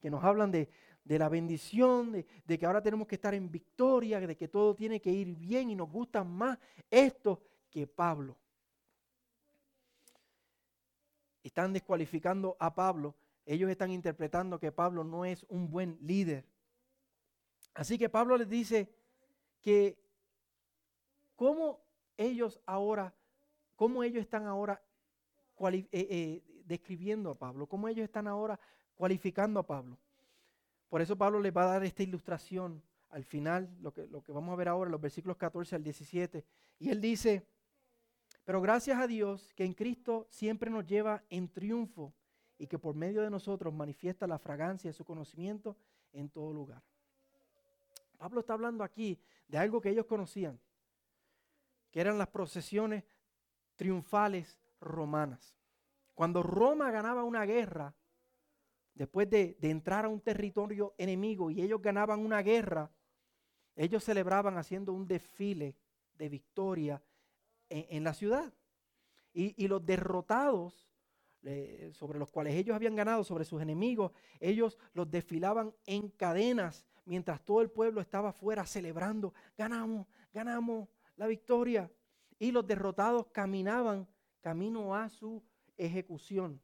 que 0.00 0.10
nos 0.10 0.22
hablan 0.24 0.50
de, 0.50 0.68
de 1.10 1.18
la 1.18 1.28
bendición, 1.28 2.12
de, 2.12 2.56
que 2.56 2.64
ahora 2.64 2.80
tenemos 2.80 3.08
que 3.08 3.16
estar 3.16 3.34
en 3.34 3.50
victoria, 3.50 4.20
de 4.20 4.36
que 4.36 4.46
todo 4.46 4.76
tiene 4.76 5.00
que 5.00 5.10
ir 5.10 5.34
bien 5.34 5.68
y 5.68 5.74
nos 5.74 5.90
gusta 5.90 6.22
más 6.22 6.56
esto 6.88 7.42
que 7.68 7.88
Pablo. 7.88 8.36
Están 11.42 11.72
descualificando 11.72 12.56
a 12.60 12.72
Pablo. 12.72 13.16
Ellos 13.44 13.68
están 13.68 13.90
interpretando 13.90 14.60
que 14.60 14.70
Pablo 14.70 15.02
no 15.02 15.24
es 15.24 15.44
un 15.48 15.68
buen 15.68 15.98
líder. 16.00 16.46
Así 17.74 17.98
que 17.98 18.08
Pablo 18.08 18.36
les 18.36 18.48
dice 18.48 18.94
que 19.60 19.98
cómo 21.34 21.80
ellos 22.16 22.60
ahora, 22.66 23.12
cómo 23.74 24.04
ellos 24.04 24.20
están 24.20 24.46
ahora 24.46 24.80
eh, 25.58 25.88
eh, 25.90 26.62
describiendo 26.66 27.30
a 27.30 27.34
Pablo, 27.34 27.66
cómo 27.66 27.88
ellos 27.88 28.04
están 28.04 28.28
ahora 28.28 28.60
cualificando 28.94 29.58
a 29.58 29.66
Pablo. 29.66 29.98
Por 30.90 31.00
eso 31.00 31.16
Pablo 31.16 31.40
les 31.40 31.56
va 31.56 31.62
a 31.62 31.72
dar 31.72 31.84
esta 31.84 32.02
ilustración 32.02 32.82
al 33.10 33.24
final, 33.24 33.74
lo 33.80 33.92
que, 33.92 34.06
lo 34.08 34.22
que 34.22 34.32
vamos 34.32 34.52
a 34.52 34.56
ver 34.56 34.68
ahora, 34.68 34.90
los 34.90 35.00
versículos 35.00 35.36
14 35.36 35.76
al 35.76 35.84
17. 35.84 36.44
Y 36.80 36.90
él 36.90 37.00
dice, 37.00 37.46
pero 38.44 38.60
gracias 38.60 38.98
a 38.98 39.06
Dios 39.06 39.54
que 39.54 39.64
en 39.64 39.72
Cristo 39.72 40.26
siempre 40.30 40.68
nos 40.68 40.84
lleva 40.84 41.22
en 41.30 41.48
triunfo 41.48 42.12
y 42.58 42.66
que 42.66 42.78
por 42.78 42.94
medio 42.94 43.22
de 43.22 43.30
nosotros 43.30 43.72
manifiesta 43.72 44.26
la 44.26 44.38
fragancia 44.38 44.90
de 44.90 44.94
su 44.94 45.04
conocimiento 45.04 45.76
en 46.12 46.28
todo 46.28 46.52
lugar. 46.52 46.82
Pablo 48.18 48.40
está 48.40 48.54
hablando 48.54 48.82
aquí 48.84 49.18
de 49.46 49.58
algo 49.58 49.80
que 49.80 49.90
ellos 49.90 50.06
conocían, 50.06 50.60
que 51.90 52.00
eran 52.00 52.18
las 52.18 52.28
procesiones 52.28 53.04
triunfales 53.76 54.58
romanas. 54.80 55.54
Cuando 56.14 56.42
Roma 56.42 56.90
ganaba 56.90 57.24
una 57.24 57.44
guerra, 57.46 57.94
después 58.94 59.28
de, 59.30 59.56
entrar 59.62 60.04
a 60.04 60.08
un 60.08 60.20
territorio 60.20 60.94
enemigo 60.98 61.50
y 61.50 61.62
ellos 61.62 61.80
ganaban 61.80 62.20
una 62.20 62.42
guerra, 62.42 62.90
ellos 63.76 64.04
celebraban 64.04 64.58
haciendo 64.58 64.92
un 64.92 65.06
desfile 65.06 65.76
de 66.14 66.28
victoria 66.28 67.02
en, 67.68 68.04
la 68.04 68.12
ciudad. 68.12 68.52
Y, 69.32 69.68
los 69.68 69.84
derrotados, 69.86 70.90
eh, 71.42 71.90
sobre 71.94 72.18
los 72.18 72.30
cuales 72.30 72.54
ellos 72.54 72.74
habían 72.74 72.96
ganado, 72.96 73.24
sobre 73.24 73.44
sus 73.44 73.62
enemigos, 73.62 74.12
ellos 74.40 74.76
los 74.92 75.10
desfilaban 75.10 75.72
en 75.86 76.08
cadenas 76.10 76.84
mientras 77.04 77.44
todo 77.44 77.60
el 77.60 77.70
pueblo 77.70 78.00
estaba 78.00 78.30
afuera 78.30 78.66
celebrando, 78.66 79.32
ganamos, 79.56 80.06
ganamos 80.32 80.88
la 81.16 81.26
victoria. 81.26 81.90
Y 82.38 82.52
los 82.52 82.66
derrotados 82.66 83.26
caminaban 83.32 84.08
camino 84.40 84.94
a 84.94 85.08
su 85.08 85.42
ejecución 85.76 86.60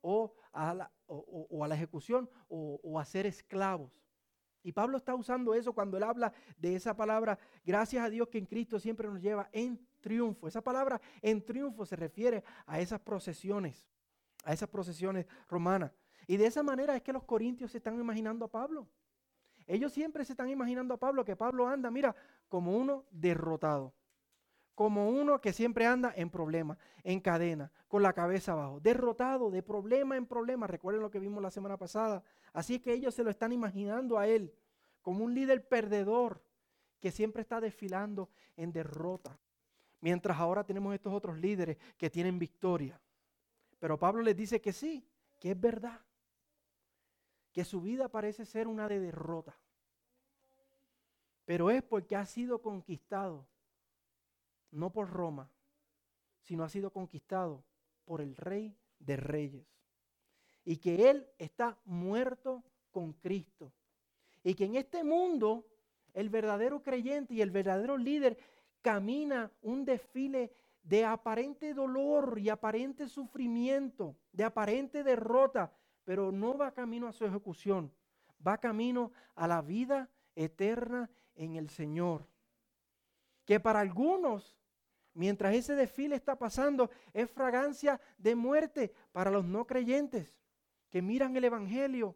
o 0.00 0.34
a 0.52 0.74
la, 0.74 0.92
o, 1.06 1.64
a 1.64 1.68
la 1.68 1.74
ejecución 1.74 2.28
o, 2.48 2.98
a 2.98 3.04
ser 3.04 3.26
esclavos. 3.26 3.92
Y 4.62 4.72
Pablo 4.72 4.98
está 4.98 5.14
usando 5.14 5.54
eso 5.54 5.72
cuando 5.72 5.96
él 5.96 6.02
habla 6.02 6.32
de 6.58 6.74
esa 6.74 6.96
palabra, 6.96 7.38
gracias 7.64 8.04
a 8.04 8.10
Dios 8.10 8.28
que 8.28 8.38
en 8.38 8.46
Cristo 8.46 8.78
siempre 8.78 9.08
nos 9.08 9.22
lleva 9.22 9.48
en 9.52 9.80
triunfo. 10.00 10.48
Esa 10.48 10.62
palabra 10.62 11.00
en 11.22 11.44
triunfo 11.44 11.86
se 11.86 11.96
refiere 11.96 12.42
a 12.66 12.80
esas 12.80 13.00
procesiones, 13.00 13.88
a 14.44 14.52
esas 14.52 14.68
procesiones 14.68 15.26
romanas. 15.48 15.92
Y 16.26 16.36
de 16.36 16.46
esa 16.46 16.62
manera 16.62 16.96
es 16.96 17.02
que 17.02 17.12
los 17.12 17.24
corintios 17.24 17.70
se 17.70 17.78
están 17.78 17.98
imaginando 17.98 18.44
a 18.44 18.50
Pablo. 18.50 18.88
Ellos 19.66 19.92
siempre 19.92 20.24
se 20.24 20.32
están 20.32 20.48
imaginando 20.48 20.94
a 20.94 20.98
Pablo, 20.98 21.24
que 21.24 21.36
Pablo 21.36 21.68
anda, 21.68 21.90
mira, 21.90 22.16
como 22.48 22.76
uno 22.76 23.04
derrotado, 23.10 23.94
como 24.78 25.08
uno 25.08 25.40
que 25.40 25.52
siempre 25.52 25.86
anda 25.86 26.12
en 26.14 26.30
problemas, 26.30 26.78
en 27.02 27.18
cadena, 27.18 27.68
con 27.88 28.00
la 28.00 28.12
cabeza 28.12 28.52
abajo, 28.52 28.78
derrotado 28.78 29.50
de 29.50 29.60
problema 29.60 30.16
en 30.16 30.24
problema. 30.24 30.68
Recuerden 30.68 31.02
lo 31.02 31.10
que 31.10 31.18
vimos 31.18 31.42
la 31.42 31.50
semana 31.50 31.76
pasada. 31.76 32.22
Así 32.52 32.78
que 32.78 32.92
ellos 32.92 33.12
se 33.12 33.24
lo 33.24 33.30
están 33.30 33.50
imaginando 33.50 34.20
a 34.20 34.28
él 34.28 34.54
como 35.02 35.24
un 35.24 35.34
líder 35.34 35.66
perdedor 35.66 36.44
que 37.00 37.10
siempre 37.10 37.42
está 37.42 37.60
desfilando 37.60 38.30
en 38.56 38.70
derrota. 38.70 39.36
Mientras 40.00 40.38
ahora 40.38 40.62
tenemos 40.62 40.94
estos 40.94 41.12
otros 41.12 41.36
líderes 41.38 41.76
que 41.96 42.08
tienen 42.08 42.38
victoria. 42.38 43.00
Pero 43.80 43.98
Pablo 43.98 44.22
les 44.22 44.36
dice 44.36 44.60
que 44.60 44.72
sí, 44.72 45.04
que 45.40 45.50
es 45.50 45.60
verdad 45.60 46.00
que 47.50 47.64
su 47.64 47.80
vida 47.80 48.08
parece 48.08 48.46
ser 48.46 48.68
una 48.68 48.86
de 48.86 49.00
derrota. 49.00 49.58
Pero 51.44 51.68
es 51.68 51.82
porque 51.82 52.14
ha 52.14 52.24
sido 52.26 52.62
conquistado, 52.62 53.44
no 54.70 54.90
por 54.90 55.10
Roma, 55.10 55.50
sino 56.42 56.64
ha 56.64 56.68
sido 56.68 56.90
conquistado 56.90 57.64
por 58.04 58.20
el 58.20 58.36
Rey 58.36 58.76
de 58.98 59.16
Reyes. 59.16 59.66
Y 60.64 60.76
que 60.76 61.10
Él 61.10 61.26
está 61.38 61.78
muerto 61.84 62.62
con 62.90 63.12
Cristo. 63.12 63.72
Y 64.42 64.54
que 64.54 64.64
en 64.64 64.76
este 64.76 65.04
mundo 65.04 65.66
el 66.14 66.30
verdadero 66.30 66.82
creyente 66.82 67.34
y 67.34 67.42
el 67.42 67.50
verdadero 67.50 67.96
líder 67.96 68.38
camina 68.82 69.50
un 69.62 69.84
desfile 69.84 70.52
de 70.82 71.04
aparente 71.04 71.74
dolor 71.74 72.38
y 72.38 72.48
aparente 72.48 73.08
sufrimiento, 73.08 74.16
de 74.32 74.44
aparente 74.44 75.04
derrota, 75.04 75.72
pero 76.04 76.32
no 76.32 76.56
va 76.56 76.72
camino 76.72 77.06
a 77.06 77.12
su 77.12 77.26
ejecución, 77.26 77.92
va 78.46 78.58
camino 78.58 79.12
a 79.34 79.46
la 79.46 79.60
vida 79.60 80.08
eterna 80.34 81.10
en 81.34 81.56
el 81.56 81.68
Señor. 81.68 82.26
Que 83.48 83.58
para 83.58 83.80
algunos, 83.80 84.58
mientras 85.14 85.54
ese 85.54 85.74
desfile 85.74 86.14
está 86.14 86.36
pasando, 86.36 86.90
es 87.14 87.30
fragancia 87.30 87.98
de 88.18 88.34
muerte 88.34 88.92
para 89.10 89.30
los 89.30 89.42
no 89.42 89.66
creyentes, 89.66 90.38
que 90.90 91.00
miran 91.00 91.34
el 91.34 91.44
Evangelio 91.44 92.14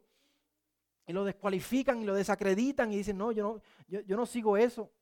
y 1.07 1.15
lo 1.15 1.25
descualifican 1.25 2.03
y 2.03 2.05
lo 2.05 2.15
desacreditan 2.15 2.93
y 2.93 2.99
dicen, 2.99 3.17
no, 3.17 3.33
yo 3.33 3.45
no, 3.45 3.63
yo, 3.89 4.01
yo 4.03 4.15
no 4.15 4.27
sigo 4.27 4.59
eso. 4.59 4.93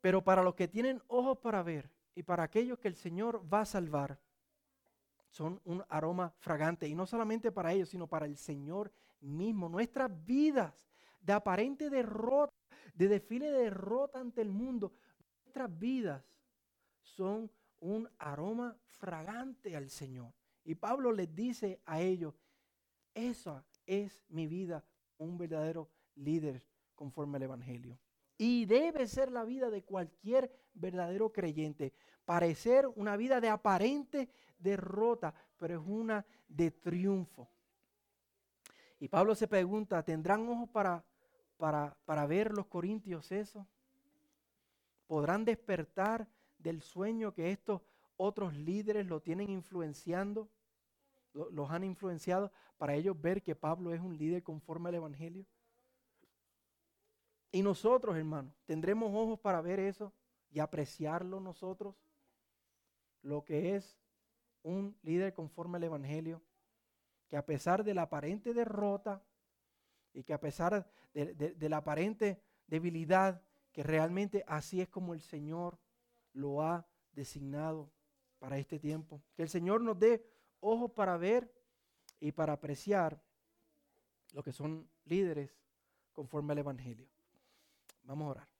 Pero 0.00 0.24
para 0.24 0.42
los 0.42 0.54
que 0.54 0.68
tienen 0.68 1.02
ojos 1.08 1.36
para 1.40 1.62
ver 1.62 1.90
y 2.14 2.22
para 2.22 2.44
aquellos 2.44 2.78
que 2.78 2.88
el 2.88 2.96
Señor 2.96 3.44
va 3.52 3.60
a 3.60 3.66
salvar, 3.66 4.18
son 5.28 5.60
un 5.66 5.84
aroma 5.90 6.32
fragante. 6.38 6.88
Y 6.88 6.94
no 6.94 7.06
solamente 7.06 7.52
para 7.52 7.74
ellos, 7.74 7.90
sino 7.90 8.06
para 8.06 8.24
el 8.24 8.38
Señor 8.38 8.90
mismo. 9.20 9.68
Nuestras 9.68 10.10
vidas 10.24 10.72
de 11.28 11.34
aparente 11.34 11.90
derrota, 11.90 12.54
de 12.94 13.06
desfile 13.06 13.50
de 13.50 13.64
derrota 13.64 14.18
ante 14.18 14.40
el 14.40 14.48
mundo, 14.48 14.94
nuestras 15.44 15.78
vidas 15.78 16.24
son 17.02 17.50
un 17.80 18.08
aroma 18.18 18.74
fragante 18.86 19.76
al 19.76 19.90
Señor. 19.90 20.32
Y 20.64 20.74
Pablo 20.74 21.12
les 21.12 21.34
dice 21.34 21.82
a 21.84 22.00
ellos, 22.00 22.34
esa 23.12 23.62
es 23.84 24.24
mi 24.30 24.46
vida, 24.46 24.82
un 25.18 25.36
verdadero 25.36 25.90
líder 26.14 26.64
conforme 26.94 27.36
al 27.36 27.42
Evangelio. 27.42 27.98
Y 28.38 28.64
debe 28.64 29.06
ser 29.06 29.30
la 29.30 29.44
vida 29.44 29.68
de 29.68 29.82
cualquier 29.82 30.50
verdadero 30.72 31.30
creyente. 31.30 31.92
Parecer 32.24 32.86
una 32.96 33.18
vida 33.18 33.38
de 33.42 33.50
aparente 33.50 34.30
derrota, 34.58 35.34
pero 35.58 35.78
es 35.78 35.86
una 35.86 36.24
de 36.48 36.70
triunfo. 36.70 37.50
Y 38.98 39.08
Pablo 39.08 39.34
se 39.34 39.46
pregunta, 39.46 40.02
¿tendrán 40.02 40.48
ojos 40.48 40.70
para, 40.70 41.04
para, 41.58 41.96
para 42.06 42.26
ver 42.26 42.52
los 42.56 42.66
corintios 42.66 43.30
eso? 43.30 43.66
¿Podrán 45.06 45.44
despertar 45.44 46.26
del 46.58 46.80
sueño 46.80 47.34
que 47.34 47.50
estos 47.50 47.82
otros 48.16 48.54
líderes 48.54 49.06
lo 49.06 49.20
tienen 49.20 49.50
influenciando? 49.50 50.48
¿Los 51.32 51.70
han 51.70 51.84
influenciado 51.84 52.50
para 52.78 52.94
ellos 52.94 53.20
ver 53.20 53.42
que 53.42 53.54
Pablo 53.54 53.92
es 53.92 54.00
un 54.00 54.16
líder 54.16 54.42
conforme 54.42 54.88
al 54.88 54.94
Evangelio? 54.96 55.44
Y 57.50 57.62
nosotros, 57.62 58.16
hermanos, 58.16 58.52
tendremos 58.66 59.10
ojos 59.14 59.38
para 59.38 59.60
ver 59.60 59.80
eso 59.80 60.12
y 60.50 60.60
apreciarlo 60.60 61.40
nosotros, 61.40 61.94
lo 63.22 63.44
que 63.44 63.76
es 63.76 63.98
un 64.62 64.96
líder 65.02 65.32
conforme 65.32 65.76
al 65.78 65.84
Evangelio, 65.84 66.42
que 67.28 67.36
a 67.36 67.44
pesar 67.44 67.84
de 67.84 67.94
la 67.94 68.02
aparente 68.02 68.52
derrota 68.52 69.22
y 70.18 70.24
que 70.24 70.34
a 70.34 70.40
pesar 70.40 70.84
de, 71.14 71.68
la 71.68 71.76
aparente 71.76 72.42
debilidad, 72.66 73.40
que 73.70 73.84
realmente 73.84 74.44
así 74.48 74.80
es 74.80 74.88
como 74.88 75.14
el 75.14 75.20
Señor 75.20 75.78
lo 76.32 76.60
ha 76.60 76.88
designado 77.12 77.92
para 78.40 78.58
este 78.58 78.80
tiempo. 78.80 79.22
Que 79.36 79.42
el 79.44 79.48
Señor 79.48 79.80
nos 79.80 79.96
dé 79.96 80.28
ojos 80.58 80.90
para 80.90 81.16
ver 81.18 81.54
y 82.18 82.32
para 82.32 82.54
apreciar 82.54 83.22
lo 84.32 84.42
que 84.42 84.52
son 84.52 84.90
líderes 85.04 85.56
conforme 86.12 86.52
al 86.52 86.58
Evangelio. 86.58 87.06
Vamos 88.02 88.26
a 88.26 88.30
orar. 88.30 88.57